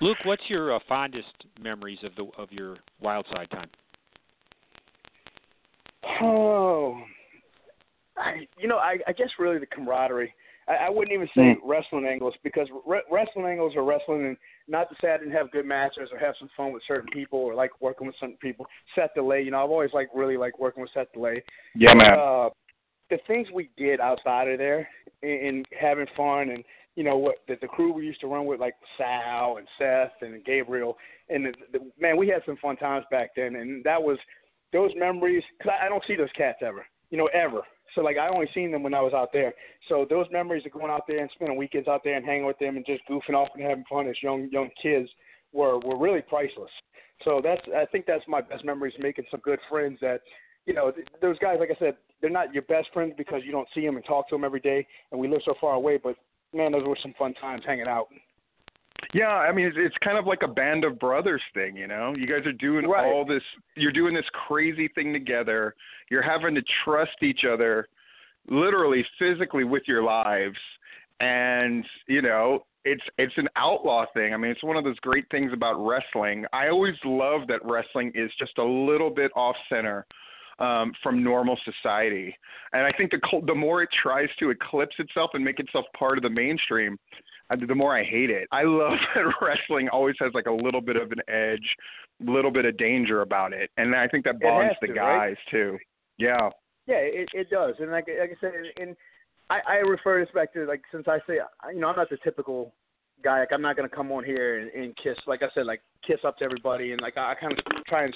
Luke, 0.00 0.18
what's 0.24 0.42
your 0.48 0.74
uh, 0.74 0.80
fondest 0.88 1.44
memories 1.62 2.00
of 2.02 2.14
the 2.16 2.26
of 2.36 2.50
your 2.50 2.76
Wildside 3.02 3.48
time? 3.50 3.70
Oh, 6.20 7.02
I, 8.16 8.46
you 8.58 8.63
know, 8.74 8.80
I, 8.80 8.98
I 9.06 9.12
guess 9.12 9.30
really 9.38 9.58
the 9.58 9.66
camaraderie. 9.66 10.34
I, 10.68 10.86
I 10.86 10.90
wouldn't 10.90 11.12
even 11.12 11.28
say 11.36 11.56
wrestling 11.64 12.06
angles 12.06 12.34
because 12.42 12.68
re- 12.86 13.02
wrestling 13.10 13.46
angles 13.46 13.76
are 13.76 13.84
wrestling, 13.84 14.26
and 14.26 14.36
not 14.68 14.88
to 14.88 14.96
say 15.00 15.10
I 15.10 15.18
didn't 15.18 15.32
have 15.32 15.50
good 15.50 15.66
matches 15.66 16.08
or 16.12 16.18
have 16.18 16.34
some 16.38 16.48
fun 16.56 16.72
with 16.72 16.82
certain 16.86 17.10
people 17.12 17.38
or 17.38 17.54
like 17.54 17.70
working 17.80 18.06
with 18.06 18.16
certain 18.18 18.36
people. 18.36 18.66
Seth 18.94 19.14
Delay, 19.14 19.42
you 19.42 19.50
know, 19.50 19.62
I've 19.62 19.70
always 19.70 19.92
like 19.92 20.08
really 20.14 20.36
like 20.36 20.58
working 20.58 20.82
with 20.82 20.90
Seth 20.94 21.12
Delay. 21.12 21.42
Yeah, 21.74 21.94
man. 21.94 22.12
Uh, 22.18 22.48
the 23.10 23.18
things 23.26 23.48
we 23.52 23.70
did 23.76 24.00
outside 24.00 24.48
of 24.48 24.58
there 24.58 24.88
and, 25.22 25.46
and 25.46 25.66
having 25.78 26.06
fun 26.16 26.50
and 26.50 26.64
you 26.96 27.02
know 27.02 27.16
what 27.16 27.36
the, 27.48 27.56
the 27.60 27.66
crew 27.66 27.92
we 27.92 28.06
used 28.06 28.20
to 28.20 28.26
run 28.26 28.46
with 28.46 28.60
like 28.60 28.74
Sal 28.96 29.58
and 29.58 29.68
Seth 29.78 30.12
and 30.22 30.44
Gabriel 30.44 30.96
and 31.28 31.46
the, 31.46 31.52
the, 31.72 31.90
man 32.00 32.16
we 32.16 32.28
had 32.28 32.42
some 32.46 32.56
fun 32.56 32.76
times 32.76 33.04
back 33.10 33.30
then 33.36 33.56
and 33.56 33.84
that 33.84 34.02
was 34.02 34.18
those 34.72 34.90
memories 34.96 35.42
because 35.58 35.74
I, 35.80 35.86
I 35.86 35.88
don't 35.88 36.04
see 36.06 36.16
those 36.16 36.32
cats 36.36 36.58
ever 36.62 36.86
you 37.14 37.18
know 37.18 37.28
ever 37.32 37.62
so 37.94 38.00
like 38.00 38.16
I 38.18 38.28
only 38.28 38.48
seen 38.52 38.72
them 38.72 38.82
when 38.82 38.94
I 38.94 39.00
was 39.00 39.12
out 39.14 39.28
there 39.32 39.54
so 39.88 40.04
those 40.10 40.26
memories 40.32 40.64
of 40.66 40.72
going 40.72 40.90
out 40.90 41.04
there 41.06 41.20
and 41.20 41.30
spending 41.34 41.56
weekends 41.56 41.86
out 41.86 42.02
there 42.02 42.16
and 42.16 42.26
hanging 42.26 42.46
with 42.46 42.58
them 42.58 42.76
and 42.76 42.84
just 42.84 43.02
goofing 43.08 43.36
off 43.36 43.50
and 43.54 43.62
having 43.62 43.84
fun 43.88 44.08
as 44.08 44.16
young 44.22 44.48
young 44.50 44.70
kids 44.82 45.08
were 45.52 45.78
were 45.78 45.96
really 45.96 46.22
priceless 46.22 46.72
so 47.24 47.40
that's 47.42 47.62
I 47.76 47.86
think 47.86 48.06
that's 48.06 48.24
my 48.26 48.40
best 48.40 48.64
memories 48.64 48.94
making 48.98 49.26
some 49.30 49.40
good 49.44 49.60
friends 49.70 49.98
that 50.00 50.22
you 50.66 50.74
know, 50.74 50.90
th- 50.90 51.06
those 51.20 51.38
guys, 51.38 51.58
like 51.60 51.70
I 51.70 51.78
said, 51.78 51.96
they're 52.20 52.30
not 52.30 52.54
your 52.54 52.62
best 52.62 52.88
friends 52.92 53.12
because 53.16 53.42
you 53.44 53.52
don't 53.52 53.68
see 53.74 53.84
them 53.84 53.96
and 53.96 54.04
talk 54.04 54.28
to 54.28 54.34
them 54.34 54.44
every 54.44 54.60
day, 54.60 54.86
and 55.12 55.20
we 55.20 55.28
live 55.28 55.42
so 55.44 55.54
far 55.60 55.74
away. 55.74 55.98
But 56.02 56.16
man, 56.52 56.72
those 56.72 56.84
were 56.84 56.96
some 57.02 57.14
fun 57.18 57.34
times 57.34 57.62
hanging 57.66 57.86
out. 57.86 58.08
Yeah, 59.14 59.28
I 59.28 59.52
mean 59.52 59.66
it's, 59.66 59.76
it's 59.78 59.96
kind 60.02 60.18
of 60.18 60.26
like 60.26 60.42
a 60.42 60.48
band 60.48 60.84
of 60.84 60.98
brothers 60.98 61.42
thing, 61.54 61.76
you 61.76 61.86
know. 61.86 62.14
You 62.16 62.26
guys 62.26 62.44
are 62.46 62.52
doing 62.52 62.86
Right. 62.86 63.06
all 63.06 63.24
this 63.24 63.42
you're 63.76 63.92
doing 63.92 64.12
this 64.12 64.28
crazy 64.46 64.88
thing 64.88 65.12
together. 65.12 65.74
You're 66.10 66.22
having 66.22 66.54
to 66.56 66.62
trust 66.84 67.22
each 67.22 67.44
other 67.44 67.88
literally 68.48 69.06
physically 69.18 69.64
with 69.64 69.84
your 69.86 70.02
lives 70.02 70.58
and, 71.20 71.86
you 72.08 72.22
know, 72.22 72.66
it's 72.84 73.04
it's 73.16 73.32
an 73.36 73.48
outlaw 73.56 74.04
thing. 74.12 74.34
I 74.34 74.36
mean, 74.36 74.50
it's 74.50 74.62
one 74.64 74.76
of 74.76 74.84
those 74.84 74.98
great 74.98 75.24
things 75.30 75.52
about 75.52 75.74
wrestling. 75.74 76.44
I 76.52 76.68
always 76.68 76.96
love 77.04 77.46
that 77.48 77.64
wrestling 77.64 78.12
is 78.14 78.30
just 78.38 78.58
a 78.58 78.64
little 78.64 79.10
bit 79.10 79.30
off 79.34 79.56
center 79.68 80.06
um, 80.58 80.92
from 81.02 81.22
normal 81.22 81.58
society. 81.64 82.36
And 82.72 82.82
I 82.82 82.92
think 82.92 83.10
the 83.10 83.20
the 83.46 83.54
more 83.54 83.82
it 83.82 83.88
tries 84.02 84.28
to 84.40 84.50
eclipse 84.50 84.96
itself 84.98 85.30
and 85.34 85.44
make 85.44 85.60
itself 85.60 85.86
part 85.96 86.18
of 86.18 86.22
the 86.22 86.30
mainstream, 86.30 86.98
the 87.56 87.74
more 87.74 87.96
I 87.96 88.04
hate 88.04 88.30
it. 88.30 88.48
I 88.52 88.62
love 88.64 88.92
that 89.14 89.24
wrestling 89.40 89.88
always 89.88 90.16
has 90.20 90.32
like 90.34 90.46
a 90.46 90.52
little 90.52 90.80
bit 90.80 90.96
of 90.96 91.12
an 91.12 91.20
edge, 91.28 91.76
a 92.26 92.30
little 92.30 92.50
bit 92.50 92.64
of 92.64 92.76
danger 92.76 93.22
about 93.22 93.52
it, 93.52 93.70
and 93.76 93.94
I 93.94 94.08
think 94.08 94.24
that 94.24 94.40
bonds 94.40 94.74
the 94.80 94.88
to, 94.88 94.92
right? 94.94 95.28
guys 95.28 95.36
too. 95.50 95.78
Yeah, 96.18 96.50
Yeah, 96.86 96.96
it 96.96 97.28
it 97.32 97.50
does, 97.50 97.74
and 97.78 97.90
like 97.90 98.06
like 98.08 98.30
I 98.30 98.40
said, 98.40 98.52
and, 98.54 98.88
and 98.88 98.96
I 99.50 99.60
I 99.68 99.74
refer 99.76 100.20
this 100.20 100.32
back 100.34 100.52
to 100.54 100.64
like 100.64 100.82
since 100.92 101.06
I 101.08 101.18
say 101.26 101.38
you 101.72 101.80
know 101.80 101.88
I'm 101.88 101.96
not 101.96 102.10
the 102.10 102.18
typical 102.22 102.72
guy. 103.22 103.40
Like 103.40 103.52
I'm 103.52 103.62
not 103.62 103.76
gonna 103.76 103.88
come 103.88 104.12
on 104.12 104.24
here 104.24 104.60
and, 104.60 104.70
and 104.70 104.96
kiss 104.96 105.16
like 105.26 105.42
I 105.42 105.48
said 105.54 105.66
like 105.66 105.82
kiss 106.06 106.20
up 106.24 106.38
to 106.38 106.44
everybody 106.44 106.92
and 106.92 107.00
like 107.00 107.16
I, 107.16 107.32
I 107.32 107.34
kind 107.34 107.52
of 107.52 107.58
try 107.86 108.04
and 108.04 108.14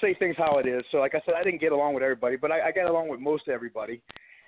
say 0.00 0.14
things 0.14 0.36
how 0.38 0.58
it 0.58 0.66
is. 0.66 0.82
So 0.90 0.98
like 0.98 1.14
I 1.14 1.20
said, 1.24 1.34
I 1.34 1.42
didn't 1.42 1.60
get 1.60 1.72
along 1.72 1.94
with 1.94 2.02
everybody, 2.02 2.36
but 2.36 2.50
I, 2.50 2.68
I 2.68 2.72
got 2.72 2.90
along 2.90 3.08
with 3.08 3.20
most 3.20 3.48
everybody, 3.48 4.02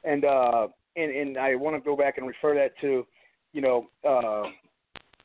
and 0.04 0.24
uh 0.24 0.68
and 0.96 1.10
and 1.10 1.38
I 1.38 1.54
want 1.54 1.76
to 1.76 1.80
go 1.80 1.96
back 1.96 2.18
and 2.18 2.26
refer 2.26 2.54
that 2.54 2.72
to 2.80 3.06
you 3.52 3.60
know. 3.60 3.88
uh 4.04 4.44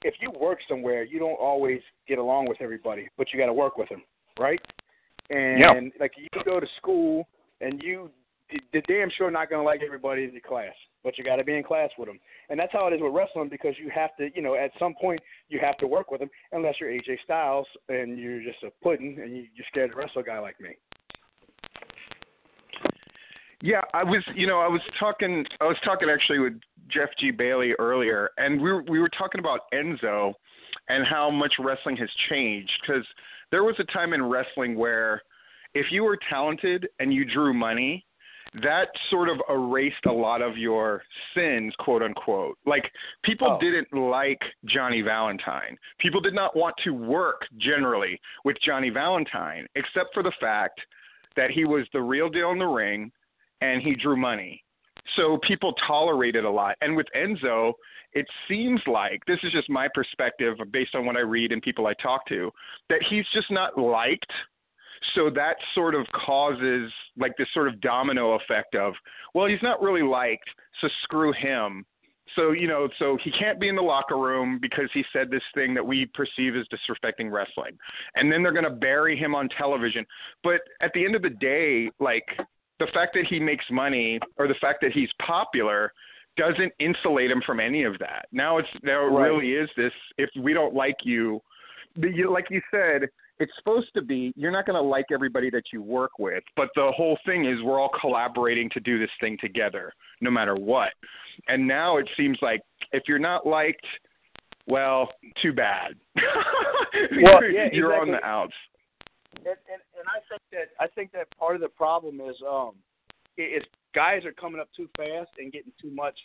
if 0.03 0.13
you 0.21 0.31
work 0.39 0.59
somewhere, 0.69 1.03
you 1.03 1.17
don't 1.17 1.39
always 1.39 1.81
get 2.07 2.19
along 2.19 2.47
with 2.47 2.61
everybody, 2.61 3.09
but 3.17 3.27
you 3.33 3.39
got 3.39 3.47
to 3.47 3.53
work 3.53 3.77
with 3.77 3.89
them, 3.89 4.03
right? 4.39 4.61
And 5.29 5.59
Yeah. 5.59 5.73
like 5.99 6.13
you 6.17 6.27
go 6.45 6.59
to 6.59 6.67
school 6.77 7.27
and 7.61 7.81
you 7.81 8.11
the 8.71 8.81
damn 8.87 9.09
sure 9.09 9.29
not 9.29 9.49
going 9.49 9.59
to 9.59 9.65
like 9.65 9.81
everybody 9.83 10.23
in 10.23 10.31
your 10.31 10.41
class, 10.41 10.73
but 11.03 11.17
you 11.17 11.23
got 11.23 11.35
to 11.35 11.43
be 11.43 11.55
in 11.55 11.63
class 11.63 11.89
with 11.97 12.07
them. 12.07 12.19
And 12.49 12.57
that's 12.57 12.71
how 12.71 12.87
it 12.87 12.93
is 12.93 13.01
with 13.01 13.11
wrestling 13.11 13.49
because 13.49 13.75
you 13.77 13.89
have 13.89 14.15
to, 14.17 14.29
you 14.35 14.41
know, 14.41 14.55
at 14.55 14.71
some 14.79 14.93
point 14.93 15.19
you 15.49 15.59
have 15.59 15.77
to 15.79 15.87
work 15.87 16.11
with 16.11 16.21
them 16.21 16.29
unless 16.53 16.75
you're 16.79 16.89
AJ 16.91 17.17
Styles 17.25 17.67
and 17.89 18.17
you're 18.17 18.41
just 18.41 18.63
a 18.63 18.69
pudding 18.81 19.19
and 19.21 19.35
you, 19.35 19.47
you're 19.53 19.65
scared 19.69 19.91
to 19.91 19.97
wrestle 19.97 20.21
a 20.21 20.23
guy 20.23 20.39
like 20.39 20.61
me. 20.61 20.77
Yeah, 23.61 23.81
I 23.93 24.03
was, 24.03 24.23
you 24.35 24.45
know, 24.47 24.59
I 24.59 24.67
was 24.67 24.81
talking, 24.99 25.43
I 25.59 25.65
was 25.65 25.77
talking 25.83 26.09
actually 26.09 26.39
with 26.39 26.53
Jeff 26.89 27.09
G. 27.19 27.31
Bailey 27.31 27.73
earlier, 27.79 28.29
and 28.37 28.61
we 28.61 28.71
were, 28.71 28.83
we 28.83 28.99
were 28.99 29.09
talking 29.09 29.39
about 29.39 29.61
Enzo 29.73 30.33
and 30.89 31.05
how 31.05 31.29
much 31.29 31.53
wrestling 31.59 31.97
has 31.97 32.09
changed 32.29 32.71
because 32.81 33.05
there 33.51 33.63
was 33.63 33.75
a 33.79 33.83
time 33.85 34.13
in 34.13 34.23
wrestling 34.23 34.75
where 34.77 35.21
if 35.73 35.87
you 35.91 36.03
were 36.03 36.17
talented 36.29 36.87
and 36.99 37.13
you 37.13 37.25
drew 37.25 37.53
money, 37.53 38.05
that 38.63 38.87
sort 39.09 39.27
of 39.27 39.37
erased 39.49 40.05
a 40.05 40.11
lot 40.11 40.41
of 40.41 40.57
your 40.57 41.03
sins, 41.35 41.73
quote 41.79 42.01
unquote. 42.01 42.57
Like 42.65 42.89
people 43.23 43.51
Oh. 43.51 43.59
didn't 43.59 43.91
like 43.93 44.41
Johnny 44.65 45.01
Valentine. 45.01 45.77
People 45.99 46.21
did 46.21 46.33
not 46.33 46.55
want 46.55 46.75
to 46.85 46.91
work 46.91 47.41
generally 47.57 48.19
with 48.45 48.55
Johnny 48.61 48.89
Valentine, 48.89 49.67
except 49.75 50.13
for 50.13 50.23
the 50.23 50.31
fact 50.39 50.79
that 51.35 51.51
he 51.51 51.65
was 51.65 51.85
the 51.91 52.01
real 52.01 52.29
deal 52.29 52.51
in 52.51 52.59
the 52.59 52.65
ring 52.65 53.11
and 53.61 53.81
he 53.81 53.95
drew 53.95 54.15
money. 54.15 54.63
So 55.15 55.37
people 55.47 55.73
tolerate 55.85 56.35
it 56.35 56.45
a 56.45 56.49
lot. 56.49 56.75
And 56.81 56.95
with 56.95 57.07
Enzo, 57.15 57.73
it 58.13 58.25
seems 58.47 58.81
like 58.87 59.21
this 59.27 59.39
is 59.43 59.51
just 59.51 59.69
my 59.69 59.87
perspective 59.93 60.55
based 60.71 60.95
on 60.95 61.05
what 61.05 61.17
I 61.17 61.21
read 61.21 61.51
and 61.51 61.61
people 61.61 61.87
I 61.87 61.93
talk 62.01 62.25
to, 62.27 62.51
that 62.89 63.03
he's 63.09 63.25
just 63.33 63.51
not 63.51 63.77
liked. 63.77 64.31
So 65.13 65.29
that 65.29 65.57
sort 65.75 65.93
of 65.93 66.07
causes 66.13 66.91
like 67.17 67.33
this 67.37 67.47
sort 67.53 67.67
of 67.67 67.79
domino 67.81 68.33
effect 68.33 68.75
of, 68.75 68.93
well, 69.33 69.45
he's 69.45 69.61
not 69.61 69.81
really 69.81 70.01
liked, 70.01 70.49
so 70.81 70.87
screw 71.03 71.31
him. 71.33 71.85
So, 72.35 72.51
you 72.51 72.67
know, 72.67 72.89
so 72.99 73.17
he 73.23 73.31
can't 73.31 73.59
be 73.59 73.67
in 73.67 73.75
the 73.75 73.81
locker 73.81 74.17
room 74.17 74.59
because 74.61 74.89
he 74.93 75.03
said 75.13 75.31
this 75.31 75.43
thing 75.55 75.73
that 75.73 75.85
we 75.85 76.07
perceive 76.13 76.55
as 76.55 76.65
disrespecting 76.67 77.31
wrestling. 77.31 77.77
And 78.15 78.31
then 78.31 78.43
they're 78.43 78.51
going 78.51 78.63
to 78.63 78.69
bury 78.69 79.17
him 79.17 79.33
on 79.33 79.49
television. 79.57 80.05
But 80.43 80.61
at 80.81 80.91
the 80.93 81.05
end 81.05 81.15
of 81.15 81.21
the 81.21 81.29
day, 81.29 81.89
like 81.99 82.25
the 82.79 82.87
fact 82.93 83.13
that 83.15 83.25
he 83.27 83.39
makes 83.39 83.65
money 83.71 84.19
or 84.37 84.47
the 84.47 84.55
fact 84.61 84.79
that 84.81 84.91
he's 84.91 85.09
popular 85.25 85.91
doesn't 86.37 86.71
insulate 86.79 87.31
him 87.31 87.41
from 87.45 87.59
any 87.59 87.83
of 87.83 87.97
that. 87.99 88.27
Now 88.31 88.57
it's 88.59 88.67
now 88.83 89.05
it 89.05 89.09
Right. 89.09 89.27
really 89.27 89.53
is 89.53 89.69
this 89.75 89.93
if 90.17 90.29
we 90.39 90.53
don't 90.53 90.73
like 90.75 90.97
you, 91.03 91.41
the- 91.95 92.11
you 92.11 92.29
like 92.31 92.49
you 92.51 92.61
said, 92.69 93.09
it's 93.39 93.51
supposed 93.57 93.93
to 93.95 94.01
be 94.01 94.33
you're 94.35 94.51
not 94.51 94.65
going 94.65 94.75
to 94.75 94.81
like 94.81 95.05
everybody 95.11 95.49
that 95.51 95.63
you 95.73 95.81
work 95.81 96.19
with, 96.19 96.43
but 96.55 96.69
the 96.75 96.91
whole 96.95 97.17
thing 97.25 97.45
is 97.45 97.61
we're 97.63 97.79
all 97.79 97.91
collaborating 97.99 98.69
to 98.71 98.79
do 98.79 98.99
this 98.99 99.09
thing 99.19 99.37
together 99.39 99.91
no 100.21 100.29
matter 100.31 100.55
what. 100.55 100.91
And 101.47 101.67
now 101.67 101.97
it 101.97 102.07
seems 102.17 102.37
like 102.41 102.61
if 102.93 103.03
you're 103.07 103.19
not 103.19 103.45
liked, 103.45 103.85
well, 104.67 105.09
too 105.41 105.53
bad. 105.53 105.95
Well, 107.21 107.43
yeah, 107.51 107.67
you're 107.71 107.99
on 107.99 108.09
the 108.11 108.23
outs. 108.25 108.53
And, 109.47 109.57
and 109.71 109.81
and 109.97 110.05
I 110.07 110.19
think 110.29 110.41
that 110.51 110.67
I 110.83 110.87
think 110.87 111.11
that 111.13 111.27
part 111.37 111.55
of 111.55 111.61
the 111.61 111.69
problem 111.69 112.21
is 112.21 112.35
um 112.47 112.73
is 113.37 113.63
guys 113.93 114.25
are 114.25 114.31
coming 114.33 114.59
up 114.59 114.69
too 114.75 114.87
fast 114.97 115.29
and 115.37 115.51
getting 115.51 115.71
too 115.81 115.91
much 115.91 116.17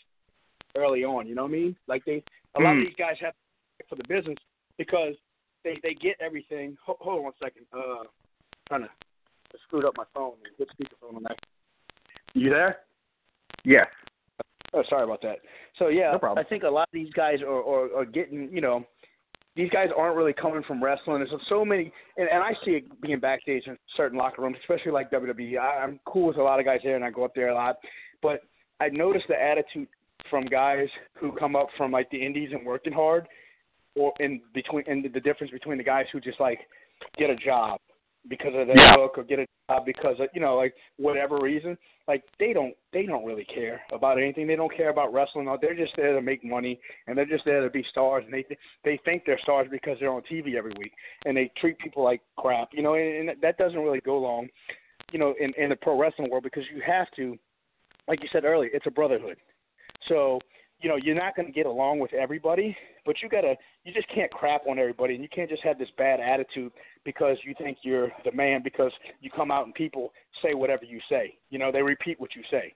early 0.77 1.05
on. 1.05 1.27
You 1.27 1.35
know 1.35 1.43
what 1.43 1.51
I 1.51 1.53
mean? 1.53 1.77
Like 1.87 2.05
they 2.05 2.23
a 2.57 2.61
lot 2.61 2.75
Mm. 2.75 2.81
of 2.83 2.87
these 2.87 2.97
guys 2.97 3.17
have 3.21 3.35
for 3.89 3.97
the 3.97 4.05
business 4.09 4.39
because 4.79 5.15
they 5.65 5.79
they 5.83 5.95
get 5.95 6.17
everything. 6.21 6.77
Hold, 6.85 6.99
hold 7.01 7.19
on 7.19 7.25
one 7.25 7.33
second. 7.43 7.67
Uh, 7.73 8.05
trying 8.69 8.83
to 8.83 8.89
I 8.89 9.59
screwed 9.67 9.85
up 9.85 9.95
my 9.97 10.05
phone. 10.15 10.35
Hit 10.59 10.69
speakerphone 10.71 11.17
on 11.17 11.23
that. 11.25 11.39
You 12.35 12.49
there? 12.51 12.81
Yes. 13.65 13.87
Oh, 14.75 14.83
sorry 14.89 15.05
about 15.05 15.21
that. 15.23 15.41
So 15.79 15.89
yeah, 15.89 16.17
No. 16.23 16.35
I 16.37 16.43
think 16.43 16.63
a 16.63 16.69
lot 16.71 16.89
of 16.89 16.93
these 16.93 17.13
guys 17.13 17.43
are, 17.43 17.63
are 17.63 17.95
are 17.99 18.05
getting 18.07 18.49
you 18.51 18.63
know, 18.63 18.85
these 19.55 19.71
guys 19.71 19.89
aren't 19.97 20.17
really 20.17 20.33
coming 20.33 20.63
from 20.67 20.83
wrestling. 20.83 21.19
There's 21.19 21.41
so 21.49 21.65
many, 21.65 21.93
and, 22.17 22.29
and 22.29 22.43
I 22.43 22.53
see 22.65 22.73
it 22.73 23.01
being 23.03 23.21
backstage 23.21 23.67
in 23.67 23.77
certain 23.97 24.19
locker 24.19 24.43
rooms, 24.43 24.57
especially 24.61 24.93
like 24.93 25.11
WWE. 25.11 25.59
I, 25.59 25.83
I'm 25.83 26.01
cool 26.07 26.29
with 26.29 26.39
a 26.39 26.43
lot 26.43 26.59
of 26.59 26.65
guys 26.65 26.81
there, 26.83 26.97
and 26.97 27.05
I 27.05 27.11
go 27.11 27.25
up 27.25 27.35
there 27.35 27.49
a 27.49 27.55
lot. 27.55 27.77
But 28.23 28.41
I 28.81 28.89
noticed 28.89 29.27
the 29.29 29.41
attitude 29.41 29.89
from 30.31 30.47
guys 30.47 30.89
who 31.15 31.33
come 31.33 31.55
up 31.55 31.69
from 31.77 31.91
like 31.93 32.09
the 32.11 32.25
indies 32.25 32.51
and 32.53 32.65
working 32.65 32.93
hard, 32.93 33.29
or 33.95 34.13
in 34.21 34.41
between, 34.55 34.85
and 34.87 35.05
the 35.13 35.21
difference 35.21 35.53
between 35.53 35.77
the 35.77 35.85
guys 35.85 36.07
who 36.13 36.21
just 36.21 36.41
like 36.41 36.61
get 37.19 37.29
a 37.29 37.37
job 37.37 37.79
because 38.29 38.55
of 38.55 38.67
their 38.69 38.77
Yeah. 38.77 38.95
look 38.95 39.19
or 39.19 39.25
get 39.25 39.41
a 39.41 39.47
job 39.69 39.85
because 39.85 40.21
of 40.21 40.29
you 40.35 40.41
know 40.41 40.57
like 40.57 40.75
whatever 40.97 41.39
reason 41.39 41.77
like 42.09 42.25
they 42.39 42.53
don't 42.53 42.75
they 42.93 43.05
don't 43.07 43.25
really 43.25 43.45
care 43.45 43.83
about 43.93 44.19
anything. 44.19 44.47
They 44.47 44.57
don't 44.57 44.75
care 44.75 44.91
about 44.91 45.13
wrestling. 45.13 45.49
They're 45.61 45.75
just 45.75 45.95
there 45.97 46.15
to 46.15 46.21
make 46.21 46.45
money 46.45 46.81
and 47.07 47.17
they're 47.17 47.25
just 47.25 47.45
there 47.45 47.63
to 47.63 47.71
be 47.71 47.85
stars 47.91 48.25
and 48.25 48.33
they 48.33 48.45
they 48.85 48.99
think 49.05 49.25
they're 49.25 49.39
stars 49.41 49.69
because 49.71 49.99
they're 50.01 50.13
on 50.13 50.23
TV 50.23 50.55
every 50.57 50.73
week 50.79 50.93
and 51.25 51.37
they 51.37 51.51
treat 51.57 51.79
people 51.79 52.03
like 52.03 52.21
crap 52.37 52.69
you 52.73 52.83
know 52.83 52.95
and, 52.95 53.31
and 53.31 53.43
that 53.43 53.59
doesn't 53.59 53.81
really 53.81 54.01
go 54.01 54.19
long 54.19 54.49
you 55.13 55.19
know 55.19 55.35
in 55.41 55.53
in 55.57 55.71
the 55.71 55.77
pro 55.77 55.99
wrestling 55.99 56.31
world 56.31 56.45
because 56.45 56.65
you 56.75 56.83
have 56.85 57.11
to 57.17 57.37
like 58.09 58.23
you 58.23 58.29
said 58.33 58.45
earlier 58.45 58.71
it's 58.73 58.87
a 58.87 58.91
brotherhood. 58.91 59.37
So 60.09 60.41
you 60.81 60.89
know 60.89 60.97
you're 60.97 61.15
not 61.15 61.37
going 61.37 61.47
to 61.47 61.53
get 61.53 61.67
along 61.67 62.01
with 62.01 62.13
everybody 62.13 62.77
but 63.07 63.23
you 63.23 63.29
gotta 63.29 63.55
you 63.85 63.93
just 63.93 64.09
can't 64.15 64.31
crap 64.31 64.67
on 64.67 64.79
everybody 64.79 65.15
and 65.15 65.23
you 65.23 65.29
can't 65.35 65.51
just 65.51 65.63
have 65.63 65.79
this 65.79 65.89
bad 65.99 66.21
attitude 66.21 66.73
because 67.05 67.37
you 67.45 67.55
think 67.59 67.79
you're 67.83 68.11
the 68.25 68.33
man 68.33 68.61
because 68.63 68.93
you 69.21 69.31
come 69.31 69.51
out 69.51 69.65
and 69.65 69.75
people 69.75 70.13
say 70.43 70.55
whatever 70.55 70.85
you 70.85 71.01
say 71.09 71.35
you 71.51 71.59
know 71.59 71.73
they 71.73 71.83
repeat 71.83 72.21
what 72.21 72.35
you 72.35 72.43
say 72.51 72.73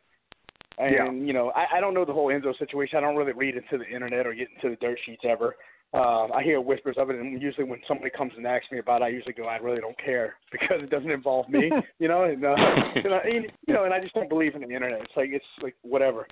and 0.79 0.95
Yeah. 0.95 1.27
you 1.27 1.33
know 1.33 1.51
I, 1.51 1.79
I 1.79 1.81
don't 1.81 1.95
know 1.95 2.05
the 2.05 2.13
whole 2.13 2.29
enzo 2.29 2.57
situation 2.59 2.99
i 2.99 3.01
don't 3.01 3.17
really 3.17 3.33
read 3.33 3.57
into 3.57 3.79
the 3.79 3.87
internet 3.89 4.27
or 4.27 4.35
get 4.35 4.49
into 4.57 4.71
the 4.71 4.77
dirt 4.77 4.99
sheets 5.05 5.23
ever 5.25 5.57
uh, 5.95 6.27
I 6.35 6.43
hear 6.43 6.61
whispers 6.61 6.97
of 6.99 7.11
it, 7.11 7.17
and 7.17 7.41
usually 7.41 7.65
when 7.65 7.81
somebody 7.87 8.11
comes 8.11 8.33
and 8.37 8.47
asks 8.47 8.67
me 8.73 8.81
about 8.81 9.03
it, 9.03 9.05
I 9.05 9.09
usually 9.09 9.33
go, 9.33 9.45
"I 9.45 9.57
really 9.57 9.81
don't 9.81 9.97
care 9.99 10.35
because 10.53 10.83
it 10.83 10.91
doesn't 10.91 11.11
involve 11.11 11.49
me," 11.49 11.71
you 11.99 12.09
know. 12.09 12.25
And, 12.25 12.45
uh, 12.45 12.55
and 12.97 13.15
I, 13.15 13.23
you 13.67 13.73
know, 13.73 13.85
and 13.85 13.95
I 13.95 14.01
just 14.01 14.13
don't 14.15 14.29
believe 14.29 14.55
in 14.55 14.63
the 14.63 14.75
internet. 14.75 15.01
It's 15.01 15.17
like 15.17 15.31
it's 15.33 15.45
like 15.63 15.75
whatever. 15.83 16.27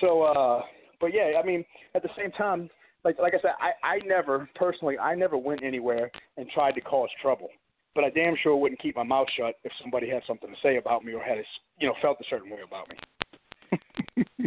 So, 0.00 0.22
uh, 0.22 0.62
but 1.00 1.14
yeah, 1.14 1.40
I 1.42 1.46
mean, 1.46 1.64
at 1.94 2.02
the 2.02 2.10
same 2.16 2.30
time, 2.32 2.68
like 3.04 3.18
like 3.18 3.34
I 3.34 3.40
said, 3.40 3.52
I 3.60 3.72
I 3.86 3.98
never 4.06 4.48
personally, 4.54 4.98
I 4.98 5.14
never 5.14 5.36
went 5.36 5.62
anywhere 5.62 6.10
and 6.36 6.48
tried 6.50 6.72
to 6.72 6.80
cause 6.80 7.08
trouble. 7.22 7.48
But 7.94 8.04
I 8.04 8.10
damn 8.10 8.36
sure 8.40 8.56
wouldn't 8.56 8.80
keep 8.80 8.96
my 8.96 9.02
mouth 9.02 9.26
shut 9.36 9.54
if 9.64 9.72
somebody 9.82 10.08
had 10.08 10.22
something 10.26 10.48
to 10.48 10.56
say 10.62 10.76
about 10.76 11.04
me 11.04 11.12
or 11.12 11.22
had, 11.22 11.38
a, 11.38 11.42
you 11.80 11.88
know, 11.88 11.94
felt 12.00 12.18
a 12.20 12.24
certain 12.30 12.48
way 12.48 12.60
about 12.64 12.88
me. 12.88 12.96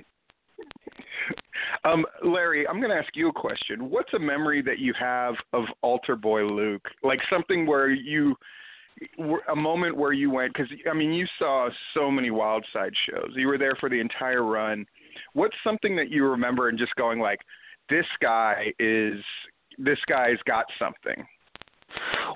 Um, 1.85 2.05
Larry, 2.23 2.67
I'm 2.67 2.79
going 2.79 2.91
to 2.91 2.97
ask 2.97 3.09
you 3.15 3.29
a 3.29 3.33
question. 3.33 3.89
What's 3.89 4.13
a 4.13 4.19
memory 4.19 4.61
that 4.61 4.79
you 4.79 4.93
have 4.99 5.35
of 5.51 5.65
Altar 5.81 6.15
Boy 6.15 6.43
Luke? 6.43 6.87
Like 7.03 7.19
something 7.29 7.65
where 7.65 7.89
you, 7.89 8.35
a 9.49 9.55
moment 9.55 9.97
where 9.97 10.13
you 10.13 10.29
went, 10.29 10.53
because 10.53 10.71
I 10.89 10.93
mean, 10.93 11.11
you 11.11 11.25
saw 11.37 11.69
so 11.93 12.09
many 12.09 12.31
Wild 12.31 12.65
Side 12.71 12.93
shows. 13.09 13.31
You 13.35 13.47
were 13.47 13.57
there 13.57 13.75
for 13.79 13.89
the 13.89 13.99
entire 13.99 14.43
run. 14.43 14.85
What's 15.33 15.55
something 15.63 15.95
that 15.97 16.09
you 16.09 16.25
remember 16.25 16.69
and 16.69 16.79
just 16.79 16.95
going 16.95 17.19
like, 17.19 17.39
this 17.89 18.05
guy 18.21 18.73
is, 18.79 19.21
this 19.77 19.99
guy's 20.07 20.37
got 20.45 20.65
something. 20.79 21.25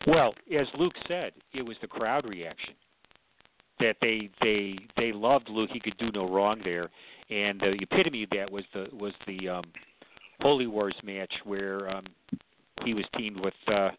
Well, 0.06 0.34
as 0.58 0.68
Luke 0.78 0.94
said, 1.08 1.34
it 1.54 1.64
was 1.64 1.78
the 1.82 1.88
crowd 1.88 2.28
reaction 2.28 2.76
that 3.80 3.98
they 4.02 4.30
they 4.42 4.76
they 4.96 5.12
loved 5.12 5.50
Luke. 5.50 5.70
He 5.72 5.80
could 5.80 5.98
do 5.98 6.12
no 6.12 6.28
wrong 6.28 6.62
there, 6.64 6.90
and 7.30 7.60
the 7.60 7.76
epitome 7.82 8.24
of 8.24 8.30
that 8.32 8.52
was 8.52 8.64
the 8.74 8.88
was 8.94 9.14
the 9.26 9.50
um, 9.50 9.64
Holy 10.42 10.68
Wars 10.68 10.96
match 11.04 11.34
where 11.44 11.90
um, 11.90 12.06
he 12.84 12.94
was 12.94 13.06
teamed 13.18 13.40
with 13.40 13.54
uh, 13.68 13.90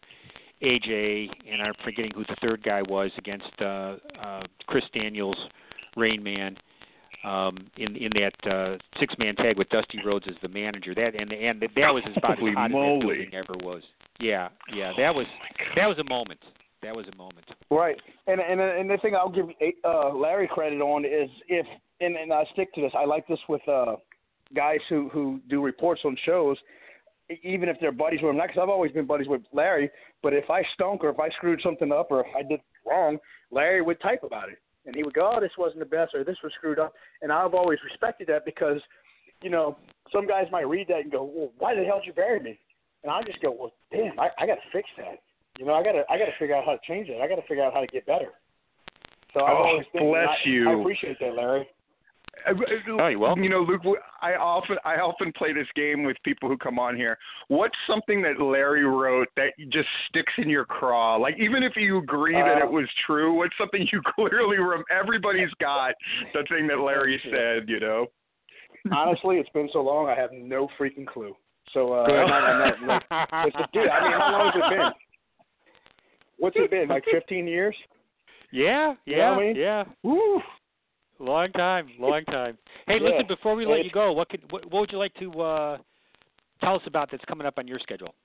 AJ, 0.61 1.29
and 1.49 1.61
I'm 1.61 1.73
forgetting 1.83 2.11
who 2.13 2.23
the 2.23 2.35
third 2.41 2.63
guy 2.63 2.81
was 2.83 3.11
against 3.17 3.51
uh, 3.61 3.95
uh, 4.21 4.43
Chris 4.67 4.83
Daniels, 4.93 5.37
Rain 5.95 6.23
Man. 6.23 6.57
Um, 7.23 7.67
in 7.75 7.97
in 7.97 8.11
that 8.15 8.49
uh, 8.49 8.77
six 8.97 9.13
man 9.19 9.35
tag 9.35 9.57
with 9.57 9.67
Dusty 9.69 9.99
Rhodes 10.05 10.25
as 10.29 10.35
the 10.41 10.47
manager, 10.47 10.95
that 10.95 11.19
and 11.19 11.33
and 11.33 11.61
that 11.61 11.93
was 11.93 12.03
about 12.15 12.39
Holy 12.39 12.51
as 12.51 12.55
hot 12.55 12.65
as 12.67 12.71
that 12.71 12.77
moly. 12.77 12.99
building 13.01 13.33
ever 13.33 13.55
was. 13.61 13.83
Yeah, 14.21 14.47
yeah, 14.73 14.93
that 14.97 15.13
was 15.13 15.25
that 15.75 15.85
was 15.85 15.97
a 15.99 16.03
moment. 16.05 16.39
that 16.81 16.95
was 16.95 17.07
a 17.11 17.15
moment. 17.17 17.45
Right, 17.69 17.97
and 18.27 18.39
and 18.39 18.61
and 18.61 18.89
the 18.89 18.97
thing 19.01 19.15
I'll 19.15 19.29
give 19.29 19.47
uh, 19.83 20.13
Larry 20.13 20.47
credit 20.47 20.79
on 20.79 21.03
is 21.03 21.29
if 21.49 21.65
and 21.99 22.15
and 22.15 22.31
I 22.31 22.45
stick 22.53 22.73
to 22.75 22.81
this. 22.81 22.93
I 22.97 23.03
like 23.03 23.27
this 23.27 23.39
with 23.49 23.67
uh, 23.67 23.97
guys 24.55 24.79
who 24.87 25.09
who 25.09 25.41
do 25.49 25.61
reports 25.61 26.01
on 26.05 26.15
shows, 26.25 26.55
even 27.43 27.67
if 27.67 27.75
they're 27.81 27.91
buddies 27.91 28.21
with 28.21 28.29
him. 28.31 28.37
Not 28.37 28.47
because 28.47 28.61
I've 28.63 28.69
always 28.69 28.93
been 28.93 29.05
buddies 29.05 29.27
with 29.27 29.41
Larry, 29.51 29.89
but 30.23 30.31
if 30.31 30.49
I 30.49 30.63
stunk 30.73 31.03
or 31.03 31.09
if 31.09 31.19
I 31.19 31.29
screwed 31.31 31.59
something 31.61 31.91
up 31.91 32.11
or 32.11 32.21
if 32.21 32.27
I 32.33 32.43
did 32.43 32.61
wrong, 32.89 33.17
Larry 33.51 33.81
would 33.81 33.99
type 33.99 34.23
about 34.23 34.47
it 34.47 34.59
and 34.85 34.95
he 34.95 35.03
would 35.03 35.13
go, 35.13 35.31
"Oh, 35.33 35.39
this 35.39 35.51
wasn't 35.57 35.79
the 35.79 35.85
best 35.85 36.15
or 36.15 36.23
this 36.23 36.37
was 36.43 36.53
screwed 36.53 36.79
up." 36.79 36.93
And 37.21 37.31
I've 37.31 37.53
always 37.53 37.79
respected 37.83 38.27
that 38.27 38.45
because, 38.45 38.81
you 39.41 39.49
know, 39.49 39.77
some 40.11 40.27
guys 40.27 40.47
might 40.51 40.67
read 40.67 40.87
that 40.87 41.01
and 41.01 41.11
go, 41.11 41.23
"Well, 41.23 41.51
why 41.57 41.75
the 41.75 41.83
hell 41.83 41.99
did 41.99 42.07
you 42.07 42.13
bury 42.13 42.39
me?" 42.39 42.59
And 43.03 43.11
I 43.11 43.21
just 43.23 43.41
go, 43.41 43.51
"Well, 43.51 43.73
damn, 43.91 44.19
I, 44.19 44.29
I 44.37 44.45
got 44.45 44.55
to 44.55 44.71
fix 44.71 44.89
that." 44.97 45.19
You 45.57 45.65
know, 45.65 45.73
I 45.73 45.83
gotta 45.83 46.03
I 46.09 46.17
gotta 46.17 46.31
figure 46.39 46.55
out 46.55 46.65
how 46.65 46.71
to 46.71 46.79
change 46.87 47.09
it. 47.09 47.21
I 47.21 47.27
gotta 47.27 47.41
figure 47.41 47.63
out 47.63 47.73
how 47.73 47.81
to 47.81 47.87
get 47.87 48.05
better. 48.05 48.31
So 49.33 49.43
I've 49.43 49.57
Oh, 49.57 49.63
always 49.63 49.85
bless 49.93 50.29
I, 50.29 50.49
you. 50.49 50.69
I 50.69 50.79
appreciate 50.79 51.19
that, 51.19 51.35
Larry. 51.35 51.67
Uh, 52.47 52.53
Oh, 52.99 53.07
you're 53.07 53.19
welcome. 53.19 53.43
You 53.43 53.49
know, 53.49 53.61
Luke, 53.61 53.81
I 54.21 54.33
often 54.35 54.77
I 54.85 54.95
often 54.95 55.31
play 55.33 55.53
this 55.53 55.67
game 55.75 56.03
with 56.03 56.17
people 56.23 56.49
who 56.49 56.57
come 56.57 56.79
on 56.79 56.95
here. 56.95 57.17
What's 57.47 57.75
something 57.87 58.21
that 58.23 58.39
Larry 58.41 58.83
wrote 58.85 59.27
that 59.35 59.53
just 59.69 59.87
sticks 60.07 60.33
in 60.37 60.49
your 60.49 60.65
craw? 60.65 61.15
Like 61.17 61.35
even 61.39 61.63
if 61.63 61.73
you 61.75 61.97
agree 61.97 62.35
that 62.35 62.61
Uh, 62.61 62.65
it 62.65 62.71
was 62.71 62.87
true, 63.05 63.33
what's 63.33 63.55
something 63.57 63.87
you 63.91 64.01
clearly 64.15 64.57
rem- 64.57 64.83
everybody's 64.91 65.53
got 65.59 65.93
the 66.33 66.43
thing 66.49 66.67
that 66.67 66.79
Larry 66.79 67.21
said, 67.31 67.67
you 67.69 67.79
know? 67.79 68.07
Honestly, 68.91 69.37
it's 69.37 69.49
been 69.49 69.69
so 69.73 69.81
long, 69.81 70.07
I 70.07 70.15
have 70.15 70.31
no 70.31 70.67
freaking 70.79 71.05
clue. 71.05 71.35
So 71.73 71.93
uh, 71.93 72.03
I'm 72.03 72.27
not, 72.27 72.43
I'm 72.43 72.87
not, 72.87 73.03
like, 73.11 73.47
it's 73.47 73.55
a, 73.57 73.67
dude, 73.73 73.87
I 73.89 74.01
mean, 74.03 74.11
how 74.19 74.31
long 74.31 74.51
has 74.53 74.55
it 74.55 74.77
been? 74.77 74.91
What's 76.37 76.55
it 76.57 76.71
been? 76.71 76.87
Like 76.87 77.03
15 77.11 77.47
years? 77.47 77.75
Yeah, 78.51 78.95
You 79.05 79.17
know 79.17 79.21
yeah, 79.21 79.29
what 79.31 79.39
I 79.39 79.45
mean? 79.47 79.55
yeah. 79.55 79.83
Woo! 80.01 80.41
Long 81.19 81.51
time, 81.51 81.89
long 81.99 82.23
time. 82.25 82.57
Hey, 82.87 82.97
Yeah. 82.97 83.09
listen, 83.09 83.27
before 83.27 83.53
we 83.53 83.65
let 83.65 83.83
you 83.83 83.91
go, 83.91 84.13
what 84.13 84.29
could 84.29 84.49
what, 84.51 84.65
what 84.71 84.79
would 84.81 84.91
you 84.91 84.97
like 84.97 85.13
to 85.15 85.41
uh 85.41 85.77
tell 86.61 86.75
us 86.75 86.81
about 86.85 87.11
that's 87.11 87.23
coming 87.25 87.45
up 87.45 87.57
on 87.57 87.67
your 87.67 87.79
schedule? 87.79 88.15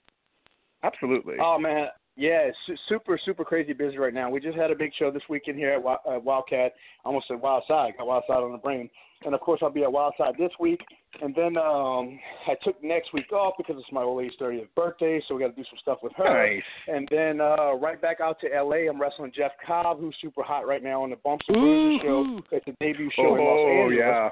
Absolutely. 0.84 1.34
Oh 1.40 1.58
man, 1.58 1.88
yeah, 2.16 2.48
it's 2.68 2.80
super 2.88 3.18
super 3.24 3.44
crazy 3.44 3.72
busy 3.72 3.98
right 3.98 4.14
now. 4.14 4.30
We 4.30 4.40
just 4.40 4.56
had 4.56 4.70
a 4.70 4.74
big 4.74 4.92
show 4.98 5.10
this 5.10 5.22
weekend 5.28 5.58
here 5.58 5.72
at 5.72 5.82
Wi- 5.82 5.98
Wildkat. 6.24 6.66
I 6.70 6.70
almost 7.04 7.28
said 7.28 7.38
Wildside, 7.40 7.96
got 7.98 8.06
Wildside 8.06 8.44
on 8.44 8.52
the 8.52 8.58
brain. 8.58 8.88
And 9.24 9.34
of 9.34 9.40
course, 9.40 9.60
I'll 9.62 9.70
be 9.70 9.84
at 9.84 9.88
Wildside 9.88 10.36
this 10.36 10.50
week. 10.60 10.82
And 11.22 11.34
then 11.34 11.56
um 11.56 12.18
I 12.46 12.54
took 12.62 12.82
next 12.84 13.12
week 13.14 13.32
off 13.32 13.54
because 13.56 13.76
it's 13.78 13.90
my 13.92 14.02
old 14.02 14.18
lady's 14.18 14.36
30th 14.40 14.68
birthday, 14.76 15.22
so 15.26 15.34
we 15.34 15.40
got 15.40 15.48
to 15.48 15.54
do 15.62 15.64
some 15.70 15.78
stuff 15.80 15.98
with 16.02 16.12
her. 16.16 16.24
nice. 16.24 16.62
And 16.88 17.08
then 17.10 17.40
uh 17.40 17.74
right 17.74 18.00
back 18.02 18.20
out 18.20 18.38
to 18.40 18.48
LA. 18.48 18.88
I'm 18.90 19.00
wrestling 19.00 19.32
Jeff 19.34 19.52
Cobb, 19.66 19.98
who's 20.00 20.16
super 20.20 20.42
hot 20.42 20.66
right 20.66 20.82
now 20.82 21.02
on 21.02 21.10
the 21.10 21.16
Bumps 21.24 21.44
and 21.48 21.56
Bruises 21.56 22.00
show. 22.02 22.40
It's 22.52 22.66
a 22.68 22.72
debut 22.84 23.10
show 23.16 23.34
in 23.34 23.40
Los 23.44 23.58
Oh 23.60 23.82
Angeles. 23.84 23.98
yeah. 23.98 24.28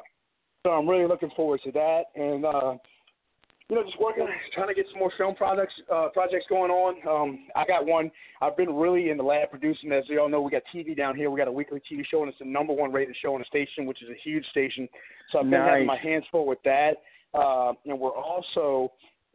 So 0.64 0.70
I'm 0.70 0.89
really 0.89 1.09
looking 1.09 1.30
forward 1.35 1.61
to 1.64 1.72
that, 1.72 2.03
and 2.14 2.45
uh, 2.45 2.74
you 3.73 3.79
know, 3.79 3.85
just 3.85 3.99
working, 3.99 4.27
trying 4.53 4.68
to 4.68 4.75
get 4.75 4.85
some 4.91 4.99
more 4.99 5.11
film 5.16 5.35
projects 5.35 5.73
uh, 5.91 6.09
projects 6.12 6.45
going 6.51 6.70
on. 6.70 6.95
Um, 7.09 7.47
I 7.57 7.64
got 7.64 7.87
one. 7.87 8.11
I've 8.43 8.55
been 8.55 8.75
really 8.75 9.09
in 9.09 9.16
the 9.16 9.23
lab 9.23 9.49
producing. 9.49 9.91
As 9.93 10.05
you 10.09 10.20
all 10.20 10.29
know, 10.29 10.43
we 10.43 10.51
got 10.51 10.61
TV 10.75 10.95
down 10.95 11.16
here. 11.16 11.31
We 11.31 11.39
got 11.39 11.49
a 11.49 11.53
weekly 11.53 11.81
TV 11.91 12.05
show, 12.07 12.20
and 12.20 12.29
it's 12.29 12.39
the 12.39 12.45
number 12.45 12.75
one 12.75 12.93
rated 12.93 13.16
show 13.23 13.33
on 13.33 13.41
the 13.41 13.47
station, 13.47 13.87
which 13.87 14.03
is 14.03 14.11
a 14.11 14.29
huge 14.29 14.45
station. 14.51 14.87
So 15.31 15.39
I've 15.39 15.49
been 15.49 15.59
having 15.59 15.87
my 15.87 15.97
hands 15.97 16.25
full 16.31 16.47
with 16.47 16.59
that, 16.66 16.97
uh, 17.33 17.73
and 17.87 17.99
we're 17.99 18.11
also 18.11 18.93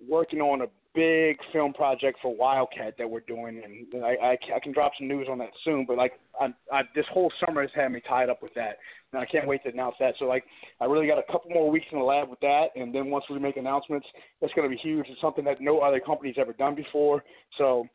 working 0.07 0.39
on 0.39 0.61
a 0.61 0.65
big 0.97 1.37
film 1.53 1.73
project 1.73 2.17
for 2.21 2.35
Wildkat 2.35 2.97
that 2.97 3.09
we're 3.09 3.27
doing, 3.35 3.61
and 3.63 4.03
I, 4.03 4.13
I, 4.29 4.31
I 4.55 4.59
can 4.63 4.73
drop 4.73 4.91
some 4.97 5.07
news 5.07 5.27
on 5.29 5.37
that 5.37 5.51
soon. 5.63 5.85
But 5.87 5.97
like, 5.97 6.13
I, 6.41 6.47
I, 6.73 6.81
this 6.95 7.05
whole 7.13 7.31
summer 7.45 7.61
has 7.61 7.69
had 7.75 7.91
me 7.91 8.01
tied 8.09 8.29
up 8.29 8.41
with 8.41 8.53
that, 8.55 8.77
and 9.13 9.21
I 9.21 9.25
can't 9.25 9.47
wait 9.47 9.61
to 9.63 9.69
announce 9.69 9.95
that. 9.99 10.15
So 10.17 10.25
like, 10.25 10.43
I 10.81 10.85
really 10.85 11.05
got 11.05 11.19
a 11.19 11.31
couple 11.31 11.51
more 11.51 11.69
weeks 11.69 11.85
in 11.91 11.99
the 11.99 12.03
lab 12.03 12.29
with 12.29 12.39
that, 12.39 12.67
and 12.75 12.93
then 12.95 13.11
once 13.11 13.25
we 13.29 13.37
make 13.37 13.57
announcements, 13.57 14.07
it's 14.41 14.53
going 14.55 14.67
to 14.69 14.75
be 14.75 14.81
huge. 14.81 15.05
It's 15.09 15.21
something 15.21 15.45
that 15.45 15.61
no 15.61 15.79
other 15.79 15.99
company's 15.99 16.35
ever 16.39 16.53
done 16.53 16.73
before. 16.73 17.23
So, 17.59 17.85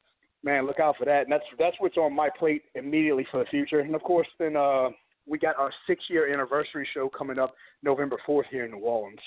man, 0.44 0.66
look 0.66 0.78
out 0.78 0.96
for 0.96 1.04
that. 1.04 1.22
And 1.22 1.32
that's 1.32 1.44
that's 1.58 1.76
what's 1.80 1.96
on 1.96 2.14
my 2.14 2.28
plate 2.38 2.62
immediately 2.76 3.26
for 3.30 3.38
the 3.40 3.50
future. 3.50 3.80
And 3.80 3.94
of 3.94 4.02
course, 4.02 4.28
then 4.38 4.56
uh, 4.56 4.90
we 5.26 5.38
got 5.38 5.56
our 5.56 5.72
six-year 5.86 6.32
anniversary 6.32 6.86
show 6.94 7.08
coming 7.08 7.38
up 7.38 7.54
November 7.82 8.18
fourth 8.26 8.46
here 8.50 8.64
in 8.64 8.72
New 8.72 8.78
Orleans. 8.78 9.20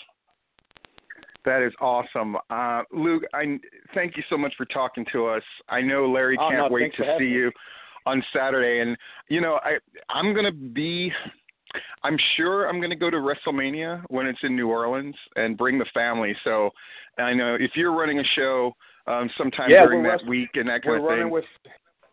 That 1.45 1.61
is 1.61 1.73
awesome. 1.79 2.35
Uh, 2.49 2.81
Luke, 2.91 3.23
I 3.33 3.59
thank 3.93 4.17
you 4.17 4.23
so 4.29 4.37
much 4.37 4.53
for 4.57 4.65
talking 4.65 5.05
to 5.13 5.27
us. 5.27 5.43
I 5.69 5.81
know 5.81 6.09
Larry 6.11 6.37
Oh, 6.39 6.49
can't 6.49 6.57
no, 6.63 6.67
wait 6.69 6.93
to 6.95 7.03
see 7.17 7.25
me. 7.25 7.31
you 7.31 7.51
on 8.05 8.23
Saturday. 8.33 8.79
And 8.81 8.97
you 9.29 9.41
know, 9.41 9.59
I 9.63 9.77
I'm 10.09 10.33
gonna 10.33 10.51
be. 10.51 11.11
I'm 12.03 12.17
sure 12.37 12.67
I'm 12.69 12.79
gonna 12.79 12.95
go 12.95 13.09
to 13.09 13.17
WrestleMania 13.17 14.03
when 14.09 14.27
it's 14.27 14.39
in 14.43 14.55
New 14.55 14.69
Orleans 14.69 15.15
and 15.35 15.57
bring 15.57 15.77
the 15.77 15.85
family. 15.93 16.35
So 16.43 16.69
I 17.17 17.33
know 17.33 17.55
if 17.59 17.71
you're 17.75 17.93
running 17.93 18.19
a 18.19 18.23
show 18.35 18.73
um, 19.07 19.29
sometime 19.37 19.69
Yeah, 19.69 19.83
during 19.85 20.01
that 20.03 20.09
rest- 20.09 20.27
week 20.27 20.49
and 20.55 20.67
that 20.69 20.83
kind 20.83 20.97
of 20.97 21.03
running 21.03 21.25
thing. 21.25 21.31
with 21.31 21.45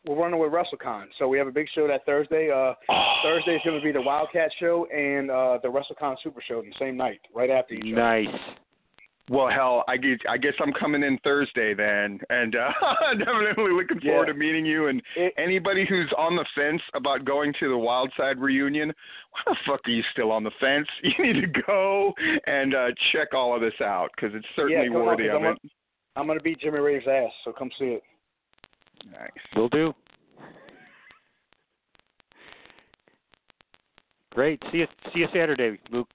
we're 0.04 0.16
running 0.16 0.40
with 0.40 0.50
WrestleCon, 0.52 1.04
so 1.16 1.28
we 1.28 1.38
have 1.38 1.46
a 1.46 1.52
big 1.52 1.68
show 1.76 1.86
that 1.86 2.04
Thursday. 2.04 2.50
Uh, 2.50 2.74
Thursday 3.22 3.54
is 3.54 3.60
going 3.64 3.78
to 3.78 3.84
be 3.84 3.92
the 3.92 4.00
Wildkat 4.00 4.48
show 4.58 4.84
and 4.92 5.30
uh, 5.30 5.58
the 5.62 5.68
WrestleCon 5.68 6.16
Super 6.24 6.42
Show 6.42 6.60
the 6.60 6.72
same 6.76 6.96
night, 6.96 7.20
right 7.32 7.50
after 7.50 7.74
each 7.74 7.84
other. 7.92 8.02
Nice. 8.02 8.26
Well, 9.32 9.48
hell, 9.48 9.82
I 9.88 9.96
guess, 9.96 10.18
I 10.28 10.36
guess 10.36 10.52
I'm 10.60 10.74
coming 10.74 11.02
in 11.02 11.16
Thursday 11.24 11.72
then, 11.72 12.20
and 12.28 12.54
uh, 12.54 12.68
definitely 13.18 13.72
looking 13.72 13.98
forward 14.00 14.26
Yeah. 14.28 14.32
to 14.34 14.38
meeting 14.38 14.66
you. 14.66 14.88
And 14.88 15.00
It- 15.16 15.32
anybody 15.38 15.86
who's 15.88 16.12
on 16.18 16.36
the 16.36 16.44
fence 16.54 16.82
about 16.92 17.24
going 17.24 17.54
to 17.60 17.68
the 17.70 17.74
Wildside 17.74 18.34
reunion, 18.38 18.92
why 19.30 19.40
the 19.46 19.56
fuck 19.66 19.80
are 19.86 19.90
you 19.90 20.02
still 20.12 20.30
on 20.30 20.44
the 20.44 20.50
fence? 20.60 20.86
You 21.02 21.24
need 21.32 21.40
to 21.40 21.62
go 21.66 22.12
and 22.46 22.74
uh, 22.74 22.88
check 23.12 23.28
all 23.32 23.54
of 23.54 23.62
this 23.62 23.72
out 23.80 24.10
because 24.14 24.34
it's 24.34 24.46
certainly 24.54 24.90
worthy 24.90 25.00
on, 25.00 25.06
worthy 25.06 25.28
'cause 25.28 25.36
of 25.36 25.42
I'm 25.44 25.52
it. 25.52 25.58
I'm 26.16 26.26
going 26.26 26.38
to 26.38 26.42
beat 26.44 26.60
Jimmy 26.60 26.80
Rave's 26.80 27.06
ass, 27.08 27.32
so 27.42 27.52
come 27.52 27.70
see 27.78 27.86
it. 27.86 28.02
Nice. 29.12 29.30
Will 29.56 29.70
do. 29.70 29.94
Great. 34.34 34.62
See 34.70 34.78
you 34.78 34.86
see 35.14 35.20
you 35.20 35.28
Saturday, 35.34 35.78
Luke. 35.90 36.08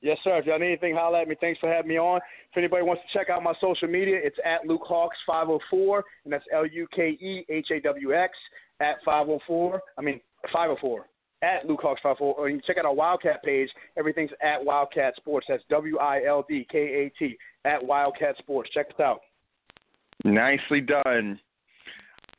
Yes, 0.00 0.18
sir. 0.22 0.38
If 0.38 0.46
y'all 0.46 0.58
need 0.58 0.68
anything, 0.68 0.94
holler 0.94 1.20
at 1.20 1.28
me. 1.28 1.36
Thanks 1.40 1.58
for 1.60 1.68
having 1.68 1.88
me 1.88 1.98
on. 1.98 2.20
If 2.50 2.56
anybody 2.56 2.82
wants 2.82 3.02
to 3.02 3.18
check 3.18 3.30
out 3.30 3.42
my 3.42 3.54
social 3.60 3.88
media, 3.88 4.18
it's 4.22 4.36
at 4.44 4.66
Luke 4.66 4.82
Hawx 4.88 5.10
504, 5.26 6.04
and 6.24 6.32
that's 6.32 6.44
L 6.52 6.66
U 6.66 6.86
K 6.94 7.10
E 7.20 7.44
H 7.48 7.68
A 7.72 7.80
W 7.80 8.14
X 8.14 8.32
at 8.80 8.96
504. 9.04 9.80
I 9.98 10.02
mean 10.02 10.20
504 10.52 11.06
at 11.42 11.66
Luke 11.66 11.80
Hawx 11.80 11.96
504. 12.02 12.34
Or 12.34 12.48
you 12.48 12.58
can 12.58 12.66
check 12.66 12.78
out 12.78 12.86
our 12.86 12.94
Wildkat 12.94 13.42
page. 13.44 13.68
Everything's 13.96 14.30
at 14.42 14.60
Wildkat 14.60 15.16
Sports. 15.16 15.46
That's 15.48 15.62
W 15.70 15.98
I 15.98 16.24
L 16.24 16.44
D 16.48 16.66
K 16.70 16.78
A 16.78 17.12
T 17.18 17.36
at 17.64 17.80
Wildkat 17.80 18.38
Sports. 18.38 18.70
Check 18.72 18.88
us 18.88 19.00
out. 19.00 19.20
Nicely 20.24 20.80
done. 20.80 21.40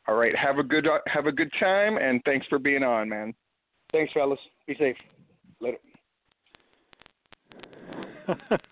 All 0.08 0.16
right, 0.16 0.36
have 0.36 0.58
a 0.58 0.64
good 0.64 0.88
uh, 0.88 1.00
have 1.06 1.28
a 1.28 1.32
good 1.32 1.52
time, 1.60 1.98
and 1.98 2.20
thanks 2.26 2.48
for 2.48 2.58
being 2.58 2.84
on, 2.84 3.08
man. 3.08 3.34
Thanks, 3.92 4.12
fellas. 4.14 4.40
Be 4.66 4.76
safe. 4.80 4.96
Later. 5.62 5.78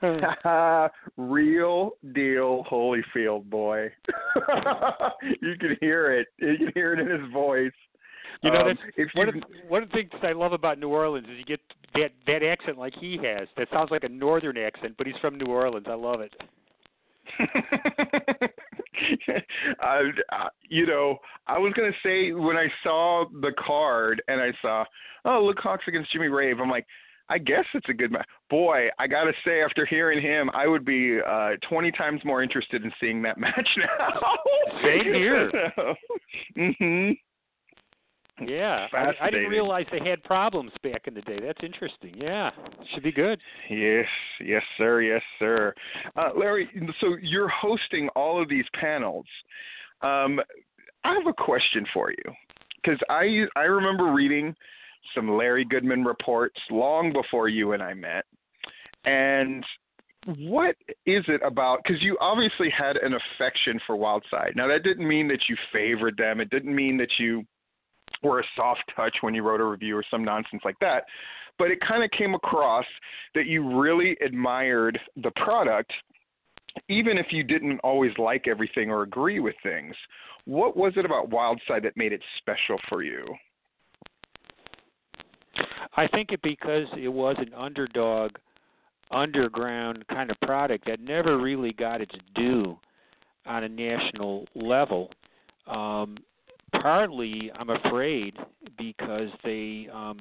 Real 1.18 1.92
deal 2.14 2.64
Holyfield 2.70 3.50
boy. 3.50 3.92
you 5.42 5.56
can 5.60 5.76
hear 5.80 6.12
it. 6.14 6.28
You 6.40 6.58
can 6.58 6.72
hear 6.74 6.94
it 6.94 7.00
in 7.00 7.08
his 7.10 7.32
voice. 7.32 7.72
You 8.44 8.52
know, 8.52 8.70
Um, 8.70 8.78
if 8.98 9.10
one 9.16 9.28
you 9.28 9.34
of 9.42 9.50
the, 9.50 9.68
one 9.68 9.84
of 9.84 9.90
the 9.90 9.96
things 9.96 10.12
I 10.22 10.32
love 10.34 10.54
about 10.54 10.78
New 10.80 10.90
Orleans 10.90 11.28
is 11.28 11.38
you 11.40 11.46
get 11.46 11.60
that 11.96 12.12
that 12.28 12.44
accent 12.44 12.78
like 12.78 12.94
he 13.00 13.18
has. 13.24 13.48
That 13.58 13.68
sounds 13.72 13.90
like 13.92 14.04
a 14.04 14.10
northern 14.10 14.58
accent, 14.58 14.96
but 14.98 15.08
he's 15.08 15.16
from 15.22 15.38
New 15.38 15.48
Orleans. 15.48 15.88
I 15.90 15.96
love 15.96 16.22
it. 16.22 16.34
I, 19.82 20.02
I- 20.32 20.50
you 20.70 20.86
know, 20.86 21.18
I 21.48 21.58
was 21.58 21.74
gonna 21.74 21.92
say 22.04 22.32
when 22.34 22.58
I 22.58 22.68
saw 22.84 23.26
the 23.42 23.54
card 23.58 24.22
and 24.28 24.40
I 24.42 24.52
saw, 24.62 24.84
oh, 25.26 25.44
Luke 25.46 25.58
Hawx 25.64 25.80
against 25.88 26.12
Jimmy 26.12 26.28
Rave, 26.28 26.60
I'm 26.60 26.70
like, 26.70 26.86
I 27.30 27.38
guess 27.38 27.66
it's 27.74 27.90
a 27.90 27.94
good 27.94 28.12
match. 28.12 28.28
Boy, 28.50 28.88
I 29.00 29.08
gotta 29.08 29.34
say, 29.46 29.62
after 29.62 29.86
hearing 29.86 30.22
him, 30.22 30.50
I 30.54 30.68
would 30.68 30.86
be 30.86 31.20
uh 31.26 31.52
20 31.70 31.92
times 31.92 32.22
more 32.24 32.42
interested 32.42 32.84
in 32.84 32.92
seeing 33.00 33.22
that 33.24 33.38
match 33.40 33.70
now. 33.78 34.22
Same 34.84 35.14
here. 35.14 35.52
mm-hmm. 36.58 37.12
Yeah, 38.46 38.86
I, 38.94 39.14
I 39.20 39.30
didn't 39.32 39.50
realize 39.50 39.88
they 39.92 40.08
had 40.08 40.24
problems 40.24 40.72
back 40.84 41.08
in 41.08 41.16
the 41.16 41.22
day. 41.22 41.40
That's 41.44 41.60
interesting. 41.64 42.14
Yeah, 42.16 42.52
should 42.94 43.02
be 43.02 43.12
good. 43.12 43.40
Yes, 43.68 44.06
yes, 44.40 44.62
sir, 44.78 45.02
yes, 45.02 45.24
sir. 45.40 45.74
Uh, 46.16 46.30
Larry, 46.38 46.70
so 47.02 47.18
you're 47.20 47.50
hosting 47.50 48.10
all 48.10 48.40
of 48.40 48.48
these 48.48 48.66
panels. 48.80 49.26
Um, 50.02 50.40
I 51.04 51.16
have 51.16 51.26
a 51.26 51.34
question 51.34 51.84
for 51.92 52.12
you 52.12 52.34
because 52.76 53.00
I 53.10 53.46
I 53.56 53.64
remember 53.64 54.14
reading 54.14 54.56
some 55.16 55.38
Larry 55.38 55.66
Goodman 55.66 56.04
reports 56.04 56.60
long 56.70 57.12
before 57.14 57.50
you 57.50 57.74
and 57.74 57.82
I 57.82 57.94
met, 57.94 58.26
and 59.06 59.66
what 60.36 60.76
is 61.06 61.24
it 61.28 61.42
about? 61.44 61.80
Because 61.84 62.02
you 62.02 62.18
obviously 62.20 62.70
had 62.70 62.98
an 62.98 63.14
affection 63.14 63.80
for 63.88 63.96
Wildside. 63.96 64.56
Now 64.56 64.68
that 64.68 64.84
didn't 64.84 65.08
mean 65.08 65.28
that 65.30 65.48
you 65.48 65.56
favored 65.72 66.18
them. 66.18 66.42
It 66.42 66.50
didn't 66.50 66.76
mean 66.76 66.98
that 66.98 67.12
you 67.18 67.46
were 68.22 68.42
a 68.42 68.44
soft 68.56 68.84
touch 68.96 69.18
when 69.22 69.34
you 69.34 69.44
wrote 69.44 69.62
a 69.62 69.66
review 69.66 69.96
or 69.98 70.04
some 70.10 70.26
nonsense 70.26 70.64
like 70.66 70.80
that. 70.82 71.04
But 71.58 71.72
it 71.72 71.80
kind 71.80 72.04
of 72.04 72.12
came 72.12 72.36
across 72.36 72.86
that 73.36 73.48
you 73.48 73.80
really 73.80 74.18
admired 74.24 75.00
the 75.16 75.32
product, 75.32 75.92
even 76.90 77.18
if 77.18 77.28
you 77.32 77.44
didn't 77.44 77.80
always 77.80 78.12
like 78.18 78.48
everything 78.48 78.92
or 78.92 79.04
agree 79.04 79.40
with 79.40 79.56
things. 79.64 79.96
What 80.46 80.78
was 80.78 80.94
it 80.98 81.06
about 81.06 81.30
Wildside 81.30 81.84
that 81.84 81.96
made 81.96 82.14
it 82.14 82.22
special 82.38 82.78
for 82.90 83.02
you? 83.02 83.26
I 85.98 86.08
think 86.08 86.32
it 86.32 86.42
because 86.44 86.86
it 86.96 87.08
was 87.08 87.36
an 87.40 87.54
underdog, 87.56 88.34
underground 89.10 90.08
kind 90.08 90.30
of 90.30 90.40
product 90.42 90.86
that 90.86 91.00
never 91.00 91.40
really 91.40 91.74
got 91.74 92.02
its 92.02 92.14
due 92.36 92.78
on 93.48 93.64
a 93.64 93.70
national 93.70 94.46
level. 94.56 95.10
Um, 95.66 96.18
partly, 96.82 97.52
I'm 97.58 97.72
afraid, 97.72 98.38
because 98.78 99.30
they, 99.44 99.90
um, 99.92 100.20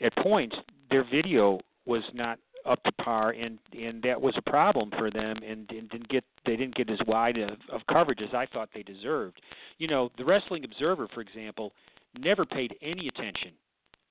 at 0.00 0.14
points, 0.18 0.56
their 0.90 1.04
video 1.04 1.58
was 1.84 2.04
not 2.14 2.38
up 2.64 2.82
to 2.84 2.92
par, 2.92 3.30
and 3.30 3.58
and 3.72 4.02
that 4.02 4.20
was 4.20 4.34
a 4.36 4.50
problem 4.50 4.90
for 4.96 5.10
them, 5.10 5.36
and, 5.38 5.68
and 5.70 5.88
didn't 5.88 6.08
get 6.08 6.22
they 6.46 6.54
didn't 6.54 6.74
get 6.76 6.88
as 6.90 6.98
wide 7.06 7.38
of, 7.38 7.56
of 7.72 7.80
coverage 7.90 8.20
as 8.20 8.34
I 8.34 8.46
thought 8.46 8.68
they 8.74 8.82
deserved. 8.82 9.40
You 9.78 9.88
know, 9.88 10.10
the 10.18 10.24
Wrestling 10.24 10.64
Observer, 10.64 11.08
for 11.12 11.20
example, 11.20 11.72
never 12.18 12.44
paid 12.44 12.76
any 12.82 13.08
attention 13.08 13.52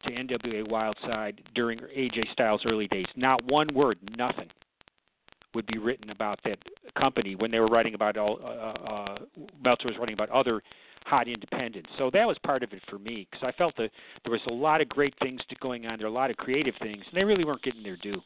to 0.03 0.11
NWA 0.11 0.67
Wildside 0.67 1.39
during 1.55 1.79
AJ 1.79 2.31
Styles' 2.31 2.61
early 2.65 2.87
days. 2.87 3.05
Not 3.15 3.43
one 3.51 3.67
word, 3.73 3.97
nothing 4.17 4.49
would 5.53 5.65
be 5.67 5.79
written 5.79 6.09
about 6.11 6.39
that 6.43 6.59
company 6.99 7.35
when 7.35 7.51
they 7.51 7.59
were 7.59 7.67
writing 7.67 7.95
about 7.95 8.17
all. 8.17 8.39
Uh, 8.43 8.47
uh, 8.47 9.17
Meltzer 9.63 9.87
was 9.87 9.97
writing 9.97 10.13
about 10.13 10.29
other 10.29 10.61
hot 11.05 11.27
independents. 11.27 11.89
So 11.97 12.09
that 12.11 12.27
was 12.27 12.37
part 12.45 12.63
of 12.63 12.73
it 12.73 12.81
for 12.89 12.99
me 12.99 13.27
because 13.31 13.47
I 13.47 13.57
felt 13.57 13.75
that 13.77 13.89
there 14.23 14.31
was 14.31 14.41
a 14.47 14.53
lot 14.53 14.81
of 14.81 14.89
great 14.89 15.13
things 15.21 15.41
going 15.61 15.85
on 15.85 15.97
there, 15.97 16.07
a 16.07 16.11
lot 16.11 16.29
of 16.29 16.37
creative 16.37 16.75
things, 16.81 17.03
and 17.09 17.19
they 17.19 17.23
really 17.23 17.45
weren't 17.45 17.63
getting 17.63 17.81
their 17.81 17.97
due. 17.97 18.21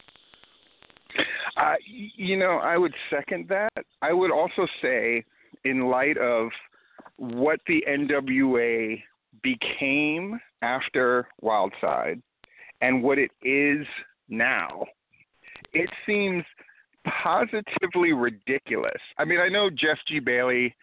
Uh, 1.56 1.74
you 1.86 2.36
know, 2.36 2.58
I 2.62 2.76
would 2.76 2.94
second 3.10 3.48
that. 3.48 3.84
I 4.00 4.12
would 4.12 4.30
also 4.30 4.66
say, 4.80 5.24
in 5.64 5.88
light 5.88 6.18
of 6.18 6.48
what 7.16 7.60
the 7.66 7.84
NWA 7.88 9.00
became 9.42 10.38
after 10.62 11.28
Wildside 11.42 12.20
and 12.80 13.02
what 13.02 13.18
it 13.18 13.30
is 13.42 13.86
now, 14.28 14.84
it 15.72 15.88
seems 16.06 16.44
positively 17.22 18.12
ridiculous. 18.12 19.00
I 19.18 19.24
mean, 19.24 19.40
I 19.40 19.48
know 19.48 19.70
Jeff 19.70 19.98
G. 20.06 20.18
Bailey 20.18 20.74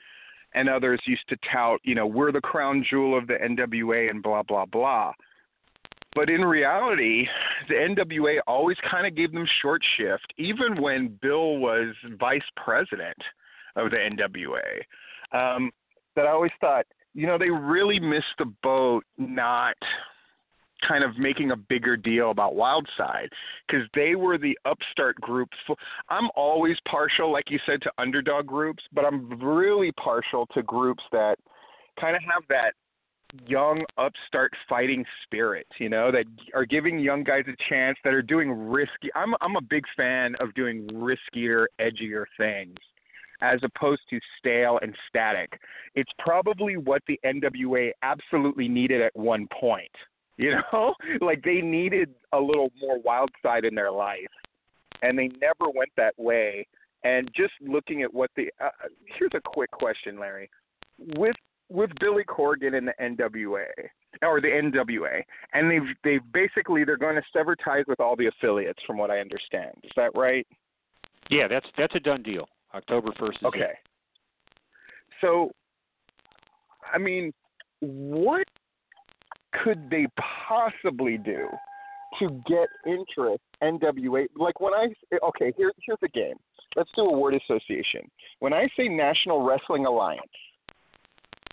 and 0.54 0.68
others 0.68 1.00
used 1.06 1.28
to 1.30 1.38
tout, 1.52 1.80
you 1.84 1.96
know, 1.96 2.08
we're 2.08 2.32
the 2.32 2.42
crown 2.42 2.84
jewel 2.90 3.18
of 3.18 3.28
the 3.28 3.36
NWA 3.36 4.10
and 4.10 4.24
blah, 4.24 4.44
blah, 4.44 4.66
blah. 4.66 5.14
But 6.16 6.30
in 6.30 6.42
reality, 6.42 7.28
the 7.68 7.76
NWA 7.76 8.40
always 8.48 8.78
kind 8.90 9.06
of 9.06 9.16
gave 9.16 9.32
them 9.32 9.48
short 9.62 9.82
shift, 9.96 10.34
even 10.38 10.82
when 10.82 11.20
Bill 11.22 11.58
was 11.58 11.94
vice 12.20 12.42
president 12.56 13.18
of 13.76 13.92
the 13.92 13.98
NWA. 13.98 14.82
Um, 15.32 15.72
that 16.16 16.26
I 16.26 16.32
always 16.32 16.52
thought, 16.60 16.86
you 17.20 17.28
know, 17.28 17.38
they 17.38 17.50
really 17.50 18.00
missed 18.00 18.38
the 18.38 18.46
boat 18.64 19.04
not 19.18 19.76
kind 20.88 21.04
of 21.04 21.18
making 21.18 21.52
a 21.52 21.56
bigger 21.58 21.98
deal 21.98 22.32
about 22.32 22.54
Wildside 22.54 23.28
because 23.68 23.86
they 23.94 24.16
were 24.16 24.38
the 24.38 24.58
upstart 24.64 25.18
groups. 25.18 25.58
I'm 26.08 26.30
always 26.38 26.78
partial, 26.88 27.30
like 27.30 27.52
you 27.52 27.60
said, 27.66 27.82
to 27.82 27.92
underdog 27.98 28.48
groups, 28.48 28.82
but 28.94 29.04
I'm 29.04 29.38
really 29.42 29.92
partial 30.02 30.48
to 30.54 30.64
groups 30.64 31.04
that 31.12 31.36
kind 32.00 32.16
of 32.16 32.22
have 32.22 32.44
that 32.48 32.72
young 33.46 33.84
upstart 33.98 34.54
fighting 34.70 35.04
spirit, 35.24 35.68
you 35.78 35.90
know, 35.90 36.14
that 36.14 36.24
are 36.54 36.66
giving 36.66 37.00
young 37.00 37.26
guys 37.26 37.44
a 37.50 37.56
chance 37.68 37.98
that 38.06 38.14
are 38.14 38.22
doing 38.22 38.50
risky 38.50 39.10
I'm 39.14 39.36
I'm 39.42 39.58
a 39.58 39.62
big 39.62 39.84
fan 39.98 40.36
of 40.40 40.54
doing 40.54 40.88
riskier, 40.88 41.66
edgier 41.82 42.24
things 42.38 42.78
as 43.42 43.60
opposed 43.64 44.02
to 44.10 44.20
stale 44.38 44.80
and 44.82 44.96
static. 45.08 45.60
It's 45.96 46.12
probably 46.20 46.78
what 46.78 47.02
the 47.08 47.20
NWA 47.26 47.92
absolutely 48.04 48.68
needed 48.68 49.02
at 49.02 49.16
one 49.16 49.48
point. 49.60 49.92
You 50.38 50.56
know, 50.74 50.96
like 51.22 51.44
they 51.44 51.62
needed 51.62 52.14
a 52.34 52.40
little 52.40 52.72
more 52.80 53.00
wild 53.00 53.30
side 53.44 53.66
in 53.66 53.76
their 53.76 53.92
life, 53.92 54.28
and 55.02 55.18
they 55.18 55.30
never 55.42 55.72
went 55.74 55.92
that 55.98 56.14
way. 56.18 56.68
And 57.04 57.30
just 57.36 57.54
looking 57.62 58.04
at 58.04 58.14
what 58.14 58.30
the 58.36 58.50
uh, 58.64 58.70
here's 59.18 59.32
a 59.34 59.42
quick 59.42 59.72
question, 59.72 60.20
Larry, 60.20 60.50
with 61.16 61.36
with 61.70 61.92
Billy 62.00 62.24
Corgan 62.24 62.76
and 62.76 62.88
the 62.88 62.94
NWA 63.02 63.68
or 64.22 64.42
the 64.42 64.48
NWA, 64.48 65.22
and 65.54 65.70
they've 65.70 65.96
they've 66.04 66.34
basically 66.34 66.84
they're 66.84 66.98
going 66.98 67.16
to 67.16 67.22
sever 67.32 67.56
ties 67.56 67.86
with 67.88 68.00
all 68.00 68.16
the 68.16 68.28
affiliates, 68.28 68.80
from 68.86 68.98
what 68.98 69.12
I 69.12 69.20
understand. 69.20 69.72
Is 69.84 69.92
that 69.96 70.12
right? 70.16 70.46
Yeah, 71.30 71.48
that's 71.48 71.68
that's 71.78 71.96
a 71.96 72.00
done 72.00 72.24
deal. 72.24 72.48
October 72.74 73.12
first. 73.20 73.40
Okay. 73.44 73.60
It. 73.60 73.78
So, 75.22 75.52
I 76.94 76.98
mean, 76.98 77.34
what 77.82 78.48
could 79.64 79.90
they 79.90 80.08
possibly 80.48 81.18
do 81.18 81.48
to 82.20 82.44
get 82.48 82.68
interest 82.86 83.42
NWA? 83.62 84.28
Like 84.36 84.60
when 84.60 84.74
I 84.74 84.88
okay, 85.28 85.54
here 85.58 85.72
here's 85.86 86.00
the 86.02 86.10
game. 86.10 86.36
Let's 86.76 86.90
do 86.96 87.02
a 87.02 87.18
word 87.18 87.36
association. 87.36 88.02
When 88.40 88.54
I 88.54 88.68
say 88.78 88.88
National 88.88 89.42
Wrestling 89.44 89.86
Alliance, 89.86 90.22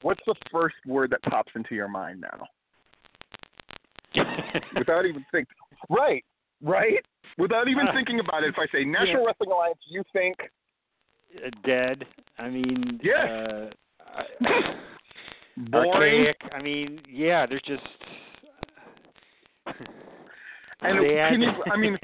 what's 0.02 0.20
the 0.26 0.34
first 0.52 0.76
word 0.86 1.10
that 1.10 1.22
pops 1.22 1.52
into 1.54 1.74
your 1.74 1.88
mind 1.88 2.20
now? 2.20 2.46
Without 4.76 5.06
even 5.06 5.24
thinking. 5.32 5.56
Right, 5.88 6.24
right. 6.62 7.04
Without 7.38 7.68
even 7.68 7.88
Uh, 7.88 7.92
thinking 7.94 8.20
about 8.20 8.44
it, 8.44 8.48
if 8.48 8.58
I 8.58 8.66
say 8.72 8.84
National 8.84 9.22
yeah. 9.22 9.26
Wrestling 9.26 9.52
Alliance, 9.52 9.78
you 9.88 10.02
think 10.12 10.36
Dead. 11.64 12.04
I 12.38 12.48
mean. 12.48 13.00
yeah. 13.02 13.68
Uh, 14.00 14.22
boring. 15.70 16.26
archaic. 16.26 16.36
I 16.52 16.62
mean, 16.62 17.00
yeah. 17.08 17.46
There's 17.46 17.62
just. 17.66 17.82
And 20.82 20.98
can 20.98 21.40
you, 21.40 21.50
I 21.72 21.76
mean, 21.76 21.98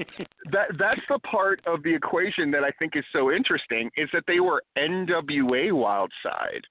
that 0.51 0.67
that's 0.79 1.01
the 1.07 1.19
part 1.19 1.61
of 1.67 1.83
the 1.83 1.93
equation 1.93 2.51
that 2.51 2.63
I 2.63 2.71
think 2.79 2.95
is 2.95 3.05
so 3.13 3.31
interesting 3.31 3.89
is 3.97 4.09
that 4.13 4.23
they 4.27 4.39
were 4.39 4.63
NWA 4.77 5.71
Wildside, 5.71 6.61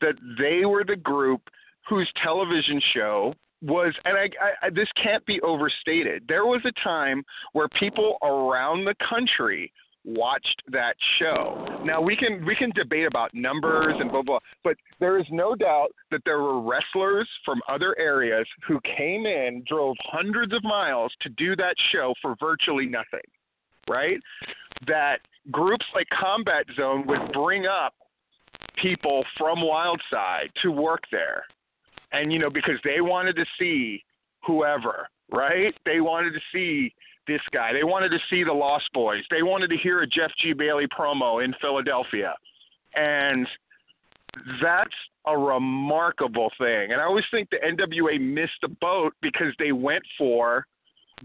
that 0.00 0.14
they 0.38 0.66
were 0.66 0.84
the 0.84 0.96
group 0.96 1.40
whose 1.88 2.10
television 2.22 2.80
show 2.92 3.34
was, 3.62 3.94
and 4.04 4.16
I, 4.16 4.28
I 4.62 4.70
this 4.70 4.88
can't 5.02 5.24
be 5.24 5.40
overstated. 5.40 6.24
There 6.28 6.46
was 6.46 6.60
a 6.64 6.72
time 6.82 7.24
where 7.52 7.68
people 7.68 8.18
around 8.22 8.84
the 8.84 8.94
country 9.08 9.72
watched 10.06 10.62
that 10.70 10.94
show. 11.18 11.80
Now 11.84 12.00
we 12.00 12.16
can 12.16 12.44
we 12.46 12.54
can 12.54 12.70
debate 12.70 13.06
about 13.06 13.34
numbers 13.34 13.94
and 13.98 14.10
blah 14.10 14.22
blah, 14.22 14.38
but 14.64 14.76
there 15.00 15.18
is 15.18 15.26
no 15.30 15.54
doubt 15.54 15.88
that 16.10 16.22
there 16.24 16.40
were 16.40 16.60
wrestlers 16.60 17.28
from 17.44 17.60
other 17.68 17.98
areas 17.98 18.46
who 18.66 18.80
came 18.96 19.26
in, 19.26 19.64
drove 19.68 19.96
hundreds 20.04 20.54
of 20.54 20.62
miles 20.62 21.12
to 21.22 21.28
do 21.30 21.56
that 21.56 21.74
show 21.92 22.14
for 22.22 22.36
virtually 22.40 22.86
nothing. 22.86 23.20
Right? 23.88 24.18
That 24.86 25.18
groups 25.50 25.86
like 25.94 26.06
Combat 26.08 26.66
Zone 26.76 27.06
would 27.06 27.32
bring 27.32 27.66
up 27.66 27.94
people 28.76 29.24
from 29.36 29.58
Wildside 29.58 30.52
to 30.62 30.70
work 30.70 31.02
there. 31.10 31.44
And 32.12 32.32
you 32.32 32.38
know, 32.38 32.50
because 32.50 32.78
they 32.84 33.00
wanted 33.00 33.36
to 33.36 33.44
see 33.58 34.02
whoever, 34.46 35.08
right? 35.32 35.74
They 35.84 36.00
wanted 36.00 36.32
to 36.32 36.40
see 36.52 36.94
this 37.26 37.40
guy. 37.52 37.72
They 37.72 37.84
wanted 37.84 38.10
to 38.10 38.18
see 38.30 38.44
the 38.44 38.52
Lost 38.52 38.88
Boys. 38.92 39.22
They 39.30 39.42
wanted 39.42 39.70
to 39.70 39.76
hear 39.76 40.02
a 40.02 40.06
Jeff 40.06 40.30
G. 40.40 40.52
Bailey 40.52 40.86
promo 40.86 41.44
in 41.44 41.54
Philadelphia. 41.60 42.34
And 42.94 43.46
that's 44.62 44.94
a 45.26 45.36
remarkable 45.36 46.50
thing. 46.58 46.92
And 46.92 47.00
I 47.00 47.04
always 47.04 47.24
think 47.30 47.48
the 47.50 47.56
NWA 47.56 48.20
missed 48.20 48.58
the 48.62 48.68
boat 48.68 49.12
because 49.22 49.52
they 49.58 49.72
went 49.72 50.02
for 50.16 50.66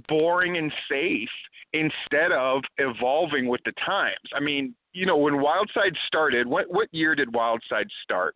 boring 0.08 0.58
and 0.58 0.72
safe 0.90 1.30
instead 1.74 2.32
of 2.32 2.62
evolving 2.78 3.48
with 3.48 3.62
the 3.66 3.74
times. 3.86 4.16
I 4.36 4.40
mean, 4.40 4.74
you 4.94 5.06
know, 5.06 5.18
when 5.18 5.36
Wildside 5.36 5.96
started, 6.08 6.48
what 6.48 6.66
what 6.70 6.88
year 6.92 7.16
did 7.16 7.32
Wildside 7.32 7.88
start? 8.04 8.36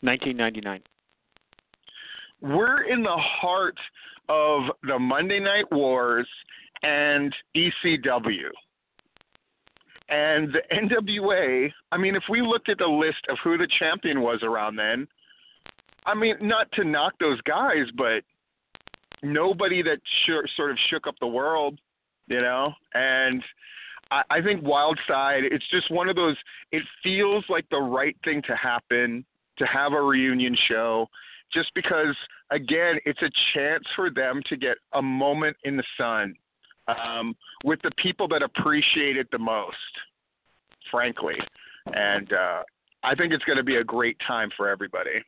1999. 0.00 0.82
We're 2.40 2.82
in 2.82 3.02
the 3.02 3.16
heart 3.16 3.76
of 4.28 4.62
the 4.82 4.98
Monday 4.98 5.40
Night 5.40 5.70
Wars 5.70 6.28
and 6.82 7.34
ECW. 7.56 8.48
And 10.08 10.52
the 10.52 10.62
NWA, 10.70 11.72
I 11.90 11.96
mean, 11.96 12.14
if 12.14 12.24
we 12.28 12.42
looked 12.42 12.68
at 12.68 12.78
the 12.78 12.86
list 12.86 13.24
of 13.28 13.38
who 13.42 13.56
the 13.56 13.68
champion 13.78 14.20
was 14.20 14.40
around 14.42 14.76
then, 14.76 15.06
I 16.04 16.14
mean, 16.14 16.36
not 16.40 16.70
to 16.72 16.84
knock 16.84 17.14
those 17.18 17.40
guys, 17.42 17.86
but 17.96 18.22
nobody 19.22 19.82
that 19.82 20.00
sh- 20.04 20.50
sort 20.56 20.72
of 20.72 20.76
shook 20.90 21.06
up 21.06 21.14
the 21.20 21.26
world, 21.26 21.78
you 22.26 22.40
know? 22.40 22.72
And 22.94 23.42
I, 24.10 24.22
I 24.30 24.42
think 24.42 24.62
Wildside. 24.62 25.50
It's 25.50 25.68
just 25.70 25.90
one 25.90 26.08
of 26.08 26.16
those. 26.16 26.36
It 26.72 26.82
feels 27.02 27.44
like 27.48 27.66
the 27.70 27.80
right 27.80 28.16
thing 28.24 28.42
to 28.42 28.56
happen 28.56 29.24
to 29.58 29.66
have 29.66 29.92
a 29.92 30.02
reunion 30.02 30.56
show, 30.68 31.08
just 31.52 31.72
because 31.74 32.16
again, 32.50 32.98
it's 33.04 33.20
a 33.22 33.30
chance 33.54 33.84
for 33.96 34.10
them 34.10 34.42
to 34.48 34.56
get 34.56 34.76
a 34.94 35.02
moment 35.02 35.56
in 35.64 35.76
the 35.76 35.84
sun 35.98 36.34
um, 36.88 37.34
with 37.64 37.80
the 37.82 37.90
people 37.96 38.28
that 38.28 38.42
appreciate 38.42 39.16
it 39.16 39.28
the 39.30 39.38
most, 39.38 39.76
frankly. 40.90 41.36
And 41.86 42.32
uh, 42.32 42.62
I 43.02 43.14
think 43.14 43.32
it's 43.32 43.44
going 43.44 43.58
to 43.58 43.64
be 43.64 43.76
a 43.76 43.84
great 43.84 44.16
time 44.26 44.50
for 44.56 44.68
everybody. 44.68 45.22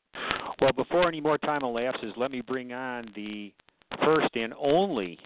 Well, 0.61 0.73
before 0.73 1.09
any 1.09 1.21
more 1.21 1.39
time 1.39 1.63
elapses, 1.63 2.13
let 2.17 2.31
me 2.31 2.41
bring 2.41 2.73
on 2.73 3.11
the 3.15 3.53
first 4.05 4.35
and 4.35 4.55
only 4.59 5.19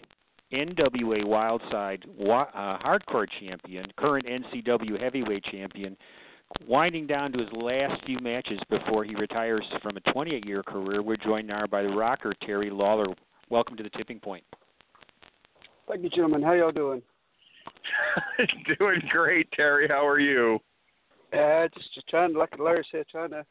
NWA 0.51 1.23
Wildside 1.23 2.03
uh, 2.19 2.77
Hardcore 2.79 3.27
Champion, 3.39 3.85
current 3.97 4.25
NCW 4.25 4.99
Heavyweight 4.99 5.43
Champion, 5.45 5.95
winding 6.67 7.07
down 7.07 7.31
to 7.31 7.39
his 7.39 7.49
last 7.53 8.03
few 8.05 8.19
matches 8.19 8.59
before 8.69 9.03
he 9.03 9.15
retires 9.15 9.65
from 9.81 9.97
a 9.97 10.01
28-year 10.01 10.63
career. 10.63 11.01
We're 11.01 11.17
joined 11.17 11.47
now 11.47 11.65
by 11.67 11.83
the 11.83 11.89
Rocker 11.89 12.33
Terry 12.45 12.69
Lawler. 12.69 13.07
Welcome 13.49 13.77
to 13.77 13.83
the 13.83 13.89
Tipping 13.89 14.19
Point. 14.19 14.43
Thank 15.87 16.03
you, 16.03 16.09
gentlemen. 16.09 16.43
How 16.43 16.53
y'all 16.53 16.71
doing? 16.71 17.01
doing 18.79 19.01
great, 19.09 19.51
Terry. 19.51 19.87
How 19.87 20.05
are 20.07 20.19
you? 20.19 20.59
Uh, 21.33 21.67
just, 21.75 21.93
just 21.93 22.07
trying, 22.07 22.33
like 22.33 22.49
Larry 22.59 22.85
said, 22.91 23.05
trying 23.09 23.31
to 23.31 23.45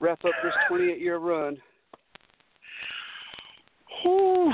wrap 0.00 0.24
up 0.24 0.32
this 0.42 0.52
28 0.68 1.00
year 1.00 1.18
run. 1.18 1.56
Whew. 4.02 4.52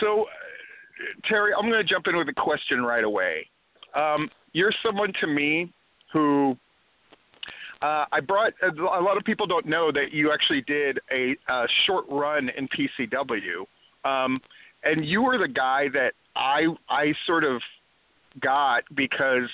So, 0.00 0.26
Terry, 1.28 1.52
I'm 1.54 1.68
going 1.68 1.84
to 1.84 1.88
jump 1.88 2.06
in 2.06 2.16
with 2.16 2.28
a 2.28 2.32
question 2.32 2.82
right 2.82 3.04
away. 3.04 3.46
Um, 3.94 4.28
you're 4.52 4.72
someone 4.84 5.12
to 5.20 5.26
me 5.26 5.72
who 6.12 6.56
uh, 7.82 8.04
I 8.12 8.20
brought. 8.20 8.52
A 8.62 9.00
lot 9.00 9.16
of 9.16 9.24
people 9.24 9.46
don't 9.46 9.66
know 9.66 9.90
that 9.90 10.12
you 10.12 10.32
actually 10.32 10.62
did 10.62 11.00
a, 11.10 11.36
a 11.48 11.66
short 11.86 12.04
run 12.08 12.48
in 12.56 12.68
PCW, 12.68 13.66
um, 14.04 14.40
and 14.84 15.04
you 15.04 15.22
were 15.22 15.36
the 15.36 15.48
guy 15.48 15.88
that 15.92 16.12
I 16.36 16.66
I 16.88 17.12
sort 17.26 17.44
of 17.44 17.60
got 18.40 18.84
because 18.94 19.48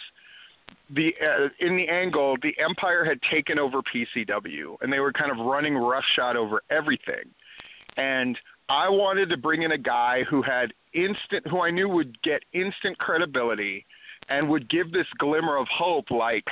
the 0.90 1.14
uh, 1.22 1.48
in 1.60 1.76
the 1.76 1.88
angle 1.88 2.36
the 2.42 2.54
Empire 2.62 3.04
had 3.04 3.18
taken 3.30 3.58
over 3.58 3.80
PCW 3.82 4.76
and 4.80 4.92
they 4.92 5.00
were 5.00 5.12
kind 5.12 5.30
of 5.30 5.38
running 5.44 5.74
roughshod 5.74 6.36
over 6.36 6.60
everything, 6.70 7.24
and 7.96 8.38
I 8.68 8.90
wanted 8.90 9.30
to 9.30 9.38
bring 9.38 9.62
in 9.62 9.72
a 9.72 9.78
guy 9.78 10.24
who 10.28 10.42
had 10.42 10.74
instant 10.92 11.46
who 11.46 11.62
I 11.62 11.70
knew 11.70 11.88
would 11.88 12.20
get 12.22 12.42
instant 12.52 12.98
credibility 12.98 13.86
and 14.28 14.48
would 14.50 14.68
give 14.68 14.92
this 14.92 15.06
glimmer 15.18 15.56
of 15.56 15.66
hope 15.68 16.10
like 16.10 16.44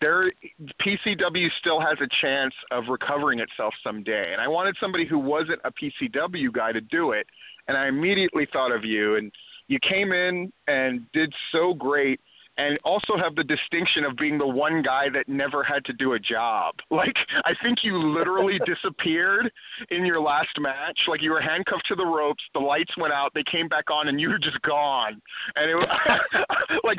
there 0.00 0.32
PCW 0.80 1.48
still 1.58 1.80
has 1.80 1.98
a 2.00 2.08
chance 2.20 2.54
of 2.70 2.84
recovering 2.88 3.40
itself 3.40 3.74
someday. 3.84 4.32
And 4.32 4.40
I 4.40 4.48
wanted 4.48 4.76
somebody 4.80 5.06
who 5.06 5.18
wasn't 5.18 5.60
a 5.64 5.70
PCW 5.70 6.52
guy 6.52 6.72
to 6.72 6.80
do 6.80 7.12
it 7.12 7.26
and 7.70 7.78
I 7.78 7.86
immediately 7.86 8.48
thought 8.52 8.72
of 8.72 8.84
you. 8.84 9.16
And 9.16 9.30
you 9.68 9.78
came 9.88 10.12
in 10.12 10.52
and 10.66 11.02
did 11.12 11.32
so 11.52 11.72
great 11.72 12.20
and 12.60 12.78
also 12.84 13.16
have 13.16 13.34
the 13.34 13.44
distinction 13.44 14.04
of 14.04 14.16
being 14.16 14.36
the 14.36 14.46
one 14.46 14.82
guy 14.82 15.08
that 15.08 15.26
never 15.28 15.64
had 15.64 15.82
to 15.86 15.94
do 15.94 16.12
a 16.12 16.18
job. 16.18 16.74
Like 17.00 17.16
I 17.46 17.52
think 17.62 17.78
you 17.82 17.96
literally 17.96 18.60
disappeared 18.66 19.50
in 19.90 20.04
your 20.04 20.20
last 20.20 20.50
match. 20.58 20.98
Like 21.08 21.22
you 21.22 21.30
were 21.30 21.40
handcuffed 21.40 21.86
to 21.88 21.94
the 21.94 22.04
ropes, 22.04 22.44
the 22.52 22.60
lights 22.60 22.94
went 22.98 23.14
out, 23.14 23.32
they 23.34 23.44
came 23.50 23.68
back 23.68 23.90
on, 23.90 24.08
and 24.08 24.20
you 24.20 24.28
were 24.28 24.38
just 24.38 24.60
gone. 24.60 25.22
And 25.56 25.70
it 25.70 25.74
was 25.76 25.88
like 26.84 26.98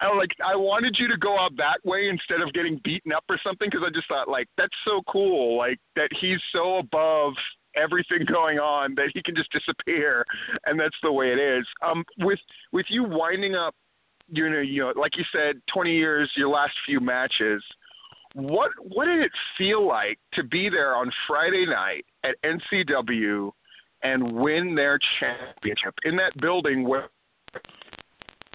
I 0.00 0.16
like 0.16 0.30
I 0.42 0.56
wanted 0.56 0.96
you 0.98 1.08
to 1.08 1.18
go 1.18 1.38
out 1.38 1.54
that 1.58 1.84
way 1.84 2.08
instead 2.08 2.40
of 2.40 2.54
getting 2.54 2.80
beaten 2.84 3.12
up 3.12 3.24
or 3.28 3.38
something 3.44 3.68
because 3.70 3.84
I 3.86 3.90
just 3.90 4.08
thought 4.08 4.28
like 4.28 4.48
that's 4.56 4.76
so 4.86 5.02
cool. 5.12 5.58
Like 5.58 5.78
that 5.96 6.08
he's 6.18 6.40
so 6.52 6.78
above 6.78 7.34
everything 7.76 8.24
going 8.26 8.58
on 8.58 8.94
that 8.94 9.10
he 9.12 9.22
can 9.22 9.36
just 9.36 9.52
disappear 9.52 10.24
and 10.64 10.80
that's 10.80 10.96
the 11.02 11.12
way 11.12 11.30
it 11.32 11.38
is 11.38 11.66
um 11.86 12.02
with 12.20 12.38
with 12.72 12.86
you 12.88 13.04
winding 13.04 13.54
up 13.54 13.74
you 14.30 14.48
know, 14.48 14.60
you 14.60 14.82
know, 14.82 14.92
like 14.96 15.16
you 15.16 15.24
said, 15.32 15.60
20 15.72 15.92
years, 15.92 16.30
your 16.36 16.48
last 16.48 16.72
few 16.86 17.00
matches. 17.00 17.62
What 18.34 18.70
what 18.80 19.06
did 19.06 19.20
it 19.20 19.32
feel 19.56 19.86
like 19.86 20.18
to 20.34 20.42
be 20.42 20.68
there 20.68 20.94
on 20.94 21.10
Friday 21.26 21.66
night 21.66 22.04
at 22.24 22.36
NCW 22.42 23.50
and 24.02 24.32
win 24.32 24.74
their 24.74 24.98
championship 25.18 25.94
in 26.04 26.14
that 26.16 26.36
building 26.40 26.86
where 26.86 27.08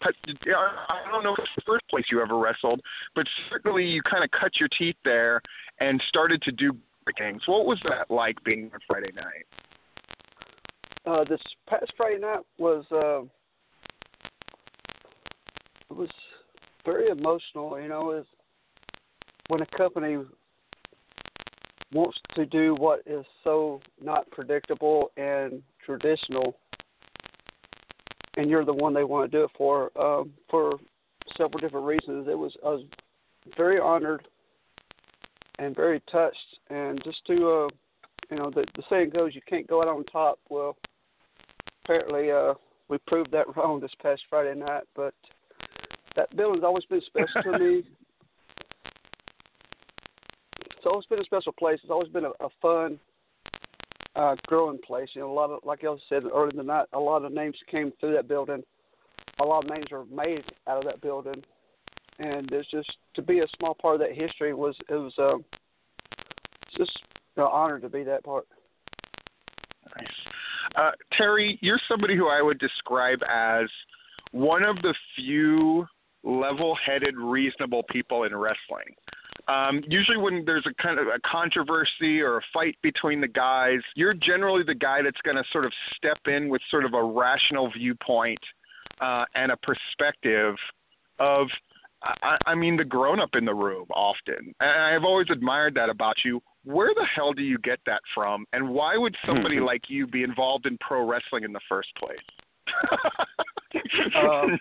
I 0.04 1.10
don't 1.10 1.24
know 1.24 1.32
if 1.32 1.38
it's 1.38 1.50
the 1.56 1.62
first 1.66 1.88
place 1.88 2.04
you 2.10 2.20
ever 2.20 2.38
wrestled, 2.38 2.80
but 3.14 3.26
certainly 3.50 3.86
you 3.86 4.02
kind 4.02 4.22
of 4.22 4.30
cut 4.30 4.52
your 4.60 4.68
teeth 4.78 4.96
there 5.04 5.40
and 5.80 6.02
started 6.08 6.42
to 6.42 6.52
do 6.52 6.76
things. 7.18 7.42
What 7.46 7.66
was 7.66 7.78
that 7.84 8.10
like 8.10 8.42
being 8.44 8.70
on 8.72 8.80
Friday 8.86 9.12
night? 9.14 9.46
Uh, 11.06 11.24
this 11.24 11.40
past 11.68 11.92
Friday 11.96 12.18
night 12.18 12.40
was 12.58 12.84
uh, 12.90 13.26
was 15.94 16.10
very 16.84 17.08
emotional. 17.08 17.80
You 17.80 17.88
know, 17.88 18.12
is 18.12 18.26
when 19.48 19.62
a 19.62 19.66
company 19.76 20.18
wants 21.92 22.18
to 22.34 22.46
do 22.46 22.74
what 22.74 23.00
is 23.06 23.24
so 23.42 23.80
not 24.02 24.30
predictable 24.30 25.12
and 25.16 25.62
traditional, 25.84 26.56
and 28.36 28.50
you're 28.50 28.64
the 28.64 28.72
one 28.72 28.94
they 28.94 29.04
want 29.04 29.30
to 29.30 29.38
do 29.38 29.44
it 29.44 29.50
for, 29.56 29.96
um, 30.00 30.32
for 30.50 30.78
several 31.36 31.60
different 31.60 31.86
reasons. 31.86 32.26
It 32.28 32.36
was 32.36 32.52
I 32.64 32.70
was 32.70 32.84
very 33.56 33.78
honored 33.78 34.26
and 35.58 35.74
very 35.76 36.00
touched, 36.10 36.58
and 36.68 37.02
just 37.04 37.24
to 37.26 37.34
uh, 37.34 37.68
you 38.30 38.36
know, 38.38 38.50
the 38.50 38.64
the 38.74 38.82
saying 38.88 39.10
goes, 39.10 39.34
you 39.34 39.40
can't 39.48 39.66
go 39.66 39.82
out 39.82 39.88
on 39.88 40.04
top. 40.04 40.38
Well, 40.48 40.76
apparently, 41.84 42.30
uh, 42.30 42.54
we 42.88 42.98
proved 43.06 43.30
that 43.32 43.46
wrong 43.56 43.80
this 43.80 43.92
past 44.02 44.22
Friday 44.28 44.58
night, 44.58 44.84
but 44.94 45.14
that 46.16 46.34
building's 46.36 46.64
always 46.64 46.84
been 46.84 47.02
special 47.02 47.42
to 47.42 47.58
me. 47.58 47.82
It's 50.84 50.90
always 50.90 51.06
been 51.06 51.20
a 51.20 51.24
special 51.24 51.52
place. 51.52 51.78
It's 51.82 51.90
always 51.90 52.10
been 52.10 52.26
a, 52.26 52.44
a 52.44 52.48
fun, 52.60 52.98
uh, 54.16 54.36
growing 54.46 54.78
place. 54.86 55.08
You 55.14 55.22
know, 55.22 55.32
a 55.32 55.32
lot 55.32 55.48
of, 55.48 55.60
like 55.64 55.82
I 55.82 55.94
said 56.10 56.24
earlier 56.24 56.50
in 56.50 56.58
the 56.58 56.62
night, 56.62 56.88
a 56.92 57.00
lot 57.00 57.24
of 57.24 57.32
names 57.32 57.56
came 57.70 57.90
through 57.98 58.12
that 58.12 58.28
building. 58.28 58.62
A 59.40 59.44
lot 59.44 59.64
of 59.64 59.70
names 59.70 59.86
were 59.90 60.04
made 60.04 60.44
out 60.68 60.76
of 60.76 60.84
that 60.84 61.00
building, 61.00 61.42
and 62.18 62.52
it's 62.52 62.70
just 62.70 62.90
to 63.14 63.22
be 63.22 63.38
a 63.38 63.46
small 63.58 63.74
part 63.74 63.94
of 63.94 64.00
that 64.00 64.12
history 64.12 64.52
was 64.52 64.76
it 64.90 64.94
was 64.94 65.14
um, 65.18 65.42
just 66.76 66.92
an 67.38 67.44
honor 67.50 67.80
to 67.80 67.88
be 67.88 68.04
that 68.04 68.22
part. 68.22 68.46
Nice, 69.96 70.08
uh, 70.76 70.90
Terry. 71.16 71.58
You're 71.62 71.80
somebody 71.88 72.14
who 72.14 72.28
I 72.28 72.42
would 72.42 72.58
describe 72.58 73.20
as 73.28 73.68
one 74.32 74.64
of 74.64 74.76
the 74.82 74.94
few 75.16 75.86
level-headed, 76.24 77.16
reasonable 77.16 77.84
people 77.90 78.24
in 78.24 78.34
wrestling. 78.34 78.94
Um, 79.46 79.82
usually, 79.88 80.16
when 80.16 80.44
there's 80.44 80.66
a 80.66 80.82
kind 80.82 80.98
of 80.98 81.06
a 81.06 81.20
controversy 81.26 82.20
or 82.20 82.38
a 82.38 82.40
fight 82.52 82.76
between 82.82 83.20
the 83.20 83.28
guys, 83.28 83.80
you're 83.94 84.14
generally 84.14 84.62
the 84.62 84.74
guy 84.74 85.02
that's 85.02 85.20
going 85.22 85.36
to 85.36 85.44
sort 85.52 85.66
of 85.66 85.72
step 85.96 86.18
in 86.26 86.48
with 86.48 86.62
sort 86.70 86.84
of 86.84 86.94
a 86.94 87.02
rational 87.02 87.70
viewpoint 87.70 88.38
uh, 89.00 89.24
and 89.34 89.52
a 89.52 89.56
perspective 89.58 90.54
of, 91.18 91.48
I, 92.02 92.38
I 92.46 92.54
mean, 92.54 92.76
the 92.76 92.84
grown-up 92.84 93.30
in 93.34 93.44
the 93.44 93.54
room 93.54 93.86
often. 93.94 94.54
And 94.60 94.70
I've 94.70 95.04
always 95.04 95.26
admired 95.30 95.74
that 95.74 95.90
about 95.90 96.16
you. 96.24 96.40
Where 96.64 96.94
the 96.94 97.04
hell 97.14 97.34
do 97.34 97.42
you 97.42 97.58
get 97.58 97.80
that 97.84 98.00
from? 98.14 98.46
And 98.54 98.70
why 98.70 98.96
would 98.96 99.14
somebody 99.26 99.56
mm-hmm. 99.56 99.66
like 99.66 99.82
you 99.88 100.06
be 100.06 100.22
involved 100.22 100.64
in 100.64 100.78
pro 100.78 101.06
wrestling 101.06 101.44
in 101.44 101.52
the 101.52 101.60
first 101.68 101.90
place? 101.98 102.16
um, 104.16 104.58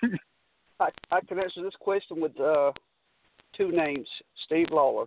I, 0.79 0.89
I 1.11 1.21
can 1.21 1.39
answer 1.39 1.61
this 1.61 1.75
question 1.79 2.19
with 2.19 2.39
uh, 2.39 2.71
two 3.55 3.71
names: 3.71 4.07
Steve 4.45 4.67
Lawler. 4.71 5.05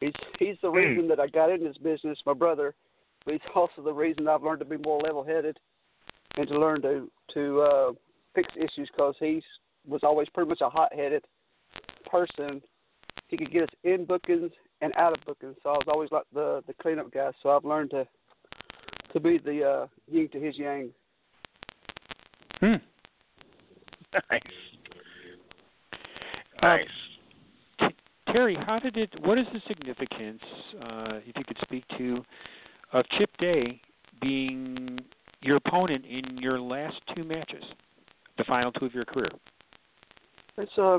He's 0.00 0.12
he's 0.38 0.56
the 0.62 0.70
hmm. 0.70 0.76
reason 0.76 1.08
that 1.08 1.20
I 1.20 1.26
got 1.26 1.50
in 1.50 1.62
this 1.62 1.76
business. 1.78 2.18
My 2.26 2.34
brother, 2.34 2.74
but 3.24 3.34
he's 3.34 3.40
also 3.54 3.82
the 3.82 3.92
reason 3.92 4.28
I've 4.28 4.42
learned 4.42 4.60
to 4.60 4.64
be 4.64 4.78
more 4.78 5.00
level-headed 5.00 5.58
and 6.36 6.48
to 6.48 6.58
learn 6.58 6.82
to 6.82 7.10
to 7.34 7.60
uh, 7.60 7.92
fix 8.34 8.48
issues 8.56 8.88
because 8.92 9.14
he 9.20 9.42
was 9.86 10.00
always 10.02 10.28
pretty 10.30 10.48
much 10.48 10.60
a 10.60 10.70
hot-headed 10.70 11.24
person. 12.10 12.60
He 13.28 13.36
could 13.36 13.52
get 13.52 13.64
us 13.64 13.68
in 13.84 14.04
bookings 14.04 14.50
and 14.80 14.92
out 14.96 15.16
of 15.16 15.24
bookings, 15.24 15.56
so 15.62 15.70
I 15.70 15.74
was 15.74 15.86
always 15.88 16.10
like 16.10 16.24
the 16.32 16.62
the 16.66 16.74
cleanup 16.74 17.12
guy. 17.12 17.30
So 17.42 17.50
I've 17.50 17.64
learned 17.64 17.90
to 17.90 18.06
to 19.12 19.20
be 19.20 19.38
the 19.38 19.64
uh, 19.64 19.86
yin 20.08 20.28
to 20.30 20.40
his 20.40 20.56
yang. 20.58 20.90
Hmm. 22.60 22.74
Nice. 24.30 24.42
Um, 26.62 26.78
nice. 27.80 27.92
Terry, 28.32 28.56
how 28.66 28.78
did 28.78 28.96
it? 28.96 29.12
What 29.24 29.38
is 29.38 29.46
the 29.52 29.60
significance, 29.66 30.42
uh, 30.82 31.20
if 31.26 31.36
you 31.36 31.44
could 31.44 31.58
speak 31.62 31.84
to, 31.98 32.24
of 32.92 33.04
Chip 33.18 33.30
Day 33.38 33.80
being 34.20 34.98
your 35.42 35.56
opponent 35.56 36.04
in 36.04 36.36
your 36.36 36.60
last 36.60 36.96
two 37.14 37.24
matches, 37.24 37.64
the 38.36 38.44
final 38.44 38.70
two 38.72 38.84
of 38.84 38.94
your 38.94 39.04
career? 39.04 39.30
It's 40.58 40.70
uh, 40.76 40.98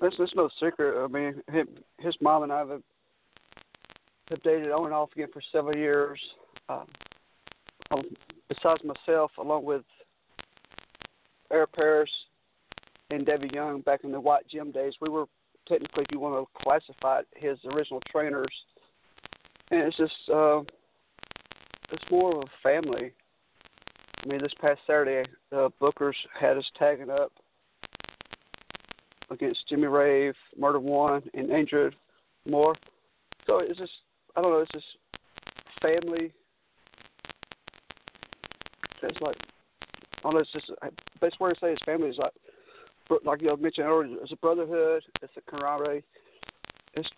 it's, 0.00 0.16
it's 0.18 0.34
no 0.34 0.48
secret. 0.60 1.04
I 1.04 1.06
mean, 1.08 1.42
him, 1.52 1.68
his 1.98 2.14
mom 2.20 2.42
and 2.44 2.52
I 2.52 2.60
have, 2.60 2.82
have 4.30 4.42
dated 4.42 4.70
on 4.70 4.86
and 4.86 4.94
off 4.94 5.10
again 5.14 5.28
for 5.32 5.42
several 5.52 5.76
years. 5.76 6.18
Um, 6.68 6.86
um, 7.90 8.02
besides 8.48 8.82
myself, 8.84 9.30
along 9.38 9.64
with 9.64 9.82
Eric 11.52 11.72
Paris 11.72 12.10
and 13.10 13.26
Debbie 13.26 13.50
Young 13.52 13.80
back 13.82 14.00
in 14.04 14.12
the 14.12 14.20
White 14.20 14.48
Gym 14.48 14.70
days, 14.70 14.94
we 15.00 15.10
were 15.10 15.26
technically, 15.68 16.04
if 16.04 16.12
you 16.12 16.18
want 16.18 16.34
to 16.34 16.62
classify 16.62 17.20
it, 17.20 17.26
his 17.36 17.58
original 17.72 18.00
trainers. 18.10 18.52
And 19.70 19.80
it's 19.80 19.96
just, 19.96 20.12
uh, 20.32 20.60
it's 21.90 22.10
more 22.10 22.36
of 22.36 22.42
a 22.42 22.50
family. 22.62 23.12
I 24.24 24.28
mean, 24.28 24.40
this 24.40 24.52
past 24.60 24.80
Saturday, 24.86 25.28
the 25.50 25.70
Bookers 25.80 26.14
had 26.38 26.56
us 26.56 26.64
tagging 26.78 27.10
up 27.10 27.32
against 29.30 29.68
Jimmy 29.68 29.86
Rave, 29.86 30.34
Murder 30.58 30.80
One, 30.80 31.22
and 31.34 31.50
Andrew 31.50 31.90
Moore. 32.46 32.74
So 33.46 33.58
it's 33.58 33.78
just, 33.78 33.92
I 34.36 34.40
don't 34.40 34.52
know, 34.52 34.60
it's 34.60 34.70
just 34.72 34.86
family. 35.80 36.32
It's 39.02 39.20
like, 39.20 39.36
I 40.24 40.30
don't 40.30 40.34
know, 40.34 40.40
it's 40.40 40.52
just, 40.52 40.70
best 41.20 41.40
way 41.40 41.52
to 41.52 41.60
say 41.60 41.72
it's 41.72 41.82
family 41.84 42.08
is 42.08 42.18
like, 42.18 42.32
like 43.24 43.42
you 43.42 43.56
mentioned 43.56 43.86
earlier, 43.86 44.16
it's 44.22 44.32
a 44.32 44.36
brotherhood, 44.36 45.02
it's 45.22 45.32
a 45.36 45.50
camaraderie. 45.50 46.04
It's, 46.94 47.08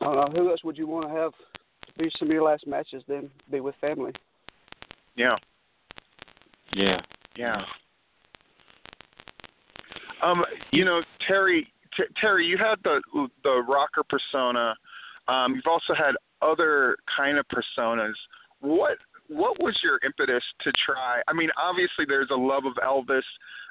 I 0.00 0.04
don't 0.04 0.34
know, 0.34 0.42
who 0.42 0.50
else 0.50 0.64
would 0.64 0.76
you 0.76 0.86
want 0.86 1.06
to 1.08 1.14
have 1.14 1.32
to 1.86 1.92
be 1.98 2.10
some 2.18 2.28
of 2.28 2.32
your 2.32 2.42
last 2.42 2.66
matches 2.66 3.02
than 3.06 3.30
be 3.50 3.60
with 3.60 3.74
family? 3.80 4.12
Yeah. 5.16 5.36
Yeah. 6.74 7.00
Yeah. 7.36 7.62
Um, 10.22 10.44
you 10.72 10.84
know, 10.84 11.02
Terry, 11.26 11.66
T- 11.96 12.04
Terry, 12.20 12.46
you 12.46 12.58
had 12.58 12.76
the 12.84 13.00
the 13.42 13.62
rocker 13.66 14.02
persona. 14.08 14.74
Um, 15.28 15.54
you've 15.54 15.66
also 15.66 15.94
had 15.94 16.14
other 16.42 16.96
kind 17.16 17.38
of 17.38 17.46
personas. 17.48 18.14
What 18.60 18.98
what 19.30 19.62
was 19.62 19.78
your 19.82 20.00
impetus 20.04 20.42
to 20.62 20.72
try? 20.84 21.22
I 21.28 21.32
mean, 21.32 21.50
obviously 21.56 22.04
there's 22.06 22.30
a 22.30 22.36
love 22.36 22.64
of 22.64 22.74
Elvis, 22.84 23.22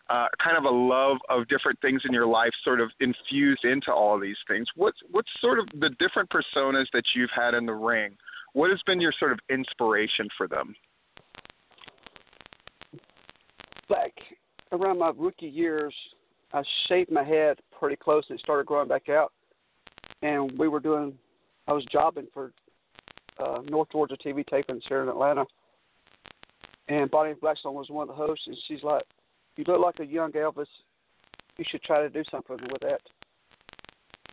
uh, 0.09 0.27
kind 0.41 0.57
of 0.57 0.63
a 0.63 0.69
love 0.69 1.17
of 1.29 1.47
different 1.49 1.79
things 1.81 2.01
in 2.05 2.13
your 2.13 2.25
life, 2.25 2.51
sort 2.63 2.79
of 2.79 2.89
infused 3.01 3.65
into 3.65 3.91
all 3.91 4.15
of 4.15 4.21
these 4.21 4.37
things. 4.47 4.67
What's 4.75 4.97
what's 5.11 5.29
sort 5.41 5.59
of 5.59 5.67
the 5.79 5.89
different 5.99 6.29
personas 6.29 6.85
that 6.93 7.03
you've 7.13 7.29
had 7.35 7.53
in 7.53 7.65
the 7.65 7.73
ring? 7.73 8.15
What 8.53 8.69
has 8.69 8.79
been 8.85 9.01
your 9.01 9.13
sort 9.19 9.33
of 9.33 9.39
inspiration 9.49 10.29
for 10.37 10.47
them? 10.47 10.73
Back 13.89 14.13
around 14.71 14.97
my 14.97 15.11
rookie 15.15 15.47
years, 15.47 15.93
I 16.53 16.63
shaved 16.87 17.11
my 17.11 17.23
head 17.23 17.57
pretty 17.77 17.97
close 17.97 18.23
and 18.29 18.39
it 18.39 18.43
started 18.43 18.65
growing 18.65 18.87
back 18.87 19.09
out. 19.09 19.33
And 20.21 20.57
we 20.57 20.67
were 20.67 20.79
doing, 20.79 21.13
I 21.67 21.73
was 21.73 21.85
jobbing 21.91 22.27
for 22.33 22.51
uh, 23.39 23.61
North 23.69 23.89
Georgia 23.91 24.17
TV 24.23 24.45
tapings 24.47 24.81
here 24.87 25.01
in 25.01 25.09
Atlanta. 25.09 25.45
And 26.87 27.09
Bonnie 27.11 27.35
Blackstone 27.39 27.75
was 27.75 27.89
one 27.89 28.09
of 28.09 28.15
the 28.15 28.25
hosts, 28.25 28.47
and 28.47 28.57
she's 28.67 28.83
like, 28.83 29.03
"You 29.55 29.63
look 29.67 29.81
like 29.81 29.99
a 29.99 30.05
young 30.05 30.31
Elvis. 30.31 30.65
You 31.57 31.65
should 31.69 31.83
try 31.83 32.01
to 32.01 32.09
do 32.09 32.23
something 32.31 32.57
with 32.71 32.81
that." 32.81 33.01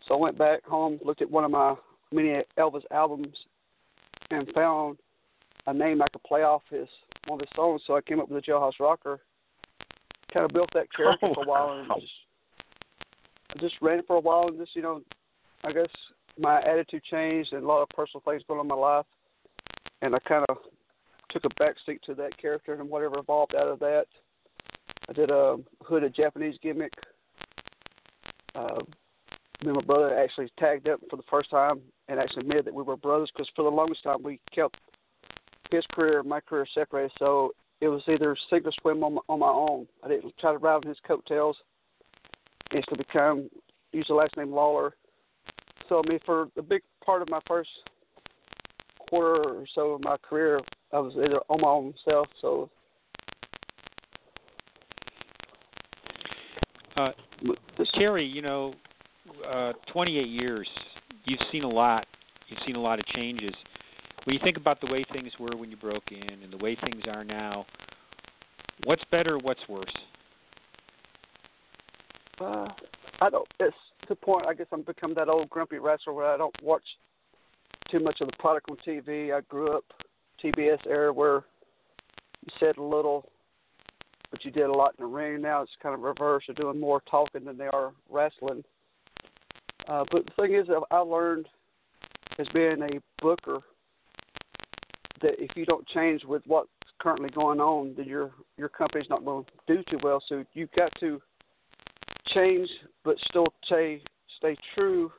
So 0.06 0.14
I 0.14 0.18
went 0.18 0.38
back 0.38 0.64
home, 0.64 0.98
looked 1.04 1.22
at 1.22 1.30
one 1.30 1.44
of 1.44 1.50
my 1.50 1.74
many 2.12 2.42
Elvis 2.58 2.84
albums, 2.90 3.36
and 4.30 4.50
found 4.54 4.98
a 5.66 5.74
name 5.74 6.00
I 6.00 6.06
could 6.12 6.22
play 6.22 6.42
off 6.42 6.62
his 6.70 6.88
one 7.26 7.40
of 7.40 7.46
his 7.46 7.56
songs. 7.56 7.82
So 7.86 7.96
I 7.96 8.00
came 8.00 8.20
up 8.20 8.28
with 8.28 8.42
the 8.42 8.50
Jailhouse 8.50 8.80
Rocker. 8.80 9.20
Kind 10.32 10.44
of 10.44 10.52
built 10.52 10.68
that 10.74 10.92
character 10.94 11.26
Oh, 11.26 11.34
for 11.34 11.44
a 11.44 11.46
while, 11.46 11.78
and 11.78 11.88
just 12.00 12.12
I 13.54 13.60
just 13.60 13.74
ran 13.80 13.98
it 13.98 14.06
for 14.06 14.16
a 14.16 14.20
while, 14.20 14.48
and 14.48 14.58
just 14.58 14.74
you 14.74 14.82
know, 14.82 15.02
I 15.64 15.72
guess 15.72 15.88
my 16.38 16.60
attitude 16.62 17.02
changed 17.04 17.52
and 17.52 17.64
a 17.64 17.66
lot 17.66 17.82
of 17.82 17.88
personal 17.90 18.22
things 18.24 18.42
going 18.46 18.60
on 18.60 18.66
in 18.66 18.68
my 18.68 18.74
life, 18.74 19.06
and 20.02 20.14
I 20.14 20.18
kind 20.20 20.44
of 20.48 20.58
took 21.30 21.44
a 21.44 21.62
backseat 21.62 22.00
to 22.02 22.14
that 22.14 22.36
character 22.38 22.74
and 22.74 22.88
whatever 22.88 23.18
evolved 23.18 23.54
out 23.54 23.68
of 23.68 23.78
that. 23.80 24.06
I 25.08 25.12
did 25.12 25.30
a 25.30 25.56
hooded 25.82 26.14
Japanese 26.14 26.56
gimmick. 26.62 26.92
Uh, 28.54 28.80
me 29.62 29.68
and 29.68 29.76
my 29.76 29.82
brother 29.82 30.18
actually 30.18 30.50
tagged 30.58 30.88
up 30.88 31.00
for 31.08 31.16
the 31.16 31.22
first 31.30 31.50
time 31.50 31.80
and 32.08 32.20
actually 32.20 32.40
admitted 32.40 32.66
that 32.66 32.74
we 32.74 32.82
were 32.82 32.96
brothers 32.96 33.30
because 33.34 33.50
for 33.56 33.62
the 33.62 33.70
longest 33.70 34.02
time 34.02 34.22
we 34.22 34.40
kept 34.54 34.76
his 35.70 35.84
career 35.92 36.20
and 36.20 36.28
my 36.28 36.40
career 36.40 36.66
separated. 36.74 37.12
So 37.18 37.52
it 37.80 37.88
was 37.88 38.02
either 38.08 38.36
sink 38.50 38.66
or 38.66 38.72
swim 38.80 39.02
on 39.02 39.14
my, 39.14 39.20
on 39.28 39.38
my 39.40 39.48
own. 39.48 39.86
I 40.02 40.08
didn't 40.08 40.36
try 40.38 40.52
to 40.52 40.58
ride 40.58 40.76
on 40.76 40.82
his 40.82 40.98
coattails. 41.06 41.56
Instantly 42.74 43.04
become 43.04 43.48
use 43.92 44.06
the 44.08 44.14
last 44.14 44.36
name 44.36 44.52
Lawler. 44.52 44.94
So 45.88 46.02
I 46.04 46.08
mean, 46.08 46.18
for 46.24 46.48
a 46.56 46.62
big 46.62 46.82
part 47.04 47.22
of 47.22 47.28
my 47.28 47.40
first 47.46 47.70
quarter 49.08 49.42
or 49.42 49.64
so 49.74 49.92
of 49.92 50.02
my 50.02 50.16
career, 50.16 50.60
I 50.92 50.98
was 50.98 51.12
either 51.16 51.40
on 51.48 51.60
my 51.60 51.68
own 51.68 51.94
self. 52.04 52.28
So 52.40 52.70
Uh, 56.96 57.10
Terry, 57.94 58.24
you 58.24 58.42
know, 58.42 58.74
uh, 59.46 59.72
28 59.92 60.26
years, 60.26 60.68
you've 61.24 61.40
seen 61.52 61.62
a 61.62 61.68
lot. 61.68 62.06
You've 62.48 62.60
seen 62.66 62.76
a 62.76 62.80
lot 62.80 62.98
of 62.98 63.06
changes. 63.06 63.54
When 64.24 64.34
you 64.34 64.40
think 64.42 64.56
about 64.56 64.80
the 64.80 64.90
way 64.90 65.04
things 65.12 65.30
were 65.38 65.56
when 65.56 65.70
you 65.70 65.76
broke 65.76 66.10
in 66.10 66.42
and 66.42 66.52
the 66.52 66.56
way 66.56 66.76
things 66.76 67.02
are 67.08 67.22
now, 67.22 67.66
what's 68.84 69.02
better, 69.10 69.38
what's 69.38 69.60
worse? 69.68 69.92
Uh, 72.40 72.68
I 73.20 73.30
don't. 73.30 73.48
It's 73.60 73.76
to 74.06 74.14
the 74.14 74.16
point. 74.16 74.46
I 74.46 74.54
guess 74.54 74.66
I'm 74.72 74.82
become 74.82 75.14
that 75.14 75.28
old 75.28 75.50
grumpy 75.50 75.78
wrestler 75.78 76.12
where 76.12 76.26
I 76.26 76.36
don't 76.36 76.54
watch 76.62 76.84
too 77.90 78.00
much 78.00 78.20
of 78.20 78.28
the 78.28 78.36
product 78.38 78.70
on 78.70 78.76
TV. 78.86 79.34
I 79.34 79.40
grew 79.42 79.76
up 79.76 79.84
TBS 80.42 80.86
era 80.86 81.12
where 81.12 81.44
you 82.44 82.52
said 82.60 82.76
a 82.76 82.82
little, 82.82 83.30
but 84.30 84.44
you 84.44 84.50
did 84.50 84.64
a 84.64 84.72
lot 84.72 84.94
in 84.98 85.04
the 85.04 85.06
ring. 85.06 85.40
Now 85.42 85.62
it's 85.62 85.72
kind 85.82 85.94
of 85.94 86.00
reverse. 86.00 86.44
They're 86.46 86.54
doing 86.54 86.80
more 86.80 87.02
talking 87.10 87.44
than 87.44 87.56
they 87.56 87.68
are 87.68 87.92
wrestling. 88.10 88.64
Uh, 89.88 90.04
but 90.10 90.26
the 90.26 90.42
thing 90.42 90.54
is, 90.54 90.66
I 90.90 90.98
learned 90.98 91.46
as 92.38 92.46
being 92.52 92.82
a 92.82 93.22
booker 93.22 93.60
that 95.22 95.40
if 95.42 95.56
you 95.56 95.64
don't 95.64 95.86
change 95.88 96.24
with 96.24 96.42
what's 96.46 96.68
currently 96.98 97.30
going 97.30 97.60
on, 97.60 97.94
then 97.96 98.06
your 98.06 98.30
your 98.56 98.68
company's 98.68 99.08
not 99.08 99.24
going 99.24 99.44
to 99.44 99.76
do 99.76 99.82
too 99.90 99.98
well. 100.02 100.22
So 100.28 100.44
you've 100.54 100.72
got 100.72 100.92
to 101.00 101.20
change, 102.34 102.68
but 103.04 103.16
still 103.28 103.46
stay 103.64 104.02
stay 104.38 104.56
true 104.74 105.10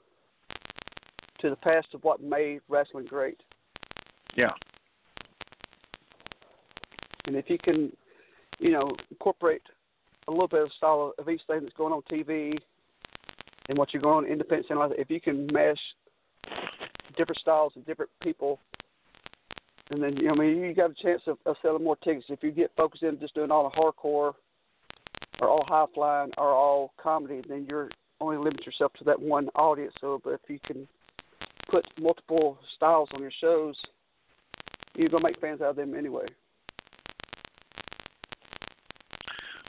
to 1.39 1.49
the 1.49 1.55
past 1.55 1.87
of 1.93 2.03
what 2.03 2.21
made 2.21 2.61
wrestling 2.67 3.05
great. 3.05 3.41
Yeah. 4.35 4.51
And 7.25 7.35
if 7.35 7.49
you 7.49 7.57
can, 7.57 7.91
you 8.59 8.71
know, 8.71 8.95
incorporate 9.11 9.61
a 10.27 10.31
little 10.31 10.47
bit 10.47 10.63
of 10.63 10.71
style 10.77 11.13
of 11.17 11.29
each 11.29 11.41
thing 11.47 11.59
that's 11.61 11.75
going 11.75 11.93
on 11.93 12.01
TV 12.11 12.57
and 13.69 13.77
what 13.77 13.93
you're 13.93 14.01
going 14.01 14.25
on 14.25 14.31
independent 14.31 14.67
center, 14.67 14.89
if 14.97 15.09
you 15.09 15.19
can 15.19 15.47
mesh 15.51 15.77
different 17.17 17.39
styles 17.39 17.73
and 17.75 17.85
different 17.85 18.11
people, 18.21 18.59
and 19.89 20.01
then 20.01 20.17
you 20.17 20.27
know, 20.27 20.33
I 20.33 20.37
mean, 20.37 20.57
you 20.61 20.73
got 20.73 20.91
a 20.91 20.95
chance 20.95 21.21
of, 21.27 21.37
of 21.45 21.55
selling 21.61 21.83
more 21.83 21.95
tickets 21.97 22.25
if 22.29 22.43
you 22.43 22.51
get 22.51 22.71
focused 22.75 23.03
in 23.03 23.19
just 23.19 23.35
doing 23.35 23.51
all 23.51 23.69
the 23.69 23.75
hardcore 23.75 24.33
or 25.41 25.49
all 25.49 25.65
high 25.67 25.85
flying 25.93 26.31
or 26.37 26.49
all 26.49 26.93
comedy, 27.01 27.41
then 27.47 27.65
you're 27.69 27.89
only 28.19 28.37
limit 28.37 28.65
yourself 28.65 28.93
to 28.93 29.03
that 29.05 29.19
one 29.19 29.49
audience. 29.55 29.93
So, 30.01 30.19
but 30.23 30.31
if 30.31 30.41
you 30.47 30.59
can 30.65 30.87
put 31.69 31.85
multiple 31.99 32.57
styles 32.75 33.09
on 33.13 33.21
your 33.21 33.31
shows, 33.39 33.75
you're 34.95 35.09
gonna 35.09 35.23
make 35.23 35.39
fans 35.39 35.61
out 35.61 35.71
of 35.71 35.75
them 35.75 35.93
anyway. 35.93 36.25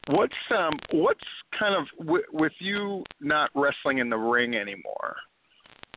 What's 0.08 0.32
um 0.56 0.78
what's 0.90 1.20
kind 1.58 1.74
of 1.74 1.86
with, 2.06 2.24
with 2.32 2.52
you 2.60 3.04
not 3.20 3.50
wrestling 3.54 3.98
in 3.98 4.08
the 4.08 4.16
ring 4.16 4.54
anymore? 4.54 5.16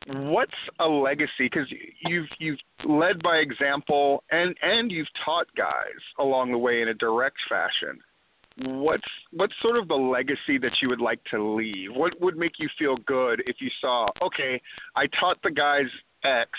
What's 0.06 0.52
a 0.80 0.86
legacy? 0.86 1.30
Because 1.40 1.72
you've 2.06 2.28
you've 2.38 2.58
led 2.84 3.22
by 3.22 3.36
example 3.36 4.22
and 4.30 4.54
and 4.60 4.92
you've 4.92 5.08
taught 5.24 5.46
guys 5.56 6.00
along 6.18 6.52
the 6.52 6.58
way 6.58 6.82
in 6.82 6.88
a 6.88 6.94
direct 6.94 7.36
fashion. 7.48 8.00
What's 8.58 9.02
what's 9.32 9.54
sort 9.62 9.76
of 9.76 9.88
the 9.88 9.94
legacy 9.94 10.58
that 10.60 10.72
you 10.80 10.88
would 10.88 11.00
like 11.00 11.22
to 11.30 11.42
leave? 11.42 11.90
What 11.94 12.20
would 12.20 12.36
make 12.36 12.52
you 12.58 12.68
feel 12.78 12.96
good 13.06 13.42
if 13.46 13.56
you 13.60 13.70
saw 13.80 14.08
okay, 14.20 14.60
I 14.96 15.06
taught 15.18 15.38
the 15.42 15.50
guys 15.50 15.86
X 16.24 16.50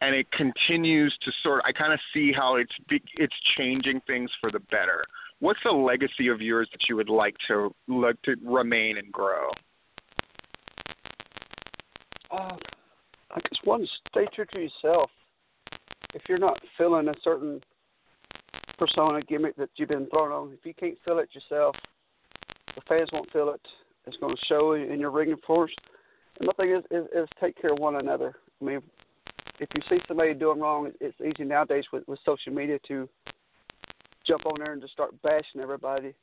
and 0.00 0.14
it 0.14 0.30
continues 0.32 1.16
to 1.22 1.32
sort. 1.42 1.62
I 1.64 1.72
kind 1.72 1.92
of 1.92 1.98
see 2.12 2.32
how 2.32 2.56
it's 2.56 2.72
it's 3.14 3.34
changing 3.56 4.00
things 4.06 4.30
for 4.40 4.50
the 4.50 4.60
better 4.60 5.04
what's 5.40 5.60
the 5.64 5.70
legacy 5.70 6.28
of 6.28 6.40
yours 6.40 6.68
that 6.72 6.88
you 6.88 6.96
would 6.96 7.08
like 7.08 7.36
to 7.48 7.74
like 7.86 8.20
to 8.22 8.36
remain 8.44 8.98
and 8.98 9.10
grow? 9.12 9.50
Uh, 12.30 12.56
I 13.30 13.40
guess 13.40 13.58
one, 13.64 13.86
stay 14.10 14.26
true 14.34 14.44
to 14.52 14.60
yourself. 14.60 15.10
If 16.14 16.22
you're 16.28 16.38
not 16.38 16.58
feeling 16.76 17.08
a 17.08 17.14
certain 17.22 17.60
persona 18.78 19.20
gimmick 19.22 19.56
that 19.56 19.70
you've 19.76 19.88
been 19.88 20.06
thrown 20.06 20.32
on. 20.32 20.52
If 20.52 20.64
you 20.64 20.74
can't 20.74 20.98
feel 21.04 21.18
it 21.18 21.28
yourself, 21.32 21.76
the 22.74 22.80
fans 22.88 23.10
won't 23.12 23.30
feel 23.32 23.50
it. 23.50 23.60
It's 24.06 24.16
going 24.18 24.36
to 24.36 24.42
show 24.46 24.72
in 24.72 24.98
your 25.00 25.10
ring 25.10 25.34
force. 25.46 25.74
And 26.38 26.46
my 26.46 26.52
thing 26.54 26.74
is, 26.74 26.84
is, 26.90 27.06
is 27.14 27.28
take 27.40 27.60
care 27.60 27.72
of 27.72 27.78
one 27.78 27.96
another. 27.96 28.36
I 28.60 28.64
mean, 28.64 28.80
if 29.58 29.68
you 29.74 29.82
see 29.88 30.00
somebody 30.06 30.34
doing 30.34 30.60
wrong, 30.60 30.90
it's 31.00 31.16
easy 31.20 31.46
nowadays 31.46 31.84
with, 31.92 32.06
with 32.06 32.18
social 32.24 32.52
media 32.52 32.78
to 32.88 33.08
jump 34.26 34.46
on 34.46 34.54
there 34.58 34.72
and 34.72 34.80
just 34.80 34.92
start 34.92 35.20
bashing 35.22 35.60
everybody. 35.60 36.14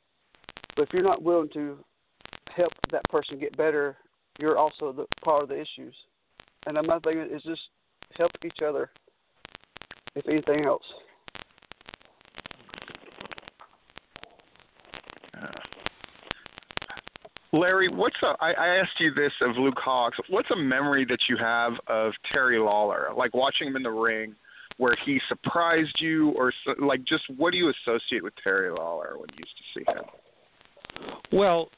But 0.74 0.82
if 0.82 0.88
you're 0.92 1.02
not 1.02 1.22
willing 1.22 1.50
to 1.50 1.78
help 2.54 2.72
that 2.90 3.02
person 3.10 3.38
get 3.38 3.56
better, 3.56 3.96
you're 4.38 4.58
also 4.58 4.92
the 4.92 5.06
part 5.24 5.42
of 5.42 5.48
the 5.48 5.56
issues. 5.56 5.94
And 6.66 6.78
my 6.86 6.98
thing 7.00 7.18
is 7.18 7.42
just 7.42 7.60
help 8.16 8.32
each 8.44 8.58
other, 8.66 8.90
if 10.14 10.26
anything 10.28 10.64
else. 10.64 10.84
Larry, 17.56 17.88
what's 17.88 18.16
a? 18.22 18.34
I, 18.40 18.52
I 18.52 18.66
asked 18.76 18.98
you 18.98 19.12
this 19.14 19.32
of 19.40 19.56
Luke 19.56 19.78
Hawx. 19.84 20.12
What's 20.28 20.50
a 20.50 20.56
memory 20.56 21.04
that 21.06 21.20
you 21.28 21.36
have 21.38 21.72
of 21.86 22.12
Terry 22.32 22.58
Lawler, 22.58 23.08
like 23.16 23.34
watching 23.34 23.68
him 23.68 23.76
in 23.76 23.82
the 23.82 23.90
ring, 23.90 24.34
where 24.78 24.96
he 25.04 25.20
surprised 25.28 25.96
you, 25.98 26.30
or 26.30 26.52
so- 26.64 26.74
like 26.84 27.04
just 27.04 27.24
what 27.36 27.52
do 27.52 27.58
you 27.58 27.72
associate 27.86 28.22
with 28.22 28.34
Terry 28.42 28.70
Lawler 28.70 29.16
when 29.18 29.28
you 29.32 29.44
used 29.44 29.56
to 29.56 29.80
see 29.80 29.84
him? 29.98 31.14
Well, 31.32 31.68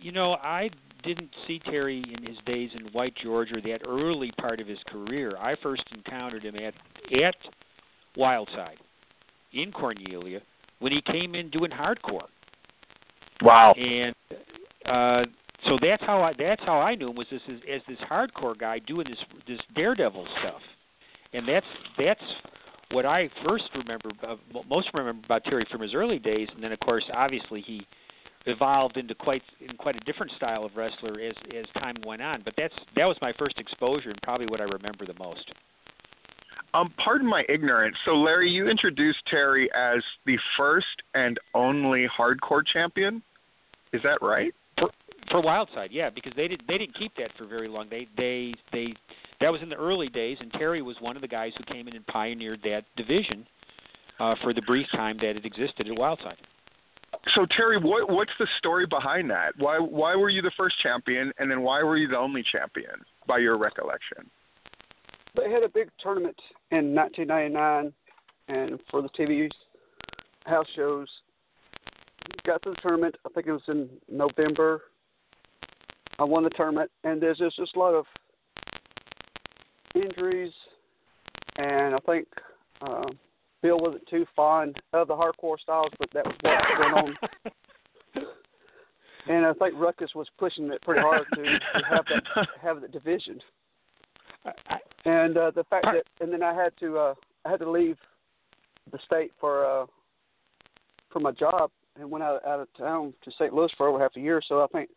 you 0.00 0.12
know, 0.12 0.34
I 0.34 0.70
didn't 1.02 1.30
see 1.46 1.60
Terry 1.60 2.02
in 2.16 2.26
his 2.26 2.38
days 2.46 2.70
in 2.74 2.86
White 2.92 3.14
Georgia, 3.22 3.60
that 3.64 3.80
early 3.86 4.32
part 4.38 4.60
of 4.60 4.66
his 4.66 4.78
career. 4.88 5.32
I 5.38 5.54
first 5.62 5.84
encountered 5.94 6.44
him 6.44 6.56
at 6.56 6.74
at 7.22 7.34
Wildside 8.16 8.78
in 9.52 9.72
Cornelia 9.72 10.40
when 10.80 10.92
he 10.92 11.00
came 11.02 11.34
in 11.34 11.50
doing 11.50 11.70
hardcore. 11.70 12.26
Wow. 13.42 13.72
And 13.72 14.14
uh 14.90 15.24
so 15.66 15.76
that's 15.82 16.02
how 16.04 16.22
I 16.22 16.32
that's 16.38 16.62
how 16.64 16.80
I 16.80 16.94
knew 16.94 17.10
him 17.10 17.16
was 17.16 17.26
this 17.30 17.42
as, 17.48 17.58
as 17.72 17.80
this 17.88 17.98
hardcore 18.08 18.56
guy 18.58 18.78
doing 18.78 19.06
this 19.08 19.18
this 19.46 19.58
daredevil 19.74 20.26
stuff. 20.40 20.60
And 21.32 21.48
that's 21.48 21.66
that's 21.98 22.22
what 22.92 23.04
I 23.04 23.28
first 23.46 23.64
remember 23.74 24.10
uh, 24.26 24.36
most 24.68 24.88
remember 24.94 25.24
about 25.24 25.44
Terry 25.44 25.66
from 25.70 25.82
his 25.82 25.94
early 25.94 26.18
days 26.18 26.48
and 26.54 26.62
then 26.62 26.72
of 26.72 26.80
course 26.80 27.04
obviously 27.12 27.60
he 27.62 27.82
evolved 28.46 28.96
into 28.96 29.14
quite 29.14 29.42
in 29.60 29.76
quite 29.76 29.96
a 29.96 30.00
different 30.00 30.32
style 30.32 30.64
of 30.64 30.76
wrestler 30.76 31.20
as 31.20 31.34
as 31.56 31.64
time 31.80 31.96
went 32.06 32.22
on. 32.22 32.42
But 32.44 32.54
that's 32.56 32.74
that 32.96 33.06
was 33.06 33.16
my 33.20 33.32
first 33.38 33.58
exposure 33.58 34.10
and 34.10 34.22
probably 34.22 34.46
what 34.46 34.60
I 34.60 34.64
remember 34.64 35.06
the 35.06 35.18
most. 35.18 35.50
Um, 36.74 36.92
pardon 37.02 37.26
my 37.26 37.44
ignorance. 37.48 37.96
So, 38.04 38.12
Larry, 38.12 38.50
you 38.50 38.68
introduced 38.68 39.20
Terry 39.26 39.70
as 39.74 40.02
the 40.26 40.38
first 40.56 40.86
and 41.14 41.38
only 41.54 42.06
hardcore 42.06 42.62
champion. 42.70 43.22
Is 43.94 44.02
that 44.02 44.18
right? 44.20 44.52
For 45.30 45.42
for 45.42 45.42
Wildside, 45.42 45.88
yeah, 45.90 46.10
because 46.10 46.32
they 46.36 46.48
did 46.48 46.62
they 46.68 46.78
didn't 46.78 46.96
keep 46.96 47.14
that 47.16 47.30
for 47.36 47.46
very 47.46 47.68
long. 47.68 47.88
They 47.90 48.06
they 48.16 48.54
they 48.72 48.94
that 49.40 49.52
was 49.52 49.62
in 49.62 49.68
the 49.68 49.76
early 49.76 50.08
days, 50.08 50.38
and 50.40 50.52
Terry 50.52 50.82
was 50.82 50.96
one 51.00 51.16
of 51.16 51.22
the 51.22 51.28
guys 51.28 51.52
who 51.56 51.64
came 51.64 51.88
in 51.88 51.96
and 51.96 52.06
pioneered 52.06 52.60
that 52.64 52.84
division 52.96 53.46
uh, 54.18 54.34
for 54.42 54.52
the 54.52 54.62
brief 54.62 54.86
time 54.92 55.16
that 55.18 55.36
it 55.36 55.44
existed 55.44 55.88
at 55.88 55.96
Wildside. 55.96 56.36
So, 57.34 57.46
Terry, 57.56 57.78
what 57.78 58.10
what's 58.10 58.32
the 58.38 58.46
story 58.58 58.86
behind 58.86 59.30
that? 59.30 59.52
Why 59.58 59.78
why 59.78 60.16
were 60.16 60.30
you 60.30 60.42
the 60.42 60.52
first 60.56 60.76
champion, 60.82 61.32
and 61.38 61.50
then 61.50 61.62
why 61.62 61.82
were 61.82 61.96
you 61.96 62.08
the 62.08 62.18
only 62.18 62.42
champion, 62.50 63.04
by 63.26 63.38
your 63.38 63.56
recollection? 63.58 64.30
They 65.36 65.50
had 65.50 65.62
a 65.62 65.68
big 65.68 65.90
tournament 66.02 66.38
in 66.70 66.94
1999, 66.94 67.92
and 68.48 68.80
for 68.90 69.02
the 69.02 69.08
TV 69.10 69.48
house 70.46 70.66
shows, 70.74 71.06
got 72.44 72.62
to 72.62 72.70
the 72.70 72.76
tournament. 72.76 73.14
I 73.26 73.28
think 73.30 73.46
it 73.46 73.52
was 73.52 73.62
in 73.68 73.88
November. 74.10 74.82
I 76.18 76.24
won 76.24 76.42
the 76.42 76.50
tournament, 76.50 76.90
and 77.04 77.20
there's 77.20 77.38
just, 77.38 77.56
just 77.56 77.76
a 77.76 77.78
lot 77.78 77.94
of 77.94 78.04
injuries, 79.94 80.52
and 81.56 81.94
I 81.94 81.98
think 82.06 82.26
uh, 82.82 83.06
Bill 83.62 83.78
wasn't 83.78 84.06
too 84.08 84.26
fond 84.34 84.76
of 84.92 85.08
the 85.08 85.14
hardcore 85.14 85.58
styles, 85.60 85.92
but 85.98 86.08
that 86.14 86.26
was 86.26 86.34
what 86.40 86.54
was 86.54 86.78
going 86.78 86.94
on. 86.94 87.16
And 89.28 89.44
I 89.44 89.52
think 89.52 89.74
Ruckus 89.76 90.14
was 90.14 90.26
pushing 90.38 90.70
it 90.72 90.80
pretty 90.82 91.02
hard 91.02 91.26
to, 91.34 91.42
to 91.42 91.86
have 91.88 92.04
that 92.06 92.48
have 92.62 92.80
the 92.80 92.88
division. 92.88 93.38
And 95.04 95.36
uh, 95.36 95.50
the 95.50 95.64
fact 95.64 95.86
that, 95.86 96.04
and 96.20 96.32
then 96.32 96.42
I 96.42 96.54
had 96.54 96.72
to, 96.80 96.96
uh, 96.96 97.14
I 97.44 97.50
had 97.50 97.60
to 97.60 97.70
leave 97.70 97.98
the 98.90 98.98
state 99.04 99.32
for 99.38 99.66
uh, 99.66 99.86
for 101.10 101.20
my 101.20 101.32
job, 101.32 101.70
and 101.98 102.10
went 102.10 102.24
out 102.24 102.44
out 102.46 102.60
of 102.60 102.68
town 102.78 103.12
to 103.22 103.30
St. 103.32 103.52
Louis 103.52 103.70
for 103.76 103.88
over 103.88 103.98
half 103.98 104.16
a 104.16 104.20
year. 104.20 104.40
So 104.46 104.62
I 104.62 104.66
think 104.68 104.88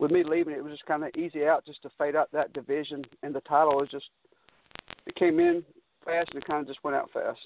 with 0.00 0.10
me 0.10 0.24
leaving, 0.24 0.54
it 0.54 0.64
was 0.64 0.72
just 0.72 0.86
kind 0.86 1.04
of 1.04 1.10
easy 1.16 1.46
out 1.46 1.64
just 1.66 1.82
to 1.82 1.90
fade 1.98 2.16
out 2.16 2.32
that 2.32 2.52
division, 2.54 3.04
and 3.22 3.34
the 3.34 3.42
title 3.42 3.76
was 3.76 3.88
just 3.90 4.06
it 5.06 5.14
came 5.14 5.38
in 5.38 5.62
fast 6.04 6.30
and 6.32 6.42
it 6.42 6.46
kind 6.46 6.62
of 6.62 6.66
just 6.66 6.82
went 6.82 6.96
out 6.96 7.10
fast. 7.12 7.38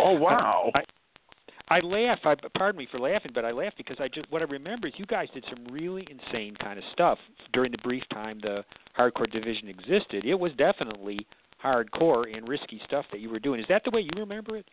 Oh 0.00 0.12
wow! 0.12 0.72
I, 0.74 1.76
I 1.76 1.80
laugh. 1.80 2.18
I, 2.24 2.34
pardon 2.56 2.78
me 2.78 2.88
for 2.90 2.98
laughing, 2.98 3.32
but 3.34 3.44
I 3.44 3.52
laugh 3.52 3.74
because 3.76 3.98
I 4.00 4.08
just 4.08 4.30
what 4.30 4.40
I 4.40 4.46
remember 4.46 4.88
is 4.88 4.94
you 4.96 5.04
guys 5.06 5.28
did 5.34 5.44
some 5.50 5.64
really 5.70 6.06
insane 6.10 6.56
kind 6.56 6.78
of 6.78 6.84
stuff 6.92 7.18
during 7.52 7.70
the 7.70 7.78
brief 7.78 8.02
time 8.10 8.40
the 8.40 8.64
hardcore 8.98 9.30
division 9.30 9.68
existed. 9.68 10.24
It 10.24 10.34
was 10.34 10.52
definitely 10.56 11.26
hardcore 11.62 12.34
and 12.34 12.48
risky 12.48 12.80
stuff 12.86 13.04
that 13.12 13.20
you 13.20 13.30
were 13.30 13.38
doing. 13.38 13.60
Is 13.60 13.66
that 13.68 13.82
the 13.84 13.90
way 13.90 14.00
you 14.00 14.10
remember 14.16 14.56
it? 14.56 14.66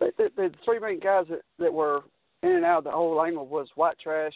The, 0.00 0.10
the, 0.16 0.28
the 0.36 0.50
three 0.64 0.78
main 0.78 0.98
guys 0.98 1.26
that, 1.28 1.42
that 1.58 1.72
were 1.72 2.00
in 2.42 2.52
and 2.52 2.64
out 2.64 2.78
of 2.78 2.84
the 2.84 2.90
whole 2.90 3.22
angle 3.22 3.46
was 3.46 3.68
White 3.76 3.98
Trash, 4.02 4.32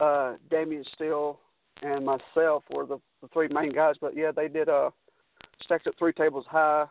uh, 0.00 0.34
Damian 0.50 0.84
Steele, 0.94 1.38
and 1.82 2.04
myself 2.04 2.64
were 2.70 2.86
the, 2.86 2.98
the 3.22 3.28
three 3.32 3.48
main 3.48 3.72
guys. 3.72 3.94
But 4.00 4.16
yeah, 4.16 4.30
they 4.34 4.48
did 4.48 4.68
uh 4.68 4.90
stacked 5.62 5.86
up 5.86 5.94
three 5.98 6.12
tables 6.12 6.44
high 6.48 6.86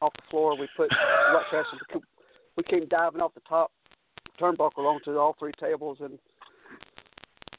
off 0.00 0.12
the 0.14 0.22
floor. 0.30 0.56
We 0.56 0.68
put 0.76 0.90
White 1.32 1.44
Trash. 1.50 1.66
and 1.92 2.02
We 2.56 2.62
came 2.64 2.86
diving 2.88 3.20
off 3.20 3.34
the 3.34 3.40
top 3.48 3.72
turnbuckle 4.40 4.78
onto 4.78 5.16
all 5.18 5.36
three 5.38 5.52
tables, 5.60 5.98
and 6.00 6.18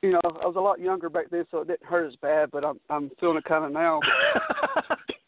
you 0.02 0.12
know 0.12 0.22
I 0.24 0.46
was 0.46 0.56
a 0.58 0.62
lot 0.62 0.80
younger 0.80 1.10
back 1.10 1.30
then, 1.30 1.46
so 1.52 1.60
it 1.60 1.68
didn't 1.68 1.86
hurt 1.86 2.08
as 2.08 2.16
bad. 2.18 2.52
But 2.52 2.66
I'm 2.66 2.80
I'm 2.90 3.12
feeling 3.20 3.38
it 3.38 3.46
kind 3.46 3.66
of 3.66 3.72
now. 3.72 4.00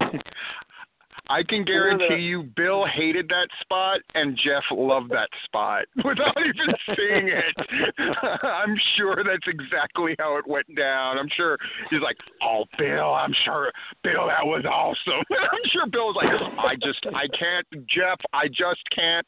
I 1.32 1.44
can 1.44 1.64
guarantee 1.64 2.24
you, 2.24 2.44
Bill 2.58 2.86
hated 2.86 3.30
that 3.30 3.48
spot, 3.62 4.02
and 4.16 4.38
Jeff 4.38 4.64
loved 4.70 5.12
that 5.12 5.30
spot 5.46 5.86
without 6.04 6.36
even 6.38 6.76
seeing 6.88 7.30
it. 7.30 7.56
I'm 8.44 8.76
sure 8.98 9.16
that's 9.24 9.48
exactly 9.48 10.14
how 10.20 10.36
it 10.38 10.46
went 10.46 10.68
down. 10.76 11.18
I'm 11.18 11.30
sure 11.38 11.58
he's 11.90 12.02
like, 12.02 12.18
"Oh, 12.44 12.66
Bill, 12.78 13.14
I'm 13.14 13.34
sure, 13.46 13.72
Bill, 14.04 14.28
that 14.28 14.46
was 14.46 14.66
awesome." 14.66 15.24
I'm 15.32 15.70
sure 15.72 15.88
Bill 15.88 16.08
was 16.08 16.18
like, 16.18 16.30
"I 16.60 16.76
just, 16.76 17.00
I 17.16 17.28
can't, 17.38 17.66
Jeff, 17.88 18.20
I 18.34 18.50
just 18.50 18.84
can't." 18.94 19.26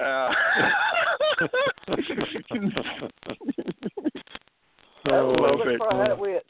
Uh, 0.00 0.30
I 5.06 5.18
love 5.18 5.58
That's 5.58 5.74
it. 5.74 5.80
where 5.80 5.92
I 5.92 6.02
had 6.02 6.10
it 6.12 6.18
with. 6.18 6.42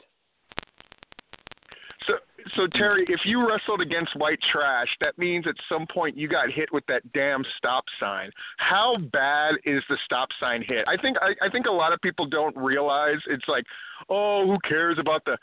So, 2.55 2.67
Terry, 2.67 3.05
if 3.09 3.21
you 3.25 3.47
wrestled 3.47 3.81
against 3.81 4.15
White 4.15 4.39
Trash, 4.51 4.87
that 5.01 5.17
means 5.17 5.47
at 5.47 5.55
some 5.67 5.87
point 5.87 6.15
you 6.15 6.27
got 6.27 6.51
hit 6.51 6.71
with 6.71 6.85
that 6.87 7.01
damn 7.13 7.43
stop 7.57 7.83
sign. 7.99 8.29
How 8.57 8.97
bad 9.11 9.55
is 9.65 9.81
the 9.89 9.97
stop 10.05 10.29
sign 10.39 10.63
hit? 10.67 10.85
I 10.87 10.95
think 10.97 11.17
I, 11.21 11.33
I 11.45 11.49
think 11.49 11.65
a 11.65 11.71
lot 11.71 11.93
of 11.93 12.01
people 12.01 12.25
don't 12.27 12.55
realize 12.55 13.17
it's 13.27 13.47
like, 13.47 13.63
oh, 14.09 14.45
who 14.45 14.57
cares 14.67 14.97
about 14.99 15.23
the? 15.25 15.37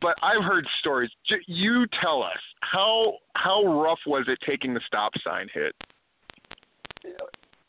But 0.00 0.16
I've 0.22 0.42
heard 0.42 0.66
stories. 0.80 1.10
J- 1.28 1.44
You 1.46 1.86
tell 2.02 2.22
us 2.22 2.38
how 2.60 3.18
how 3.34 3.64
rough 3.82 4.00
was 4.06 4.24
it 4.28 4.38
taking 4.46 4.72
the 4.72 4.80
stop 4.86 5.12
sign 5.22 5.48
hit? 5.52 5.74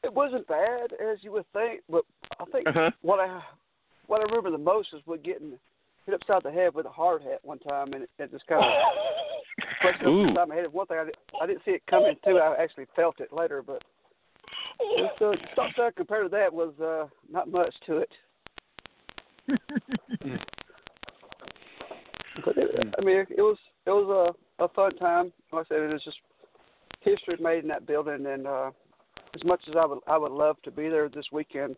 It 0.03 0.13
wasn't 0.13 0.47
bad 0.47 0.93
as 0.93 1.17
you 1.21 1.31
would 1.33 1.51
think, 1.51 1.81
but 1.89 2.05
I 2.39 2.45
think 2.45 2.67
Uh-huh. 2.67 2.91
what 3.01 3.19
I 3.19 3.41
what 4.07 4.21
I 4.21 4.23
remember 4.23 4.51
the 4.51 4.57
most 4.57 4.89
is 4.93 5.01
with 5.05 5.23
getting 5.23 5.57
hit 6.05 6.15
upside 6.15 6.43
the 6.43 6.51
head 6.51 6.73
with 6.73 6.85
a 6.85 6.89
hard 6.89 7.21
hat 7.23 7.39
one 7.43 7.59
time, 7.59 7.93
and 7.93 8.03
it, 8.03 8.09
it 8.19 8.31
just 8.31 8.45
kind 8.47 8.63
of 8.65 8.71
pushed 9.81 10.01
me 10.01 10.11
Ooh. 10.11 10.29
upside 10.29 10.49
my 10.49 10.55
head. 10.55 10.71
One 10.71 10.87
thing 10.87 10.97
I, 10.99 11.05
did, 11.05 11.17
I 11.41 11.45
didn't 11.47 11.61
see 11.65 11.71
it 11.71 11.83
coming 11.89 12.15
too. 12.25 12.37
I 12.37 12.61
actually 12.61 12.85
felt 12.95 13.19
it 13.19 13.33
later, 13.33 13.61
but 13.61 13.83
just, 14.97 15.21
uh, 15.21 15.31
stop 15.53 15.71
sign 15.77 15.91
compared 15.95 16.25
to 16.25 16.29
that 16.29 16.53
was 16.53 16.73
uh, 16.79 17.07
not 17.31 17.49
much 17.49 17.73
to 17.87 17.97
it. 17.97 18.09
But 22.43 22.57
it, 22.57 22.95
I 22.99 23.03
mean, 23.03 23.17
it, 23.17 23.27
it 23.37 23.41
was 23.41 23.57
it 23.85 23.91
was 23.91 24.35
a 24.59 24.63
a 24.63 24.67
fun 24.69 24.95
time. 24.97 25.31
Like 25.51 25.65
I 25.65 25.75
said, 25.75 25.83
it 25.83 25.93
was 25.93 26.03
just 26.03 26.17
history 27.01 27.37
made 27.39 27.63
in 27.63 27.69
that 27.69 27.87
building, 27.87 28.25
and 28.25 28.47
uh, 28.47 28.71
as 29.33 29.43
much 29.45 29.61
as 29.69 29.75
I 29.77 29.85
would 29.85 29.99
I 30.07 30.17
would 30.17 30.31
love 30.31 30.57
to 30.63 30.71
be 30.71 30.89
there 30.89 31.07
this 31.07 31.25
weekend, 31.31 31.75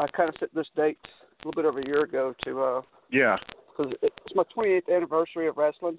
I 0.00 0.06
kind 0.08 0.28
of 0.28 0.34
set 0.40 0.54
this 0.54 0.66
date 0.76 0.98
a 1.42 1.48
little 1.48 1.62
bit 1.62 1.68
over 1.68 1.80
a 1.80 1.86
year 1.86 2.02
ago 2.02 2.34
to 2.44 2.62
uh 2.62 2.82
Yeah. 3.10 3.36
because 3.76 3.92
it's 4.02 4.34
my 4.34 4.44
28th 4.56 4.94
anniversary 4.94 5.46
of 5.48 5.56
wrestling, 5.56 5.98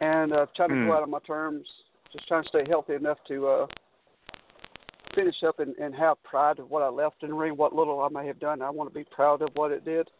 and 0.00 0.32
uh, 0.32 0.46
trying 0.56 0.70
to 0.70 0.76
Hmm. 0.76 0.86
go 0.86 0.94
out 0.94 1.02
on 1.02 1.10
my 1.10 1.18
terms 1.20 1.68
just 2.12 2.28
trying 2.28 2.42
to 2.42 2.48
stay 2.48 2.64
healthy 2.68 2.94
enough 2.94 3.18
to 3.26 3.48
uh, 3.48 3.66
finish 5.14 5.42
up 5.46 5.60
and, 5.60 5.74
and 5.76 5.94
have 5.94 6.22
pride 6.24 6.58
of 6.58 6.70
what 6.70 6.82
I 6.82 6.88
left 6.88 7.22
in 7.22 7.30
the 7.30 7.34
ring, 7.34 7.56
what 7.56 7.74
little 7.74 8.00
I 8.00 8.08
may 8.08 8.26
have 8.26 8.38
done. 8.38 8.60
I 8.60 8.68
want 8.70 8.90
to 8.90 8.94
be 8.94 9.04
proud 9.04 9.40
of 9.42 9.48
what 9.54 9.70
it 9.72 9.84
did, 9.84 10.10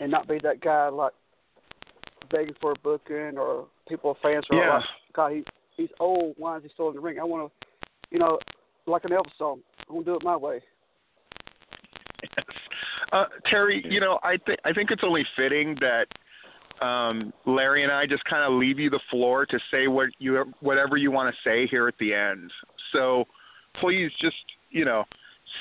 and 0.00 0.10
not 0.10 0.28
be 0.28 0.38
that 0.42 0.60
guy 0.60 0.88
like 0.88 1.12
begging 2.30 2.54
for 2.60 2.72
a 2.72 2.74
booking 2.82 3.38
or 3.38 3.66
people 3.88 4.16
fans 4.22 4.44
are 4.50 4.56
Yeah. 4.56 4.74
like, 4.76 4.84
God, 5.14 5.32
he 5.32 5.44
he's 5.76 5.90
old. 6.00 6.34
Why 6.36 6.56
is 6.58 6.62
he 6.62 6.68
still 6.70 6.88
in 6.88 6.94
the 6.94 7.00
ring? 7.00 7.18
I 7.18 7.24
want 7.24 7.50
to, 7.50 7.66
you 8.10 8.18
know, 8.18 8.38
like 8.86 9.04
an 9.04 9.10
Elvis 9.10 9.36
song. 9.38 9.60
I 9.88 9.92
want 9.92 10.04
to 10.06 10.12
do 10.12 10.16
it 10.16 10.24
my 10.24 10.36
way. 10.36 10.60
Yes. 13.12 13.20
Uh, 13.20 13.48
Terry, 13.48 13.84
you 13.88 14.00
know, 14.00 14.18
I 14.22 14.36
think 14.36 14.58
I 14.64 14.72
think 14.72 14.90
it's 14.90 15.02
only 15.04 15.24
fitting 15.36 15.76
that 15.80 16.06
um, 16.84 17.32
Larry 17.46 17.82
and 17.82 17.92
I 17.92 18.06
just 18.06 18.24
kind 18.24 18.42
of 18.44 18.58
leave 18.58 18.78
you 18.78 18.90
the 18.90 19.00
floor 19.10 19.46
to 19.46 19.58
say 19.70 19.88
what 19.88 20.10
you 20.18 20.44
whatever 20.60 20.96
you 20.96 21.10
want 21.10 21.34
to 21.34 21.48
say 21.48 21.66
here 21.66 21.88
at 21.88 21.94
the 21.98 22.14
end. 22.14 22.50
So 22.92 23.24
please 23.80 24.10
just 24.20 24.36
you 24.70 24.84
know 24.84 25.04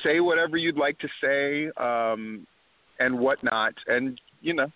say 0.03 0.19
whatever 0.19 0.57
you'd 0.57 0.77
like 0.77 0.99
to 0.99 1.07
say 1.21 1.67
um, 1.81 2.45
and 2.99 3.17
whatnot, 3.17 3.73
and 3.87 4.19
you 4.41 4.53
know 4.53 4.67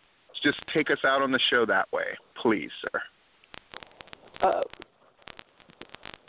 just 0.43 0.59
take 0.73 0.89
us 0.89 0.99
out 1.05 1.21
on 1.21 1.31
the 1.31 1.39
show 1.49 1.65
that 1.65 1.91
way, 1.91 2.17
please, 2.41 2.69
sir. 2.81 3.01
uh, 4.41 4.61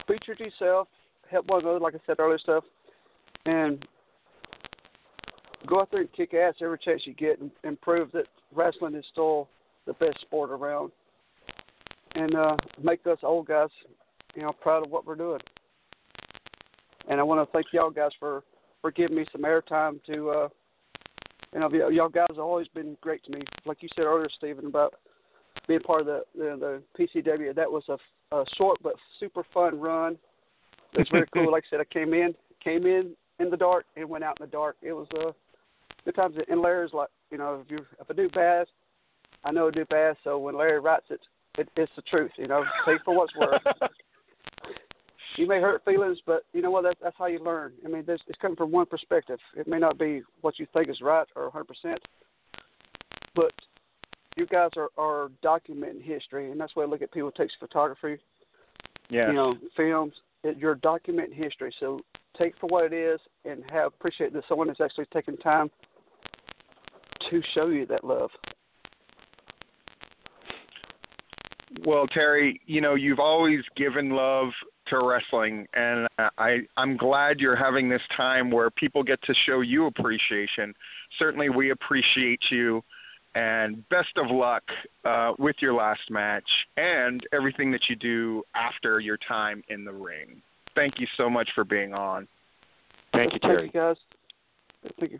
be 0.08 0.18
to 0.26 0.44
yourself, 0.44 0.88
help 1.30 1.46
one 1.46 1.62
another, 1.62 1.78
like 1.78 1.94
I 1.94 1.98
said 2.06 2.16
earlier, 2.18 2.38
stuff, 2.38 2.64
and 3.46 3.86
go 5.66 5.80
out 5.80 5.90
there 5.90 6.00
and 6.00 6.12
kick 6.12 6.34
ass 6.34 6.54
every 6.60 6.78
chance 6.78 7.02
you 7.04 7.14
get, 7.14 7.40
and, 7.40 7.50
and 7.64 7.80
prove 7.80 8.10
that 8.12 8.26
wrestling 8.54 8.94
is 8.94 9.04
still 9.10 9.48
the 9.86 9.92
best 9.94 10.20
sport 10.20 10.50
around, 10.50 10.92
and 12.14 12.34
uh, 12.34 12.56
make 12.82 13.06
us 13.06 13.18
old 13.22 13.46
guys, 13.46 13.68
you 14.34 14.42
know, 14.42 14.52
proud 14.52 14.84
of 14.84 14.90
what 14.90 15.06
we're 15.06 15.16
doing. 15.16 15.40
And 17.08 17.18
I 17.18 17.22
want 17.22 17.46
to 17.46 17.52
thank 17.52 17.66
y'all 17.72 17.90
guys 17.90 18.12
for 18.18 18.44
for 18.80 18.90
giving 18.90 19.16
me 19.16 19.26
some 19.32 19.42
airtime 19.42 20.02
to. 20.04 20.30
Uh, 20.30 20.48
you 21.52 21.60
know, 21.60 21.90
y'all 21.90 22.08
guys 22.08 22.28
have 22.30 22.38
always 22.38 22.68
been 22.68 22.96
great 23.02 23.22
to 23.24 23.30
me. 23.30 23.42
Like 23.66 23.82
you 23.82 23.88
said 23.94 24.04
earlier, 24.04 24.30
Stephen, 24.38 24.66
about 24.66 24.94
being 25.68 25.80
part 25.80 26.00
of 26.00 26.06
the 26.06 26.22
the, 26.34 26.82
the 26.96 27.08
PCW. 27.14 27.54
That 27.54 27.70
was 27.70 27.84
a, 27.88 28.34
a 28.34 28.44
short 28.56 28.78
but 28.82 28.94
super 29.20 29.44
fun 29.52 29.78
run. 29.78 30.16
It 30.94 30.98
was 30.98 31.08
very 31.10 31.26
cool. 31.32 31.42
Like 31.52 31.64
I 31.66 31.70
said, 31.70 31.80
I 31.80 31.84
came 31.84 32.14
in 32.14 32.34
came 32.62 32.86
in 32.86 33.14
in 33.38 33.50
the 33.50 33.56
dark 33.56 33.84
and 33.96 34.08
went 34.08 34.24
out 34.24 34.38
in 34.40 34.46
the 34.46 34.50
dark. 34.50 34.76
It 34.82 34.92
was 34.92 35.06
uh, 35.18 35.32
good 36.04 36.14
times. 36.14 36.36
And 36.48 36.60
Larry's 36.60 36.92
like, 36.92 37.08
you 37.30 37.38
know, 37.38 37.62
if 37.64 37.70
you 37.70 37.78
if 38.00 38.10
I 38.10 38.14
do 38.14 38.28
bad, 38.30 38.66
I 39.44 39.50
know 39.52 39.68
I 39.68 39.70
do 39.70 39.84
bad. 39.86 40.16
So 40.24 40.38
when 40.38 40.56
Larry 40.56 40.80
writes 40.80 41.06
it, 41.10 41.20
it 41.58 41.68
it's 41.76 41.92
the 41.96 42.02
truth. 42.02 42.32
You 42.36 42.48
know, 42.48 42.64
take 42.86 43.02
for 43.04 43.16
what's 43.16 43.34
worth. 43.36 43.62
you 45.36 45.46
may 45.46 45.60
hurt 45.60 45.84
feelings, 45.84 46.18
but 46.26 46.44
you 46.52 46.62
know 46.62 46.70
what? 46.70 46.82
That's 46.82 46.98
that's 47.02 47.16
how 47.18 47.26
you 47.26 47.38
learn. 47.38 47.72
I 47.84 47.88
mean, 47.88 48.04
this 48.06 48.20
it's 48.28 48.38
coming 48.40 48.56
from 48.56 48.70
one 48.70 48.86
perspective. 48.86 49.38
It 49.56 49.68
may 49.68 49.78
not 49.78 49.98
be 49.98 50.22
what 50.40 50.58
you 50.58 50.66
think 50.72 50.88
is 50.88 51.00
right 51.00 51.26
or 51.36 51.50
100%, 51.50 51.96
but 53.34 53.52
you 54.36 54.46
guys 54.46 54.70
are 54.76 54.88
are 54.96 55.30
documenting 55.44 56.02
history, 56.02 56.50
and 56.50 56.60
that's 56.60 56.74
why 56.74 56.84
I 56.84 56.86
look 56.86 57.02
at 57.02 57.12
people 57.12 57.30
who 57.34 57.42
takes 57.42 57.54
photography, 57.58 58.18
Yes. 59.08 59.26
you 59.28 59.34
know, 59.34 59.54
films. 59.76 60.14
It, 60.44 60.58
you're 60.58 60.76
documenting 60.76 61.34
history, 61.34 61.72
so 61.78 62.00
take 62.36 62.54
for 62.58 62.66
what 62.66 62.84
it 62.84 62.92
is, 62.92 63.20
and 63.44 63.62
have 63.70 63.88
appreciate 63.88 64.32
that 64.32 64.44
someone 64.48 64.70
is 64.70 64.78
actually 64.80 65.06
taking 65.12 65.36
time 65.36 65.70
to 67.32 67.42
show 67.54 67.68
you 67.68 67.86
that 67.86 68.04
love. 68.04 68.30
Well, 71.86 72.06
Terry, 72.06 72.60
you 72.66 72.80
know 72.80 72.94
you've 72.94 73.18
always 73.18 73.60
given 73.76 74.10
love 74.10 74.50
to 74.88 74.98
wrestling, 75.04 75.66
and 75.74 76.06
I 76.18 76.58
I'm 76.76 76.96
glad 76.96 77.40
you're 77.40 77.56
having 77.56 77.88
this 77.88 78.02
time 78.16 78.50
where 78.50 78.70
people 78.70 79.02
get 79.02 79.22
to 79.22 79.34
show 79.46 79.62
you 79.62 79.86
appreciation. 79.86 80.74
Certainly, 81.18 81.48
we 81.48 81.70
appreciate 81.70 82.40
you, 82.50 82.82
and 83.34 83.88
best 83.88 84.16
of 84.16 84.30
luck 84.30 84.62
uh, 85.04 85.32
with 85.38 85.56
your 85.60 85.72
last 85.72 86.10
match 86.10 86.48
and 86.76 87.26
everything 87.32 87.72
that 87.72 87.88
you 87.88 87.96
do 87.96 88.42
after 88.54 89.00
your 89.00 89.18
time 89.26 89.62
in 89.68 89.84
the 89.84 89.92
ring. 89.92 90.42
Thank 90.74 91.00
you 91.00 91.06
so 91.16 91.30
much 91.30 91.48
for 91.54 91.64
being 91.64 91.94
on. 91.94 92.28
Thank 93.14 93.32
you, 93.32 93.38
Terry. 93.38 93.62
Thank 93.62 93.74
you, 93.74 93.80
guys. 93.80 93.96
Thank 95.00 95.12
you. 95.12 95.18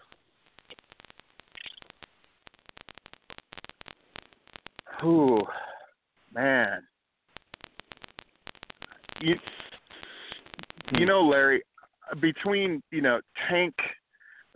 Ooh, 5.05 5.43
man. 6.33 6.83
You, 9.21 9.35
you 10.99 11.07
know, 11.07 11.23
Larry, 11.23 11.63
between 12.21 12.83
you 12.91 13.03
know 13.03 13.21
Tank, 13.49 13.75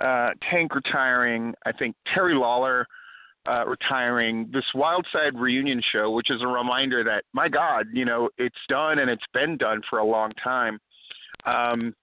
uh, 0.01 0.31
Tank 0.51 0.75
retiring, 0.75 1.55
I 1.65 1.73
think 1.73 1.97
Terry 2.13 2.35
Lawler 2.35 2.87
uh, 3.49 3.65
retiring, 3.67 4.51
this 4.53 4.65
Wildside 4.75 5.35
reunion 5.35 5.81
show, 5.93 6.11
which 6.11 6.31
is 6.31 6.43
a 6.43 6.47
reminder 6.47 7.05
that 7.05 7.25
my 7.33 7.49
God, 7.49 7.87
you 7.93 8.05
know, 8.05 8.29
it's 8.39 8.57
done 8.69 8.99
and 8.99 9.11
it's 9.11 9.25
been 9.33 9.57
done 9.57 9.83
for 9.89 9.99
a 9.99 10.05
long 10.05 10.33
time. 10.43 10.79
Um, 11.45 11.95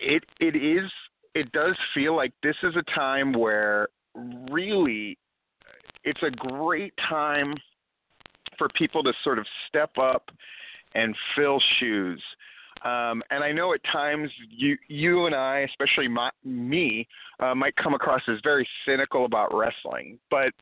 it 0.00 0.24
it 0.40 0.56
is 0.56 0.90
it 1.34 1.50
does 1.52 1.76
feel 1.94 2.16
like 2.16 2.32
this 2.42 2.56
is 2.62 2.74
a 2.76 2.82
time 2.94 3.32
where 3.32 3.88
really 4.50 5.18
it's 6.08 6.22
a 6.22 6.30
great 6.30 6.94
time 7.06 7.54
for 8.56 8.68
people 8.70 9.02
to 9.02 9.12
sort 9.22 9.38
of 9.38 9.46
step 9.68 9.90
up 9.98 10.30
and 10.94 11.14
fill 11.36 11.60
shoes. 11.78 12.22
Um, 12.82 13.22
and 13.30 13.44
I 13.44 13.52
know 13.52 13.74
at 13.74 13.80
times 13.92 14.30
you 14.48 14.78
you 14.88 15.26
and 15.26 15.34
I, 15.34 15.66
especially 15.70 16.08
my, 16.08 16.30
me, 16.44 17.06
uh, 17.40 17.54
might 17.54 17.76
come 17.76 17.92
across 17.92 18.22
as 18.28 18.38
very 18.42 18.66
cynical 18.86 19.26
about 19.26 19.54
wrestling, 19.54 20.18
but 20.30 20.52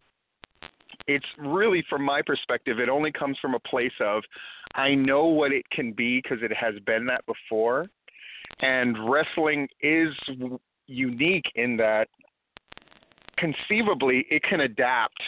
it's 1.07 1.26
really 1.38 1.84
from 1.88 2.03
my 2.03 2.22
perspective, 2.22 2.80
it 2.80 2.88
only 2.88 3.12
comes 3.12 3.38
from 3.40 3.55
a 3.55 3.61
place 3.61 3.92
of 4.01 4.24
I 4.74 4.94
know 4.94 5.26
what 5.26 5.53
it 5.53 5.68
can 5.70 5.92
be 5.92 6.20
because 6.20 6.38
it 6.42 6.53
has 6.57 6.74
been 6.86 7.07
that 7.07 7.24
before, 7.26 7.86
and 8.61 9.09
wrestling 9.09 9.68
is 9.80 10.09
unique 10.86 11.53
in 11.55 11.76
that 11.76 12.09
conceivably 13.39 14.26
it 14.30 14.43
can 14.43 14.61
adapt 14.61 15.20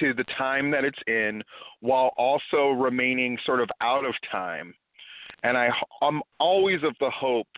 to 0.00 0.12
the 0.14 0.24
time 0.36 0.70
that 0.70 0.84
it's 0.84 0.98
in 1.06 1.42
while 1.80 2.12
also 2.16 2.70
remaining 2.70 3.38
sort 3.46 3.60
of 3.60 3.68
out 3.80 4.04
of 4.04 4.14
time. 4.30 4.74
And 5.42 5.56
I, 5.56 5.68
I'm 6.02 6.22
always 6.38 6.82
of 6.82 6.94
the 7.00 7.10
hope 7.10 7.48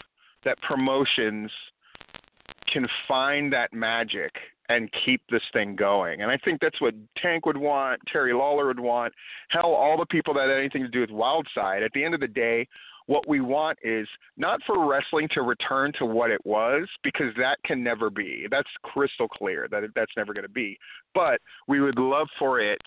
that 0.45 0.61
promotions 0.63 1.51
can 2.73 2.87
find 3.07 3.53
that 3.53 3.73
magic 3.73 4.33
and 4.69 4.91
keep 5.05 5.23
this 5.31 5.43
thing 5.53 5.75
going. 5.75 6.21
And 6.23 6.31
I 6.31 6.37
think 6.45 6.61
that's 6.61 6.81
what 6.81 6.95
Tank 7.17 7.47
would 7.47 7.57
want, 7.57 8.01
Terry 8.13 8.35
Lawler 8.35 8.67
would 8.67 8.81
want, 8.81 9.15
hell, 9.49 9.73
all 9.73 9.97
the 9.97 10.07
people 10.07 10.35
that 10.35 10.49
had 10.49 10.59
anything 10.59 10.83
to 10.83 10.89
do 10.89 11.01
with 11.01 11.11
Wildside. 11.11 11.83
At 11.85 11.93
the 11.95 12.05
end 12.05 12.15
of 12.15 12.21
the 12.21 12.29
day, 12.29 12.69
what 13.09 13.27
we 13.27 13.41
want 13.41 13.79
is 13.83 14.07
not 14.37 14.61
for 14.67 14.87
wrestling 14.87 15.29
to 15.33 15.41
return 15.41 15.93
to 15.99 16.05
what 16.05 16.31
it 16.31 16.45
was 16.45 16.87
because 17.03 17.35
that 17.39 17.57
can 17.65 17.83
never 17.83 18.11
be. 18.11 18.47
That's 18.51 18.69
crystal 18.83 19.27
clear 19.27 19.67
that 19.71 19.83
that's 19.97 20.13
never 20.17 20.35
going 20.35 20.45
to 20.45 20.51
be. 20.51 20.79
But 21.15 21.41
we 21.67 21.81
would 21.81 21.99
love 21.99 22.29
for 22.39 22.61
it 22.61 22.81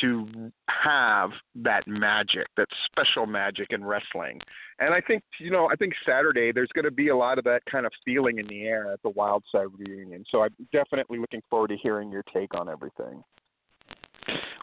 to 0.00 0.50
have 0.68 1.30
that 1.54 1.86
magic, 1.86 2.46
that 2.56 2.68
special 2.86 3.26
magic 3.26 3.68
in 3.70 3.84
wrestling. 3.84 4.40
And 4.78 4.94
I 4.94 5.00
think, 5.00 5.22
you 5.38 5.50
know, 5.50 5.68
I 5.70 5.76
think 5.76 5.92
Saturday 6.06 6.50
there's 6.50 6.70
going 6.74 6.84
to 6.84 6.90
be 6.90 7.08
a 7.08 7.16
lot 7.16 7.38
of 7.38 7.44
that 7.44 7.62
kind 7.70 7.84
of 7.84 7.92
feeling 8.04 8.38
in 8.38 8.46
the 8.46 8.62
air 8.62 8.90
at 8.90 9.02
the 9.02 9.10
Wild 9.10 9.44
Side 9.52 9.66
reunion. 9.76 10.24
So 10.30 10.42
I'm 10.42 10.54
definitely 10.72 11.18
looking 11.18 11.42
forward 11.50 11.68
to 11.68 11.76
hearing 11.76 12.10
your 12.10 12.24
take 12.34 12.54
on 12.58 12.68
everything. 12.68 13.22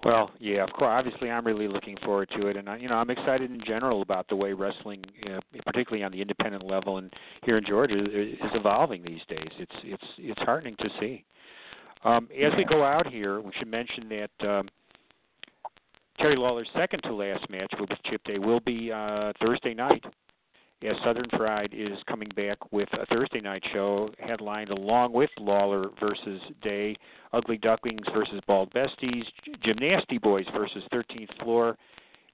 Well, 0.06 0.30
yeah, 0.40 0.64
of 0.64 0.72
course. 0.72 0.92
Obviously, 0.92 1.32
I'm 1.32 1.44
really 1.44 1.68
looking 1.68 1.98
forward 2.06 2.30
to 2.40 2.46
it, 2.46 2.58
and 2.58 2.70
I, 2.70 2.78
you 2.78 2.88
know, 2.88 2.94
I'm 2.94 3.10
excited 3.10 3.50
in 3.50 3.60
general 3.66 4.04
about 4.04 4.28
the 4.30 4.36
way 4.36 4.54
wrestling, 4.54 5.04
uh, 5.26 5.40
particularly 5.66 6.04
on 6.04 6.12
the 6.12 6.22
independent 6.22 6.64
level 6.64 7.00
and 7.00 7.12
here 7.44 7.58
in 7.58 7.66
Georgia, 7.66 7.98
is 7.98 8.34
is 8.34 8.52
evolving 8.54 9.02
these 9.02 9.22
days. 9.28 9.50
It's 9.58 9.76
it's 9.84 10.04
it's 10.20 10.42
heartening 10.44 10.76
to 10.78 10.90
see. 11.00 11.26
Um, 12.04 12.30
as 12.40 12.54
we 12.56 12.66
go 12.66 12.84
out 12.84 13.08
here, 13.08 13.42
we 13.42 13.52
should 13.58 13.68
mention 13.68 14.08
that 14.10 14.48
um, 14.48 14.70
Terry 16.20 16.36
Lawler's 16.36 16.70
second 16.76 17.02
to 17.02 17.14
last 17.16 17.50
match 17.50 17.74
with 17.80 17.90
Chip 18.06 18.24
Day 18.26 18.38
will 18.38 18.60
be 18.60 18.92
uh, 18.92 19.34
Thursday 19.44 19.74
night. 19.74 20.04
As 20.86 20.96
Southern 21.04 21.30
Fried 21.36 21.74
is 21.74 21.98
coming 22.08 22.30
back 22.36 22.72
with 22.72 22.90
a 22.94 23.08
Thursday 23.08 23.42
night 23.42 23.64
show 23.74 24.10
headlined 24.20 24.70
along 24.70 25.14
with 25.14 25.32
Lawler 25.40 25.90
versus 26.00 26.40
Day, 26.62 26.96
Ugly 27.34 27.58
Ducklings 27.58 28.06
versus 28.14 28.40
Bald 28.46 28.72
Besties, 28.72 29.24
Gymnasty 29.64 30.22
Boys 30.22 30.46
versus 30.54 30.84
13th 30.94 31.42
Floor, 31.42 31.76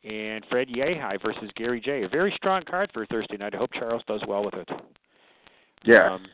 and 0.04 0.44
Fred 0.50 0.68
Yehi 0.68 1.22
versus 1.22 1.50
Gary 1.56 1.80
Jay. 1.80 2.04
A 2.04 2.10
very 2.10 2.34
strong 2.36 2.64
card 2.70 2.90
for 2.92 3.06
Thursday 3.06 3.38
night. 3.38 3.56
I 3.56 3.58
hope 3.58 3.72
Charles 3.72 4.04
does 4.06 4.22
well 4.28 4.44
with 4.44 4.56
it. 4.56 4.70
Yeah. 5.86 6.16
Um, 6.16 6.26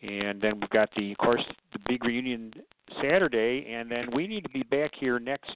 and 0.00 0.40
then 0.40 0.58
we've 0.58 0.70
got 0.70 0.88
the, 0.96 1.12
of 1.12 1.18
course, 1.18 1.44
the 1.74 1.80
big 1.86 2.02
reunion 2.04 2.50
Saturday, 3.02 3.66
and 3.68 3.90
then 3.90 4.08
we 4.14 4.26
need 4.26 4.44
to 4.44 4.50
be 4.50 4.62
back 4.62 4.92
here 4.98 5.18
next 5.18 5.54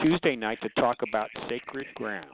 Tuesday 0.00 0.36
night 0.36 0.58
to 0.62 0.68
talk 0.80 0.98
about 1.08 1.28
sacred 1.48 1.86
ground. 1.96 2.26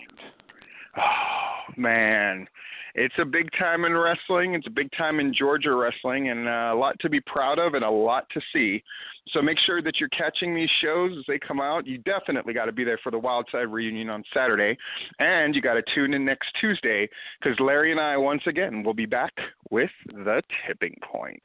Man, 1.77 2.47
it's 2.95 3.15
a 3.19 3.25
big 3.25 3.51
time 3.59 3.85
in 3.85 3.95
wrestling. 3.95 4.55
It's 4.55 4.67
a 4.67 4.71
big 4.71 4.91
time 4.97 5.21
in 5.21 5.35
Georgia 5.35 5.75
wrestling, 5.75 6.31
and 6.31 6.49
uh, 6.49 6.71
a 6.73 6.75
lot 6.75 6.99
to 7.01 7.11
be 7.11 7.21
proud 7.21 7.59
of 7.59 7.75
and 7.75 7.85
a 7.85 7.91
lot 7.91 8.27
to 8.31 8.41
see. 8.53 8.83
So 9.33 9.43
make 9.43 9.59
sure 9.59 9.83
that 9.83 9.99
you're 9.99 10.09
catching 10.11 10.55
these 10.55 10.71
shows 10.81 11.13
as 11.19 11.25
they 11.27 11.39
come 11.39 11.61
out. 11.61 11.87
You 11.87 11.99
definitely 11.99 12.55
got 12.55 12.67
to 12.67 12.73
be 12.73 12.85
there 12.85 12.99
for 13.03 13.11
the 13.11 13.19
Wildside 13.19 13.71
reunion 13.71 14.09
on 14.09 14.23
Saturday, 14.33 14.79
and 15.19 15.55
you 15.55 15.61
got 15.61 15.75
to 15.75 15.83
tune 15.95 16.15
in 16.15 16.25
next 16.25 16.49
Tuesday 16.61 17.09
because 17.41 17.59
Larry 17.61 17.91
and 17.91 18.01
I 18.01 18.17
once 18.17 18.43
again 18.47 18.83
will 18.83 18.95
be 18.95 19.07
back 19.07 19.33
with 19.71 19.91
the 20.07 20.43
tipping 20.67 20.97
point. 21.03 21.43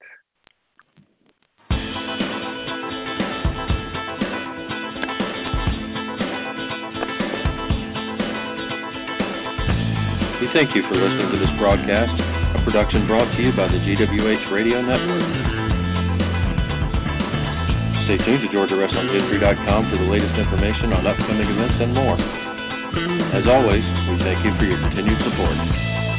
We 10.42 10.50
thank 10.58 10.74
you 10.74 10.82
for 10.90 10.98
listening 10.98 11.30
to 11.30 11.38
this 11.38 11.54
broadcast, 11.62 12.18
a 12.18 12.66
production 12.66 13.06
brought 13.06 13.30
to 13.30 13.40
you 13.46 13.54
by 13.54 13.70
the 13.70 13.78
GWH 13.78 14.50
Radio 14.50 14.82
Network. 14.82 15.22
Stay 18.10 18.18
tuned 18.26 18.42
to 18.42 18.50
GeorgiaWrestlingHistory.com 18.50 19.82
for 19.94 19.98
the 20.02 20.10
latest 20.10 20.34
information 20.34 20.98
on 20.98 21.06
upcoming 21.06 21.46
events 21.46 21.78
and 21.78 21.94
more. 21.94 22.18
As 23.38 23.46
always, 23.46 23.86
we 24.10 24.18
thank 24.26 24.42
you 24.42 24.50
for 24.58 24.66
your 24.66 24.82
continued 24.82 25.22
support. 25.30 26.11